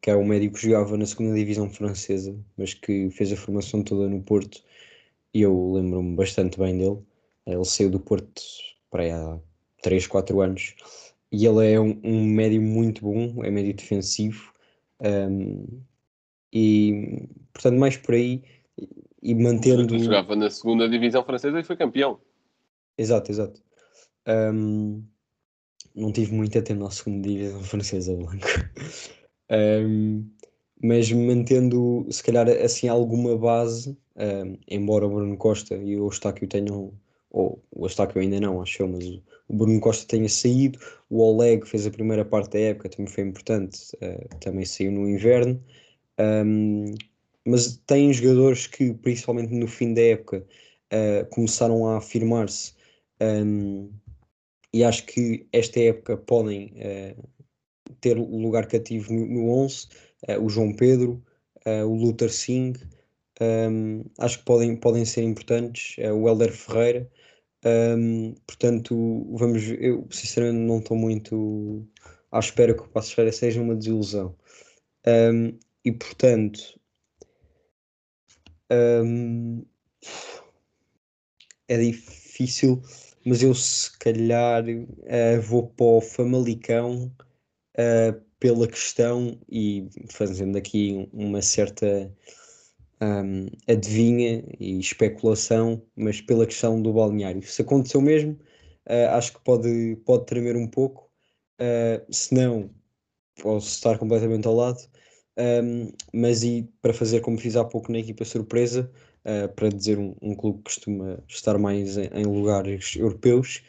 que 0.06 0.10
é 0.12 0.16
um 0.16 0.24
médico 0.24 0.54
que 0.54 0.62
jogava 0.62 0.96
na 0.96 1.04
segunda 1.04 1.34
divisão 1.34 1.68
francesa, 1.68 2.32
mas 2.56 2.72
que 2.72 3.10
fez 3.10 3.32
a 3.32 3.36
formação 3.36 3.82
toda 3.82 4.08
no 4.08 4.22
Porto, 4.22 4.62
e 5.34 5.42
eu 5.42 5.72
lembro-me 5.72 6.14
bastante 6.14 6.56
bem 6.60 6.78
dele. 6.78 7.02
Ele 7.44 7.64
saiu 7.64 7.90
do 7.90 7.98
Porto 7.98 8.40
para 8.88 9.02
aí 9.02 9.10
há 9.10 9.36
3, 9.82 10.06
4 10.06 10.40
anos 10.40 10.76
e 11.32 11.44
ele 11.44 11.72
é 11.72 11.80
um, 11.80 12.00
um 12.04 12.24
médio 12.24 12.62
muito 12.62 13.02
bom, 13.02 13.42
é 13.42 13.50
médio 13.50 13.74
defensivo 13.74 14.52
um, 15.02 15.82
e 16.52 17.28
portanto 17.52 17.76
mais 17.76 17.96
por 17.96 18.14
aí 18.14 18.44
e- 19.20 19.34
mantendo 19.34 19.98
Jogava 19.98 20.36
na 20.36 20.48
segunda 20.50 20.88
divisão 20.88 21.24
francesa 21.24 21.58
e 21.58 21.64
foi 21.64 21.76
campeão. 21.76 22.20
exato, 22.96 23.32
exato 23.32 23.60
Um, 24.24 25.02
não 25.96 26.12
tive 26.12 26.32
muito 26.32 26.56
atento 26.56 26.86
à 26.86 26.92
segunda 26.92 27.26
divisão 27.28 27.60
francesa 27.64 28.14
Blanco 28.14 28.46
Um, 29.50 30.28
mas 30.82 31.10
mantendo 31.12 32.06
se 32.10 32.22
calhar 32.22 32.48
assim 32.48 32.88
alguma 32.88 33.36
base 33.38 33.96
um, 34.16 34.58
embora 34.68 35.06
o 35.06 35.10
Bruno 35.10 35.36
Costa 35.36 35.74
e 35.76 35.96
o 35.96 36.06
Eustáquio 36.06 36.48
tenham 36.48 36.92
ou 37.30 37.62
o 37.70 37.84
Eustáquio 37.86 38.20
ainda 38.20 38.40
não, 38.40 38.62
acho 38.62 38.82
eu, 38.82 38.88
mas 38.88 39.04
o 39.48 39.56
Bruno 39.56 39.78
Costa 39.80 40.06
tenha 40.08 40.28
saído, 40.28 40.78
o 41.10 41.20
Oleg 41.20 41.66
fez 41.66 41.86
a 41.86 41.90
primeira 41.90 42.24
parte 42.24 42.52
da 42.52 42.58
época, 42.60 42.88
também 42.88 43.06
foi 43.12 43.24
importante, 43.24 43.78
eh, 44.00 44.26
também 44.40 44.64
saiu 44.64 44.92
no 44.92 45.08
inverno, 45.08 45.62
Um, 46.18 46.94
mas 47.44 47.76
tem 47.86 48.12
jogadores 48.12 48.66
que, 48.66 48.94
principalmente 48.94 49.52
no 49.54 49.68
fim 49.68 49.94
da 49.94 50.02
época, 50.02 50.46
eh, 50.90 51.24
começaram 51.30 51.86
a 51.86 51.98
afirmar-se, 51.98 52.74
e 54.72 54.84
acho 54.84 55.06
que 55.06 55.46
esta 55.52 55.80
época 55.80 56.16
podem 56.16 56.72
eh, 56.76 57.16
ter 58.00 58.16
lugar 58.16 58.66
cativo 58.66 59.12
no, 59.12 59.26
no 59.26 59.50
11, 59.50 59.88
eh, 60.28 60.38
o 60.38 60.48
João 60.48 60.72
Pedro, 60.74 61.22
eh, 61.64 61.84
o 61.84 61.94
Luther 61.94 62.32
Singh, 62.32 62.74
um, 63.40 64.04
acho 64.18 64.38
que 64.38 64.44
podem, 64.44 64.76
podem 64.76 65.04
ser 65.04 65.22
importantes, 65.22 65.96
eh, 65.98 66.12
o 66.12 66.28
Helder 66.28 66.52
Ferreira, 66.52 67.10
um, 67.64 68.34
portanto, 68.46 69.26
vamos. 69.32 69.62
Eu 69.80 70.06
sinceramente 70.10 70.64
não 70.66 70.78
estou 70.78 70.96
muito 70.96 71.86
à 72.30 72.38
espera 72.38 72.74
que 72.74 72.82
o 72.82 72.88
Passo 72.88 73.14
Ferreira 73.14 73.36
seja 73.36 73.60
uma 73.60 73.74
desilusão. 73.74 74.36
Um, 75.06 75.58
e 75.84 75.92
portanto, 75.92 76.80
é 81.68 81.78
difícil, 81.78 82.82
mas 83.24 83.42
eu 83.42 83.54
se 83.54 83.96
calhar 83.98 84.64
vou 85.42 85.68
para 85.68 85.86
o 85.86 86.00
Famalicão 86.00 87.12
eh, 87.76 88.14
pela 88.38 88.66
questão 88.68 89.38
e 89.48 89.88
fazendo 90.10 90.56
aqui 90.56 91.08
uma 91.12 91.42
certa 91.42 92.12
um, 93.00 93.46
adivinha 93.68 94.44
e 94.58 94.78
especulação, 94.78 95.82
mas 95.96 96.20
pela 96.20 96.46
questão 96.46 96.80
do 96.80 96.92
balneário. 96.92 97.42
Se 97.42 97.62
aconteceu 97.62 98.00
mesmo, 98.00 98.32
uh, 98.88 99.10
acho 99.12 99.34
que 99.34 99.40
pode, 99.44 99.96
pode 100.04 100.26
tremer 100.26 100.56
um 100.56 100.66
pouco, 100.66 101.10
uh, 101.60 102.12
se 102.12 102.34
não, 102.34 102.70
posso 103.42 103.68
estar 103.68 103.98
completamente 103.98 104.46
ao 104.46 104.54
lado. 104.54 104.78
Um, 105.38 105.92
mas 106.14 106.42
e 106.42 106.66
para 106.80 106.94
fazer 106.94 107.20
como 107.20 107.38
fiz 107.38 107.56
há 107.56 107.64
pouco 107.64 107.92
na 107.92 107.98
equipa 107.98 108.24
surpresa, 108.24 108.90
uh, 109.24 109.52
para 109.54 109.68
dizer 109.68 109.98
um, 109.98 110.14
um 110.22 110.34
clube 110.34 110.58
que 110.58 110.64
costuma 110.64 111.22
estar 111.28 111.58
mais 111.58 111.98
em, 111.98 112.08
em 112.14 112.24
lugares 112.24 112.96
europeus, 112.96 113.62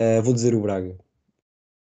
uh, 0.00 0.22
vou 0.22 0.34
dizer 0.34 0.54
o 0.54 0.60
Braga. 0.60 0.96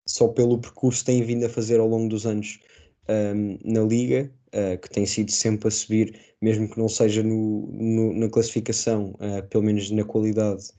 Só 0.09 0.29
pelo 0.29 0.59
percurso 0.59 1.01
que 1.01 1.07
tem 1.07 1.23
vindo 1.23 1.45
a 1.47 1.49
fazer 1.49 1.81
ao 1.81 1.89
longo 1.89 2.09
dos 2.09 2.27
anos 2.27 2.61
um, 3.09 3.59
na 3.65 3.81
Liga, 3.83 4.33
uh, 4.49 4.81
que 4.81 4.89
tem 4.91 5.05
sido 5.07 5.31
sempre 5.31 5.69
a 5.69 5.71
subir 5.71 6.27
mesmo 6.41 6.69
que 6.69 6.79
não 6.79 6.89
seja 6.89 7.23
no, 7.23 7.67
no- 7.73 8.13
na 8.15 8.29
classificação, 8.29 9.15
eh, 9.21 9.43
pelo 9.43 9.65
menos 9.65 9.91
na 9.91 10.05
qualidade 10.05 10.71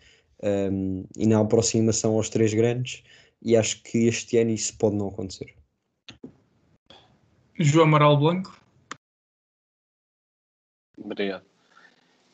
ehm, 0.43 1.03
e 1.17 1.25
na 1.25 1.39
aproximação 1.39 2.15
aos 2.15 2.29
três 2.29 2.53
grandes, 2.53 3.03
e 3.41 3.55
acho 3.55 3.81
que 3.83 4.07
este 4.07 4.37
ano 4.37 4.51
isso 4.51 4.77
pode 4.77 4.95
não 4.95 5.07
acontecer. 5.07 5.55
João 7.59 7.85
Amaral 7.87 8.17
Blanco? 8.17 8.61
Obrigado. 10.97 11.45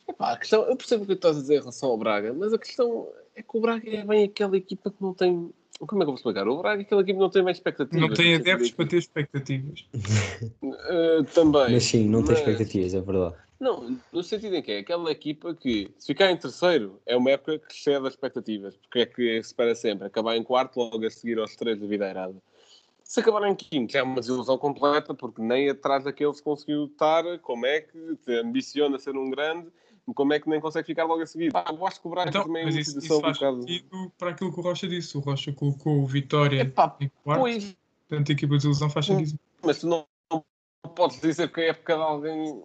Epá, 0.07 0.33
a 0.33 0.37
questão, 0.37 0.63
eu 0.63 0.75
percebo 0.75 1.03
o 1.03 1.07
que 1.07 1.13
tu 1.13 1.17
estás 1.17 1.37
a 1.37 1.41
dizer 1.41 1.55
em 1.55 1.59
relação 1.59 1.89
ao 1.89 1.97
Braga, 1.97 2.33
mas 2.33 2.53
a 2.53 2.59
questão 2.59 3.07
é 3.35 3.41
que 3.41 3.57
o 3.57 3.61
Braga 3.61 3.89
é 3.89 4.05
bem 4.05 4.25
aquela 4.25 4.57
equipa 4.57 4.91
que 4.91 5.01
não 5.01 5.13
tem. 5.13 5.53
Como 5.88 6.01
é 6.01 6.05
que 6.05 6.09
eu 6.09 6.13
vou 6.13 6.15
explicar? 6.15 6.47
O 6.47 6.57
Braga 6.57 6.81
é 6.81 6.86
aquela 6.86 7.01
equipa 7.01 7.17
que 7.17 7.23
não 7.23 7.29
tem 7.29 7.43
bem 7.43 7.51
expectativas. 7.51 8.09
Não 8.09 8.15
tem 8.15 8.36
adeptos 8.36 8.71
para 8.71 8.88
ter 8.88 8.97
expectativas. 8.97 9.86
Eh, 10.86 11.23
também. 11.34 11.73
Mas 11.73 11.84
sim, 11.84 12.07
não 12.07 12.21
tem 12.23 12.31
mas- 12.31 12.39
expectativas, 12.39 12.93
é 12.93 13.01
verdade. 13.01 13.36
Não, 13.59 13.97
no 14.11 14.23
sentido 14.23 14.55
em 14.55 14.61
que 14.61 14.71
é 14.71 14.79
aquela 14.79 15.09
equipa 15.11 15.53
que, 15.53 15.89
se 15.97 16.07
ficar 16.07 16.29
em 16.31 16.38
terceiro, 16.38 16.99
é 17.05 17.15
uma 17.15 17.31
época 17.31 17.59
que 17.59 17.73
excede 17.73 18.05
as 18.07 18.13
expectativas. 18.13 18.75
Porque 18.75 18.99
é 18.99 19.05
que 19.05 19.41
se 19.41 19.47
espera 19.47 19.73
sempre 19.75 20.07
acabar 20.07 20.36
em 20.36 20.43
quarto, 20.43 20.77
logo 20.79 21.05
a 21.05 21.09
seguir 21.09 21.39
aos 21.39 21.55
três 21.55 21.79
da 21.79 21.88
vida 21.88 22.09
errada. 22.09 22.36
Se 23.03 23.19
acabar 23.19 23.47
em 23.47 23.55
quinto, 23.55 23.95
é 23.95 24.03
uma 24.03 24.19
desilusão 24.19 24.57
completa, 24.57 25.13
porque 25.13 25.41
nem 25.41 25.69
atrás 25.69 26.03
daqueles 26.03 26.41
conseguiu 26.41 26.86
estar. 26.86 27.23
Como 27.39 27.65
é 27.65 27.81
que 27.81 28.15
te 28.25 28.34
ambiciona 28.38 28.97
ser 28.99 29.15
um 29.15 29.29
grande? 29.29 29.67
Como 30.13 30.33
é 30.33 30.39
que 30.39 30.49
nem 30.49 30.59
consegue 30.59 30.85
ficar 30.87 31.05
logo 31.05 31.21
a 31.21 31.25
seguir? 31.25 31.51
Pá, 31.51 31.65
eu 31.69 31.87
acho 31.87 32.01
que 32.01 32.07
o 32.07 32.09
Braga 32.09 32.29
Então, 32.29 32.43
também 32.43 32.63
é 32.63 32.65
uma 32.65 32.79
isso, 32.79 32.99
isso 32.99 33.17
um 33.17 33.21
faz 33.21 33.37
bocado. 33.37 33.61
sentido 33.61 34.11
para 34.17 34.31
aquilo 34.31 34.53
que 34.53 34.59
o 34.59 34.63
Rocha 34.63 34.87
disse. 34.87 35.17
O 35.17 35.21
Rocha 35.21 35.53
colocou 35.53 36.01
o 36.01 36.05
Vitória 36.05 36.61
Epá, 36.61 36.95
em 36.99 37.09
quarto, 37.23 37.41
pois, 37.41 37.75
portanto 38.09 38.29
a 38.29 38.33
equipa 38.33 38.57
de 38.57 38.65
ilusão 38.65 38.89
faz 38.89 39.05
sentido. 39.05 39.39
mas 39.63 39.79
tu 39.79 39.87
não, 39.87 40.05
não 40.31 40.43
podes 40.93 41.21
dizer 41.21 41.49
que 41.51 41.61
a 41.61 41.65
época 41.67 41.95
de 41.95 42.01
alguém. 42.01 42.63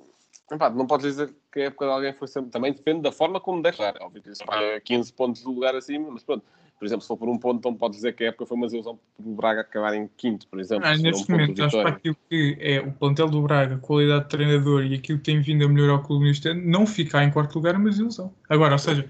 Epá, 0.50 0.70
não 0.70 0.86
podes 0.86 1.06
dizer 1.06 1.32
que 1.52 1.60
a 1.60 1.64
época 1.66 1.86
de 1.86 1.92
alguém 1.92 2.12
foi 2.14 2.26
sempre. 2.26 2.50
Também 2.50 2.72
depende 2.72 3.02
da 3.02 3.12
forma 3.12 3.40
como 3.40 3.62
deixar. 3.62 3.96
Óbvio 4.00 4.22
que 4.22 4.30
isso 4.30 4.42
é 4.50 4.80
15 4.80 5.12
pontos 5.12 5.42
do 5.42 5.52
lugar 5.52 5.76
acima, 5.76 6.10
mas 6.10 6.24
pronto. 6.24 6.44
Por 6.78 6.86
exemplo, 6.86 7.02
se 7.02 7.08
for 7.08 7.16
por 7.16 7.28
um 7.28 7.36
ponto, 7.36 7.58
então 7.58 7.74
podes 7.74 7.96
dizer 7.96 8.14
que 8.14 8.24
a 8.24 8.28
época 8.28 8.46
foi 8.46 8.56
uma 8.56 8.66
desilusão 8.66 8.98
por 9.16 9.26
o 9.26 9.34
Braga 9.34 9.62
acabar 9.62 9.94
em 9.94 10.08
quinto, 10.16 10.46
por 10.46 10.60
exemplo. 10.60 10.86
Ah, 10.86 10.94
for 10.94 11.00
um 11.00 11.02
neste 11.02 11.26
de 11.26 11.32
momento, 11.32 11.64
acho 11.64 11.76
para 11.76 11.88
aquilo 11.90 12.16
que 12.28 12.56
é 12.60 12.80
o 12.80 12.92
plantel 12.92 13.28
do 13.28 13.42
Braga, 13.42 13.74
a 13.74 13.78
qualidade 13.78 14.24
de 14.24 14.30
treinador 14.30 14.84
e 14.84 14.94
aquilo 14.94 15.18
que 15.18 15.24
tem 15.24 15.40
vindo 15.40 15.64
a 15.64 15.68
melhorar 15.68 15.96
o 15.96 16.02
clube 16.02 16.26
neste 16.26 16.48
ano, 16.48 16.62
não 16.64 16.86
ficar 16.86 17.24
em 17.24 17.30
quarto 17.32 17.56
lugar 17.56 17.74
é 17.74 17.78
uma 17.78 17.90
desilusão. 17.90 18.32
Agora, 18.48 18.74
ou 18.74 18.78
seja, 18.78 19.08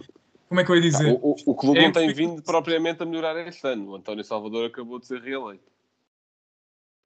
como 0.49 0.61
é 0.61 0.65
que 0.65 0.71
eu 0.71 0.77
ia 0.77 0.83
Tá, 0.83 0.89
dizer? 0.89 1.13
o, 1.13 1.17
o, 1.17 1.37
o 1.47 1.55
clube 1.55 1.79
É 1.79 1.83
não 1.83 1.93
tem 1.93 2.13
vindo 2.13 2.43
propriamente 2.43 3.03
a 3.03 3.07
melhorar 3.07 3.37
este 3.47 3.67
ano. 3.67 3.91
O 3.91 3.97
António 3.97 4.25
Salvador 4.25 4.67
acabou 4.67 4.99
de 4.99 5.07
ser 5.07 5.21
reeleito. 5.21 5.71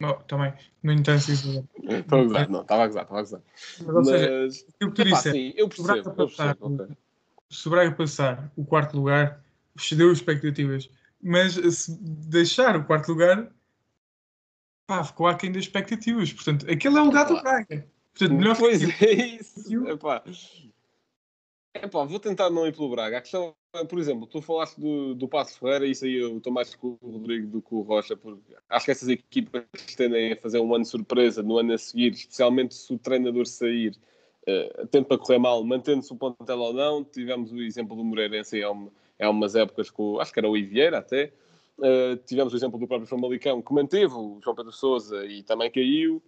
Não, 0.00 0.14
também, 0.22 0.52
não 0.82 0.92
interessa 0.92 1.32
isso. 1.32 1.68
Estou 1.82 2.20
a 2.20 2.22
gozar, 2.24 2.50
não, 2.50 2.62
estava 2.62 2.84
a 2.84 2.86
gozar, 2.86 3.02
estava 3.02 3.20
a 3.20 3.22
gozar. 3.22 3.40
Mas, 3.80 3.96
ou 3.96 4.04
seja, 4.04 4.30
Mas, 4.30 4.66
aquilo 4.74 4.92
que 4.92 5.02
tu 5.02 5.04
disseste, 5.04 5.54
eu 5.56 5.70
se 5.70 5.80
o 5.80 5.84
Braga 5.84 6.10
percebo, 6.10 6.88
se 7.50 7.68
o 7.68 7.70
Braga 7.70 7.92
passar 7.92 8.52
o 8.56 8.64
quarto 8.64 8.96
lugar, 8.96 9.44
excedeu 9.76 10.10
as 10.10 10.18
expectativas. 10.18 10.90
Mas 11.20 11.54
se 11.54 11.96
deixar 12.00 12.76
o 12.76 12.84
quarto 12.84 13.08
lugar, 13.08 13.52
pá, 14.86 15.04
ficou 15.04 15.26
aquém 15.26 15.52
das 15.52 15.64
expectativas. 15.64 16.32
Portanto, 16.32 16.70
aquele 16.70 16.98
é 16.98 17.00
o 17.00 17.04
lugar 17.04 17.26
do. 17.26 17.40
Braga. 17.40 17.86
Portanto, 18.12 18.38
melhor 18.38 18.56
Pois 18.58 18.84
que 18.84 19.04
é 19.04 19.12
isso. 19.36 19.88
Epá. 19.88 20.22
Epá, 21.74 22.04
vou 22.04 22.20
tentar 22.20 22.50
não 22.50 22.66
ir 22.66 22.74
pelo 22.74 22.90
Braga. 22.90 23.18
A 23.18 23.20
questão 23.20 23.54
é, 23.74 23.84
por 23.84 23.98
exemplo, 23.98 24.26
tu 24.26 24.42
falaste 24.42 24.78
do, 24.78 25.14
do 25.14 25.26
Passo 25.26 25.58
Ferreira, 25.58 25.86
isso 25.86 26.04
aí 26.04 26.16
eu 26.16 26.36
estou 26.36 26.52
mais 26.52 26.74
com 26.74 26.98
o 27.00 27.10
Rodrigo 27.10 27.46
do 27.46 27.62
que 27.62 27.74
o 27.74 27.80
Rocha, 27.80 28.14
porque 28.14 28.54
acho 28.68 28.84
que 28.84 28.90
essas 28.90 29.08
equipas 29.08 29.64
tendem 29.96 30.32
a 30.32 30.36
fazer 30.36 30.60
um 30.60 30.74
ano 30.74 30.84
surpresa 30.84 31.42
no 31.42 31.56
ano 31.56 31.72
a 31.72 31.78
seguir, 31.78 32.12
especialmente 32.12 32.74
se 32.74 32.92
o 32.92 32.98
treinador 32.98 33.46
sair, 33.46 33.96
uh, 34.46 34.86
tendo 34.88 35.06
para 35.06 35.16
correr 35.16 35.38
mal, 35.38 35.64
mantendo-se 35.64 36.12
o 36.12 36.16
plantel 36.16 36.58
ou 36.58 36.74
não. 36.74 37.02
Tivemos 37.02 37.50
o 37.50 37.62
exemplo 37.62 37.96
do 37.96 38.04
Moreirense 38.04 38.62
há, 38.62 38.70
uma, 38.70 38.90
há 39.24 39.30
umas 39.30 39.54
épocas, 39.54 39.90
com, 39.90 40.18
acho 40.20 40.32
que 40.32 40.38
era 40.40 40.48
o 40.48 40.56
Ivieira 40.56 40.98
até. 40.98 41.32
Uh, 41.78 42.16
tivemos 42.26 42.52
o 42.52 42.56
exemplo 42.56 42.78
do 42.78 42.86
próprio 42.86 43.08
Famalicão, 43.08 43.62
que 43.62 43.72
manteve 43.72 44.12
o 44.14 44.38
João 44.42 44.54
Pedro 44.54 44.72
Sousa 44.72 45.24
e 45.26 45.42
também 45.42 45.70
caiu. 45.70 46.22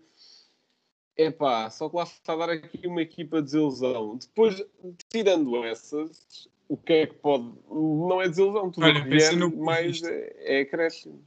Epá, 1.16 1.70
só 1.70 1.88
que 1.88 1.96
lá 1.96 2.02
está 2.02 2.32
a 2.32 2.36
dar 2.36 2.50
aqui 2.50 2.86
uma 2.86 3.00
equipa 3.02 3.36
de 3.38 3.44
desilusão. 3.44 4.16
Depois, 4.16 4.60
tirando 5.08 5.62
essas, 5.64 6.48
o 6.68 6.76
que 6.76 6.92
é 6.92 7.06
que 7.06 7.14
pode. 7.14 7.52
Não 7.70 8.20
é 8.20 8.28
desilusão, 8.28 8.70
tudo 8.70 8.84
Olha, 8.84 9.04
vier 9.04 9.36
no 9.36 9.50
Vista. 9.50 10.10
é, 10.10 10.58
é 10.58 10.60
acréscimo. 10.62 11.22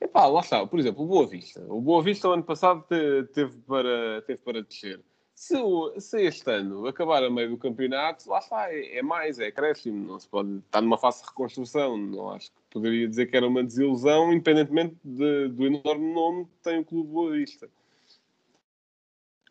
Epá, 0.00 0.26
lá 0.26 0.40
está. 0.40 0.66
Por 0.66 0.78
exemplo, 0.78 1.04
o 1.04 1.06
Boa 1.08 1.26
Vista. 1.26 1.60
O 1.68 1.80
Boa 1.80 2.02
Vista, 2.02 2.28
o 2.28 2.32
ano 2.32 2.42
passado, 2.44 2.84
te- 2.88 3.24
teve 3.34 3.58
para, 3.66 4.22
teve 4.26 4.40
para 4.40 4.62
descer. 4.62 5.00
Se, 5.38 5.54
se 6.00 6.22
este 6.22 6.50
ano 6.50 6.86
acabar 6.86 7.22
a 7.22 7.28
meio 7.28 7.50
do 7.50 7.58
campeonato, 7.58 8.26
lá 8.30 8.38
está, 8.38 8.72
é, 8.72 8.96
é 8.96 9.02
mais, 9.02 9.38
é 9.38 9.48
acréscimo. 9.48 10.06
Não 10.12 10.18
se 10.18 10.26
pode 10.26 10.56
estar 10.60 10.80
numa 10.80 10.96
fase 10.96 11.20
de 11.20 11.28
reconstrução. 11.28 11.94
Não 11.98 12.30
acho 12.30 12.50
que 12.50 12.56
poderia 12.70 13.06
dizer 13.06 13.26
que 13.26 13.36
era 13.36 13.46
uma 13.46 13.62
desilusão, 13.62 14.32
independentemente 14.32 14.96
de- 15.04 15.48
do 15.48 15.66
enorme 15.66 16.10
nome 16.14 16.44
que 16.46 16.56
tem 16.62 16.78
o 16.80 16.84
Clube 16.86 17.10
Boa 17.10 17.32
Vista. 17.32 17.68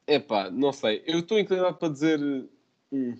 Epá, 0.07 0.49
não 0.49 0.73
sei. 0.73 1.03
Eu 1.05 1.19
estou 1.19 1.37
inclinado 1.37 1.77
para 1.77 1.89
dizer. 1.93 2.19
hum, 2.91 3.15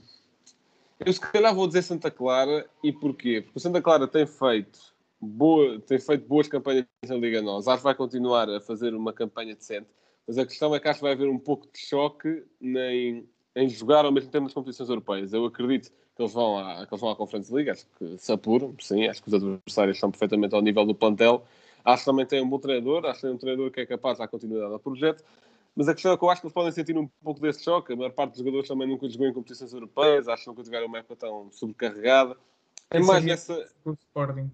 Eu 1.06 1.14
se 1.14 1.20
calhar 1.22 1.54
vou 1.54 1.68
dizer 1.68 1.84
Santa 1.84 2.10
Clara. 2.10 2.68
E 2.84 2.92
porquê? 2.92 3.42
Porque 3.42 3.58
o 3.58 3.62
Santa 3.62 3.80
Clara 3.80 4.08
tem 4.08 4.26
feito, 4.26 4.80
boa, 5.22 5.80
tem 5.82 6.00
feito 6.00 6.26
boas 6.28 6.48
campanhas 6.48 6.88
na 7.08 7.16
Liga 7.16 7.44
Nós. 7.44 7.68
Acho 7.68 7.78
que 7.78 7.84
vai 7.84 7.94
continuar 7.96 8.50
a 8.50 8.60
fazer 8.60 8.96
uma 8.96 9.14
campanha 9.14 9.54
decente. 9.56 9.88
Mas 10.28 10.38
a 10.38 10.46
questão 10.46 10.74
é 10.74 10.80
que 10.80 10.88
acho 10.88 11.00
que 11.00 11.04
vai 11.04 11.14
haver 11.14 11.30
um 11.30 11.38
pouco 11.38 11.68
de 11.72 11.80
choque 11.80 12.44
em, 12.62 13.28
em 13.56 13.70
jogar 13.70 14.06
ao 14.06 14.12
mesmo 14.12 14.32
tempo 14.32 14.46
nas 14.46 14.54
competições 14.54 14.90
europeias. 14.90 15.34
Eu 15.34 15.46
acredito 15.46 15.92
que 16.16 16.22
eles 16.22 16.34
vão 16.34 16.58
à, 16.58 16.86
que 16.86 16.94
eles 16.94 17.02
vão 17.02 17.12
à 17.12 17.16
Conference 17.16 17.54
League. 17.54 17.70
Acho 17.70 17.86
que 17.98 18.18
se 18.18 18.32
apuram. 18.32 18.76
Sim, 18.80 19.08
acho 19.08 19.22
que 19.22 19.28
os 19.28 19.34
adversários 19.34 19.98
estão 19.98 20.10
perfeitamente 20.10 20.56
ao 20.56 20.62
nível 20.62 20.86
do 20.86 20.96
plantel. 20.96 21.46
Acho 21.84 22.04
que 22.04 22.10
também 22.10 22.26
tem 22.26 22.42
um 22.42 22.50
bom 22.50 22.58
treinador. 22.58 23.06
Acho 23.06 23.22
que 23.22 23.28
tem 23.28 23.36
um 23.36 23.38
treinador 23.38 23.72
que 23.72 23.82
é 23.82 23.86
capaz 23.86 24.18
de 24.18 24.24
dar 24.24 24.28
continuidade 24.28 24.74
ao 24.74 24.80
projeto. 24.80 25.24
Mas 25.76 25.90
a 25.90 25.94
questão 25.94 26.14
é 26.14 26.18
que 26.18 26.24
eu 26.24 26.30
acho 26.30 26.42
que 26.42 26.48
eles 26.48 26.54
podem 26.54 26.72
sentir 26.72 26.98
um 26.98 27.08
pouco 27.22 27.40
desse 27.40 27.64
choque. 27.64 27.94
A 27.94 27.96
maior 27.96 28.12
parte 28.12 28.32
dos 28.32 28.40
jogadores 28.40 28.68
também 28.68 28.88
nunca 28.88 29.08
jogou 29.10 29.28
em 29.28 29.34
competições 29.34 29.74
europeias, 29.74 30.28
acho 30.28 30.44
que 30.44 30.50
nunca 30.50 30.64
tiveram 30.64 30.88
uma 30.88 31.00
época 31.00 31.18
tão 31.18 31.52
sobrecarregada. 31.52 32.36
É 32.90 33.00
mais 33.00 33.24
nessa. 33.24 33.70
Sporting. 33.86 34.50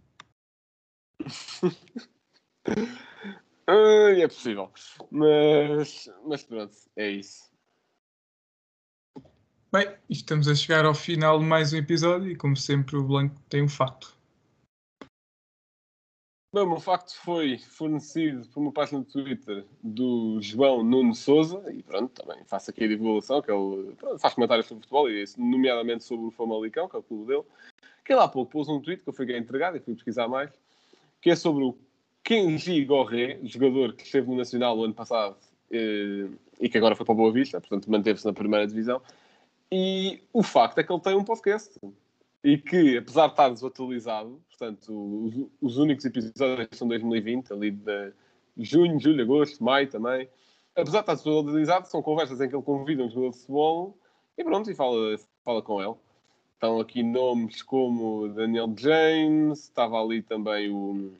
É 3.73 4.27
possível. 4.27 4.71
Mas, 5.09 6.09
mas 6.25 6.43
pronto, 6.43 6.75
é 6.95 7.09
isso. 7.09 7.49
Bem, 9.71 9.95
estamos 10.09 10.49
a 10.49 10.55
chegar 10.55 10.83
ao 10.83 10.93
final 10.93 11.39
de 11.39 11.45
mais 11.45 11.71
um 11.71 11.77
episódio 11.77 12.29
e, 12.29 12.35
como 12.35 12.57
sempre, 12.57 12.97
o 12.97 13.03
Blanco 13.03 13.39
tem 13.47 13.63
um 13.63 13.69
fato. 13.69 14.17
Bem, 16.53 16.63
o 16.63 16.69
meu 16.69 16.81
facto 16.81 17.15
foi 17.15 17.57
fornecido 17.57 18.45
por 18.49 18.59
uma 18.59 18.73
página 18.73 19.01
de 19.01 19.07
Twitter 19.07 19.65
do 19.81 20.41
João 20.41 20.83
Nuno 20.83 21.15
Souza, 21.15 21.63
e 21.71 21.81
pronto, 21.81 22.21
também 22.21 22.43
faço 22.43 22.71
aqui 22.71 22.83
a 22.83 22.87
divulgação, 22.89 23.41
que 23.41 23.49
ele 23.49 23.95
pronto, 23.95 24.19
faz 24.19 24.33
comentários 24.33 24.67
sobre 24.67 24.81
futebol, 24.81 25.09
e 25.09 25.23
nomeadamente 25.37 26.03
sobre 26.03 26.25
o 26.25 26.31
Famalicão, 26.31 26.89
que 26.89 26.97
é 26.97 26.99
o 26.99 27.03
clube 27.03 27.27
dele, 27.27 27.45
que 28.03 28.11
ele 28.11 28.19
há 28.19 28.27
pouco 28.27 28.51
pôs 28.51 28.67
um 28.67 28.81
tweet 28.81 29.01
que 29.01 29.07
eu 29.07 29.13
fiquei 29.13 29.37
entregado 29.37 29.77
e 29.77 29.79
fui 29.79 29.93
pesquisar 29.93 30.27
mais, 30.27 30.51
que 31.21 31.29
é 31.29 31.35
sobre 31.37 31.63
o 31.63 31.77
Kenji 32.31 32.85
Gorré, 32.85 33.39
jogador 33.43 33.91
que 33.91 34.05
esteve 34.05 34.29
no 34.29 34.37
Nacional 34.37 34.77
o 34.77 34.85
ano 34.85 34.93
passado 34.93 35.35
eh, 35.69 36.29
e 36.61 36.69
que 36.69 36.77
agora 36.77 36.95
foi 36.95 37.05
para 37.05 37.13
a 37.13 37.17
Boa 37.17 37.33
Vista, 37.33 37.59
portanto 37.59 37.91
manteve-se 37.91 38.25
na 38.25 38.31
primeira 38.31 38.65
divisão. 38.65 39.01
E 39.69 40.21
o 40.31 40.41
facto 40.41 40.77
é 40.77 40.83
que 40.85 40.93
ele 40.93 41.01
tem 41.01 41.13
um 41.13 41.25
podcast 41.25 41.77
e 42.41 42.57
que, 42.57 42.97
apesar 42.97 43.25
de 43.25 43.33
estar 43.33 43.49
desatualizado, 43.49 44.41
portanto, 44.47 44.93
os, 45.25 45.49
os 45.61 45.77
únicos 45.77 46.05
episódios 46.05 46.69
são 46.71 46.87
2020, 46.87 47.51
ali 47.51 47.71
de 47.71 48.13
junho, 48.59 48.97
julho, 48.97 49.23
agosto, 49.23 49.61
maio 49.61 49.89
também. 49.89 50.29
Apesar 50.73 50.99
de 50.99 51.11
estar 51.11 51.15
desatualizado, 51.15 51.87
são 51.89 52.01
conversas 52.01 52.39
em 52.39 52.47
que 52.47 52.55
ele 52.55 52.63
convida 52.63 53.03
um 53.03 53.09
jogador 53.09 53.31
de 53.31 53.39
futebol 53.39 53.97
e 54.37 54.43
pronto, 54.45 54.71
e 54.71 54.73
fala, 54.73 55.19
fala 55.43 55.61
com 55.61 55.83
ele. 55.83 55.95
Estão 56.53 56.79
aqui 56.79 57.03
nomes 57.03 57.61
como 57.61 58.29
Daniel 58.29 58.73
James, 58.77 59.63
estava 59.63 60.01
ali 60.01 60.21
também 60.21 60.71
o 60.71 61.11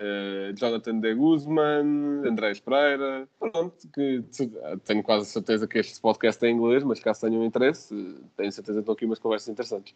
eh, 0.00 0.52
Jonathan 0.56 0.98
de 0.98 1.14
Guzman, 1.14 2.26
Andrés 2.26 2.58
Pereira. 2.58 3.28
Pronto, 3.38 3.76
que 3.92 4.22
te- 4.22 4.50
tenho 4.84 5.02
quase 5.02 5.26
certeza 5.26 5.68
que 5.68 5.78
este 5.78 6.00
podcast 6.00 6.44
é 6.44 6.48
em 6.48 6.56
inglês, 6.56 6.82
mas 6.82 6.98
caso 7.00 7.20
tenham 7.20 7.44
interesse, 7.44 7.94
eh, 7.94 8.24
tenho 8.36 8.50
certeza 8.50 8.78
que 8.78 8.80
estão 8.80 8.94
aqui 8.94 9.04
umas 9.04 9.18
conversas 9.18 9.48
interessantes. 9.48 9.94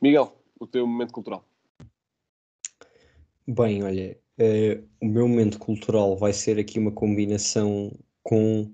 Miguel, 0.00 0.36
o 0.60 0.66
teu 0.66 0.86
momento 0.86 1.12
cultural. 1.12 1.42
Bem, 3.48 3.82
olha, 3.82 4.18
eh, 4.38 4.82
o 5.00 5.06
meu 5.06 5.26
momento 5.26 5.58
cultural 5.58 6.16
vai 6.16 6.32
ser 6.32 6.58
aqui 6.58 6.78
uma 6.78 6.92
combinação 6.92 7.92
com 8.22 8.70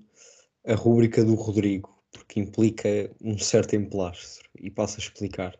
a 0.65 0.73
rúbrica 0.75 1.23
do 1.23 1.35
Rodrigo, 1.35 1.89
porque 2.11 2.39
implica 2.39 3.09
um 3.21 3.37
certo 3.37 3.75
emplastro, 3.75 4.49
e 4.59 4.69
passo 4.69 4.97
a 4.97 5.03
explicar. 5.03 5.57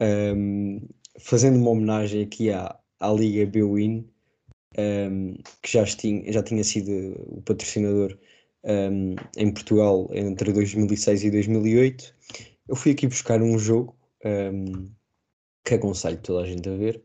Ahm, 0.00 0.80
fazendo 1.20 1.58
uma 1.58 1.70
homenagem 1.70 2.22
aqui 2.22 2.50
à, 2.50 2.78
à 3.04 3.12
Liga 3.12 3.46
Bwin, 3.46 4.08
ahm, 4.78 5.34
que 5.62 5.72
já 5.72 5.84
tinha, 5.84 6.32
já 6.32 6.42
tinha 6.42 6.64
sido 6.64 6.90
o 7.28 7.42
patrocinador 7.42 8.18
ahm, 8.64 9.16
em 9.36 9.52
Portugal 9.52 10.08
entre 10.12 10.52
2006 10.52 11.24
e 11.24 11.30
2008, 11.30 12.14
eu 12.68 12.76
fui 12.76 12.92
aqui 12.92 13.06
buscar 13.06 13.42
um 13.42 13.58
jogo 13.58 13.96
ahm, 14.24 14.86
que 15.64 15.74
aconselho 15.74 16.18
toda 16.18 16.44
a 16.44 16.46
gente 16.46 16.68
a 16.68 16.76
ver, 16.76 17.02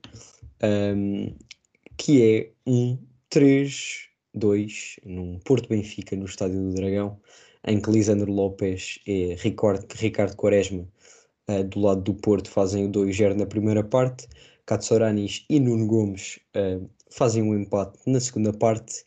que 1.97 2.22
é 2.22 2.52
um 2.68 2.97
3-2 3.32 5.00
num 5.06 5.39
Porto 5.39 5.70
Benfica 5.70 6.16
no 6.16 6.26
Estádio 6.26 6.60
do 6.62 6.74
Dragão, 6.74 7.20
em 7.66 7.82
que 7.82 7.89
Lisandro 7.91 8.32
Lopes 8.32 9.00
e 9.06 9.36
Ricardo, 9.36 9.86
Ricardo 9.93 10.36
Quaresma 10.36 10.88
ah, 11.47 11.64
do 11.64 11.80
lado 11.80 12.02
do 12.02 12.14
Porto 12.14 12.50
fazem 12.50 12.86
o 12.86 12.91
2-0 12.91 13.36
na 13.36 13.45
primeira 13.45 13.84
parte, 13.84 14.28
Katsouranis 14.70 15.46
e 15.50 15.60
Nuno 15.60 15.88
Gomes 15.88 16.40
ah, 16.54 16.80
fazem 17.10 17.42
um 17.42 17.58
empate 17.58 17.98
na 18.06 18.20
segunda 18.20 18.54
parte 18.54 19.04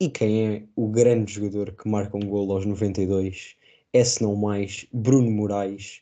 e 0.00 0.08
quem 0.08 0.46
é 0.46 0.62
o 0.74 0.88
grande 0.88 1.34
jogador 1.34 1.70
que 1.72 1.86
marca 1.86 2.16
um 2.16 2.26
gol 2.26 2.50
aos 2.50 2.64
92 2.64 3.54
é 3.92 4.02
se 4.02 4.22
não 4.22 4.34
mais 4.34 4.86
Bruno 4.90 5.30
Moraes, 5.30 6.00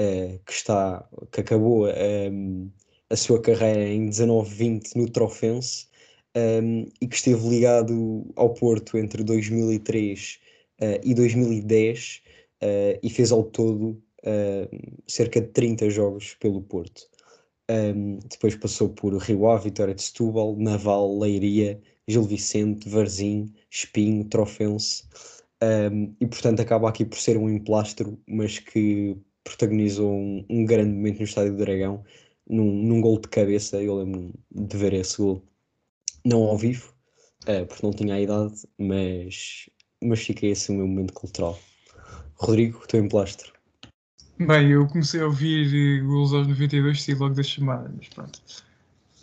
uh, 0.00 0.40
que, 0.44 0.52
está, 0.52 1.08
que 1.30 1.40
acabou 1.40 1.86
um, 1.86 2.68
a 3.08 3.14
sua 3.14 3.40
carreira 3.40 3.88
em 3.88 4.08
19-20 4.08 4.96
no 4.96 5.08
Trofense 5.08 5.86
um, 6.36 6.84
e 7.00 7.06
que 7.06 7.14
esteve 7.14 7.48
ligado 7.48 8.26
ao 8.34 8.54
Porto 8.54 8.98
entre 8.98 9.22
2003 9.22 10.40
uh, 10.80 10.84
e 11.04 11.14
2010 11.14 12.22
uh, 12.60 12.98
e 13.00 13.08
fez 13.08 13.30
ao 13.30 13.44
todo 13.44 14.02
cerca 15.06 15.40
de 15.40 15.46
30 15.46 15.88
jogos 15.90 16.34
pelo 16.40 16.60
Porto. 16.60 17.08
Um, 17.70 18.18
depois 18.30 18.56
passou 18.56 18.88
por 18.88 19.14
Rio 19.18 19.46
Ave, 19.48 19.64
Vitória 19.64 19.94
de 19.94 20.02
Setúbal, 20.02 20.56
Naval, 20.56 21.18
Leiria, 21.18 21.80
Gil 22.06 22.22
Vicente, 22.24 22.88
Varzim, 22.88 23.52
Espinho, 23.70 24.24
Trofense. 24.24 25.04
Um, 25.62 26.14
e 26.20 26.26
portanto 26.26 26.60
acaba 26.60 26.88
aqui 26.88 27.04
por 27.04 27.18
ser 27.18 27.36
um 27.36 27.50
emplastro, 27.50 28.18
mas 28.26 28.58
que 28.58 29.16
protagonizou 29.44 30.10
um, 30.12 30.44
um 30.48 30.64
grande 30.64 30.92
momento 30.94 31.18
no 31.18 31.24
Estádio 31.24 31.52
do 31.52 31.58
Dragão, 31.58 32.04
num, 32.48 32.72
num 32.82 33.00
gol 33.00 33.20
de 33.20 33.28
cabeça. 33.28 33.82
Eu 33.82 33.96
lembro 33.96 34.32
de 34.50 34.76
ver 34.76 34.94
esse 34.94 35.18
gol, 35.18 35.42
não 36.24 36.44
ao 36.44 36.56
vivo, 36.56 36.94
uh, 37.42 37.66
porque 37.66 37.84
não 37.84 37.92
tinha 37.92 38.14
a 38.14 38.20
idade, 38.20 38.54
mas, 38.78 39.68
mas 40.02 40.20
fiquei 40.20 40.52
assim 40.52 40.74
o 40.74 40.78
meu 40.78 40.86
momento 40.86 41.12
cultural. 41.12 41.58
Rodrigo, 42.36 42.86
teu 42.86 43.04
emplastro. 43.04 43.57
Bem, 44.40 44.70
eu 44.70 44.86
comecei 44.86 45.20
a 45.20 45.26
ouvir 45.26 46.02
gols 46.04 46.32
aos 46.32 46.46
92 46.46 47.08
e 47.08 47.14
logo 47.14 47.34
da 47.34 47.42
chamada, 47.42 47.92
mas 47.96 48.08
pronto. 48.08 48.40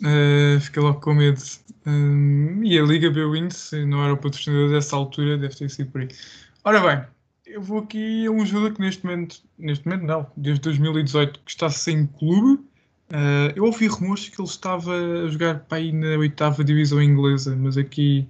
Uh, 0.00 0.60
fiquei 0.60 0.82
logo 0.82 1.00
com 1.00 1.14
medo. 1.14 1.40
Um, 1.86 2.62
e 2.62 2.78
a 2.78 2.82
Liga 2.82 3.10
B-Wind, 3.10 3.50
se 3.50 3.84
não 3.86 4.04
era 4.04 4.12
o 4.12 4.16
patrocinador 4.18 4.70
dessa 4.70 4.94
altura, 4.94 5.38
deve 5.38 5.54
ter 5.54 5.70
sido 5.70 5.90
por 5.90 6.02
aí. 6.02 6.08
Ora 6.64 6.80
bem, 6.80 7.04
eu 7.46 7.62
vou 7.62 7.78
aqui 7.78 8.26
a 8.26 8.30
um 8.30 8.44
jogador 8.44 8.74
que 8.74 8.80
neste 8.82 9.04
momento, 9.04 9.40
neste 9.58 9.86
momento 9.86 10.04
não, 10.04 10.26
desde 10.36 10.60
2018, 10.60 11.40
que 11.40 11.50
está 11.50 11.70
sem 11.70 12.06
clube. 12.06 12.62
Uh, 13.08 13.54
eu 13.54 13.64
ouvi 13.64 13.86
rumores 13.86 14.28
que 14.28 14.38
ele 14.38 14.48
estava 14.48 14.92
a 14.92 15.28
jogar 15.28 15.60
para 15.60 15.78
aí 15.78 15.92
na 15.92 16.18
oitava 16.18 16.62
divisão 16.62 17.02
inglesa, 17.02 17.56
mas 17.56 17.78
aqui 17.78 18.28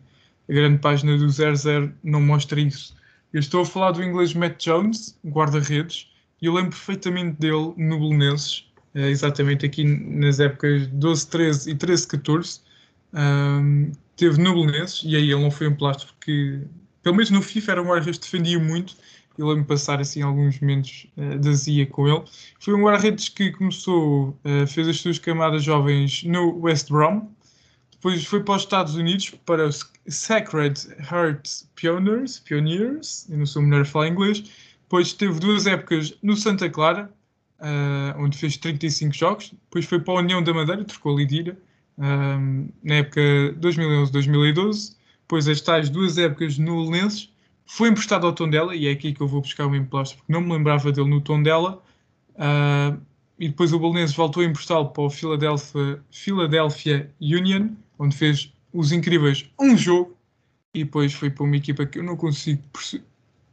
a 0.49 0.53
grande 0.53 0.79
página 0.79 1.17
do 1.17 1.29
00 1.29 1.93
não 2.05 2.21
mostra 2.21 2.61
isso. 2.61 2.95
Eu 3.33 3.41
estou 3.41 3.63
a 3.63 3.67
falar 3.67 3.91
do 3.91 4.05
inglês 4.05 4.35
Matt 4.35 4.65
Jones, 4.65 5.19
guarda-redes, 5.25 6.09
e 6.41 6.47
eu 6.47 6.53
lembro 6.53 6.71
perfeitamente 6.71 7.39
dele 7.39 7.73
no 7.77 7.99
Belenenses, 7.99 8.67
uh, 8.95 9.01
exatamente 9.01 9.67
aqui 9.67 9.85
nas 9.85 10.41
épocas 10.41 10.87
12, 10.89 11.27
13 11.29 11.71
e 11.71 11.75
13, 11.75 12.09
14. 12.09 12.61
Um, 13.15 13.93
teve 14.17 14.41
no 14.41 14.55
Belenenses, 14.55 15.03
e 15.05 15.17
aí 15.17 15.31
ele 15.31 15.43
não 15.43 15.51
foi 15.51 15.69
um 15.69 15.75
plástico 15.75 16.13
porque, 16.15 16.61
pelo 17.03 17.17
menos 17.17 17.31
no 17.31 17.43
FIFA, 17.43 17.73
era 17.73 17.83
um 17.83 17.87
guarda-redes 17.87 18.19
que 18.19 18.27
defendia 18.27 18.59
muito. 18.59 18.95
Eu 19.39 19.49
lembro 19.49 19.67
passar 19.67 20.01
assim 20.01 20.23
alguns 20.23 20.59
momentos 20.61 21.07
uh, 21.17 21.39
de 21.39 21.49
azia 21.49 21.87
com 21.87 22.09
ele. 22.09 22.25
Foi 22.59 22.75
um 22.75 22.83
guarda-redes 22.83 23.29
que 23.29 23.53
começou, 23.53 24.31
uh, 24.45 24.67
fez 24.67 24.89
as 24.89 25.01
suas 25.01 25.19
camadas 25.19 25.63
jovens 25.63 26.25
no 26.25 26.59
West 26.61 26.89
Brom, 26.89 27.29
depois 28.07 28.25
foi 28.25 28.43
para 28.45 28.55
os 28.55 28.63
Estados 28.63 28.95
Unidos 28.95 29.31
para 29.45 29.67
os 29.67 29.91
Sacred 30.09 30.87
Heart 31.11 31.49
Pioneers, 31.75 32.39
Pioneers, 32.39 33.27
eu 33.29 33.39
não 33.39 33.47
sou 33.47 33.63
melhor 33.63 33.83
a 33.83 33.85
falar 33.85 34.09
inglês, 34.09 34.45
depois 34.87 35.13
teve 35.13 35.41
duas 35.41 35.67
épocas 35.67 36.17
no 36.23 36.37
Santa 36.37 36.71
Clara, 36.71 37.13
uh, 37.59 38.23
onde 38.23 38.39
fez 38.39 38.57
35 38.57 39.13
jogos. 39.13 39.53
Depois 39.65 39.85
foi 39.85 40.01
para 40.01 40.15
a 40.15 40.19
União 40.19 40.43
da 40.43 40.55
Madeira, 40.55 40.85
trocou 40.85 41.13
a 41.13 41.17
Lidira, 41.19 41.59
um, 41.99 42.69
na 42.85 42.95
época 42.95 43.21
2011-2012. 43.61 44.97
Depois 45.23 45.49
as 45.49 45.61
tais 45.61 45.91
duas 45.91 46.17
épocas 46.19 46.57
no 46.57 46.89
Lenses. 46.89 47.33
Foi 47.69 47.89
emprestado 47.89 48.29
ao 48.29 48.33
Tondela, 48.33 48.77
e 48.77 48.87
é 48.87 48.93
aqui 48.93 49.13
que 49.13 49.21
eu 49.21 49.27
vou 49.27 49.41
buscar 49.41 49.67
o 49.67 49.71
meu 49.71 49.81
emplasto, 49.81 50.17
porque 50.19 50.33
não 50.33 50.41
me 50.41 50.53
lembrava 50.53 50.93
dele 50.93 51.09
no 51.09 51.21
Tondela. 51.21 51.83
Uh, 52.37 52.97
e 53.41 53.49
depois 53.49 53.73
o 53.73 53.79
Belenenses 53.81 54.15
voltou 54.15 54.45
a 54.45 54.47
emprestá-lo 54.47 54.91
para 54.91 55.03
o 55.03 55.11
Philadelphia, 55.11 56.01
Philadelphia 56.13 57.11
Union, 57.21 57.71
onde 57.99 58.17
fez 58.17 58.53
os 58.73 58.93
incríveis 58.93 59.51
um 59.61 59.77
jogo. 59.77 60.17
E 60.73 60.85
depois 60.85 61.13
foi 61.13 61.29
para 61.29 61.43
uma 61.43 61.57
equipa 61.57 61.85
que 61.85 61.99
eu 61.99 62.05
não 62.05 62.17
consigo 62.17 62.63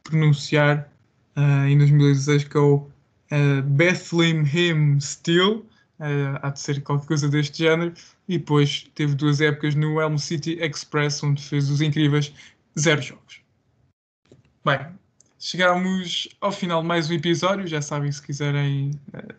pronunciar, 0.03 0.92
uh, 1.37 1.67
em 1.67 1.77
2016, 1.77 2.45
que 2.45 2.57
é 2.57 2.59
o 2.59 2.75
uh, 2.75 3.61
Bethlehem 3.63 4.99
Steel, 4.99 5.65
uh, 5.99 6.39
há 6.41 6.49
de 6.49 6.59
ser 6.59 6.81
qualquer 6.81 7.07
coisa 7.07 7.29
deste 7.29 7.63
género, 7.63 7.93
e 8.27 8.37
depois 8.37 8.89
teve 8.95 9.15
duas 9.15 9.41
épocas 9.41 9.75
no 9.75 10.01
Elm 10.01 10.17
City 10.17 10.57
Express, 10.61 11.23
onde 11.23 11.41
fez 11.41 11.69
os 11.69 11.81
incríveis 11.81 12.33
zero 12.79 13.01
jogos. 13.01 13.41
Bem, 14.65 14.79
chegamos 15.39 16.29
ao 16.39 16.51
final 16.51 16.81
de 16.81 16.87
mais 16.87 17.09
um 17.09 17.13
episódio. 17.13 17.67
Já 17.67 17.81
sabem, 17.81 18.11
se 18.11 18.21
quiserem 18.21 18.91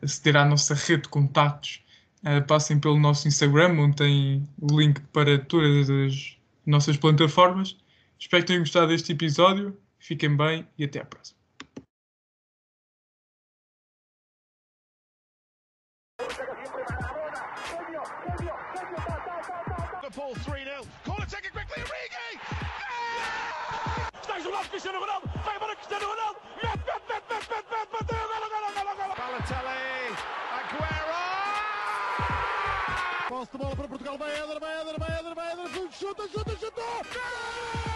aceder 0.03 0.36
à 0.36 0.45
nossa 0.45 0.74
rede 0.74 1.05
de 1.05 1.09
contatos, 1.09 1.82
uh, 2.24 2.47
passem 2.47 2.78
pelo 2.78 2.99
nosso 2.99 3.26
Instagram, 3.26 3.78
onde 3.78 3.97
tem 3.97 4.49
o 4.61 4.78
link 4.78 5.01
para 5.12 5.38
todas 5.38 5.88
as 5.88 6.36
nossas 6.66 6.97
plataformas. 6.97 7.76
Espero 8.18 8.42
que 8.42 8.49
tenham 8.49 8.62
gostado 8.62 8.88
deste 8.88 9.12
episódio. 9.12 9.76
Fiquem 9.99 10.36
bem 10.36 10.66
e 10.78 10.84
até 10.84 11.01
à 11.01 11.05
próxima. 11.05 11.43
Marcelo, 34.19 34.61
vai 34.61 34.81
Éder, 34.81 34.99
vai 34.99 35.21
Éder, 35.21 35.35
vai 35.35 35.53
Éder, 35.53 35.69
vai 35.69 35.91
chuta, 35.91 36.29
chuta, 36.29 36.57
chutou! 36.57 36.85
Gol! 37.12 37.93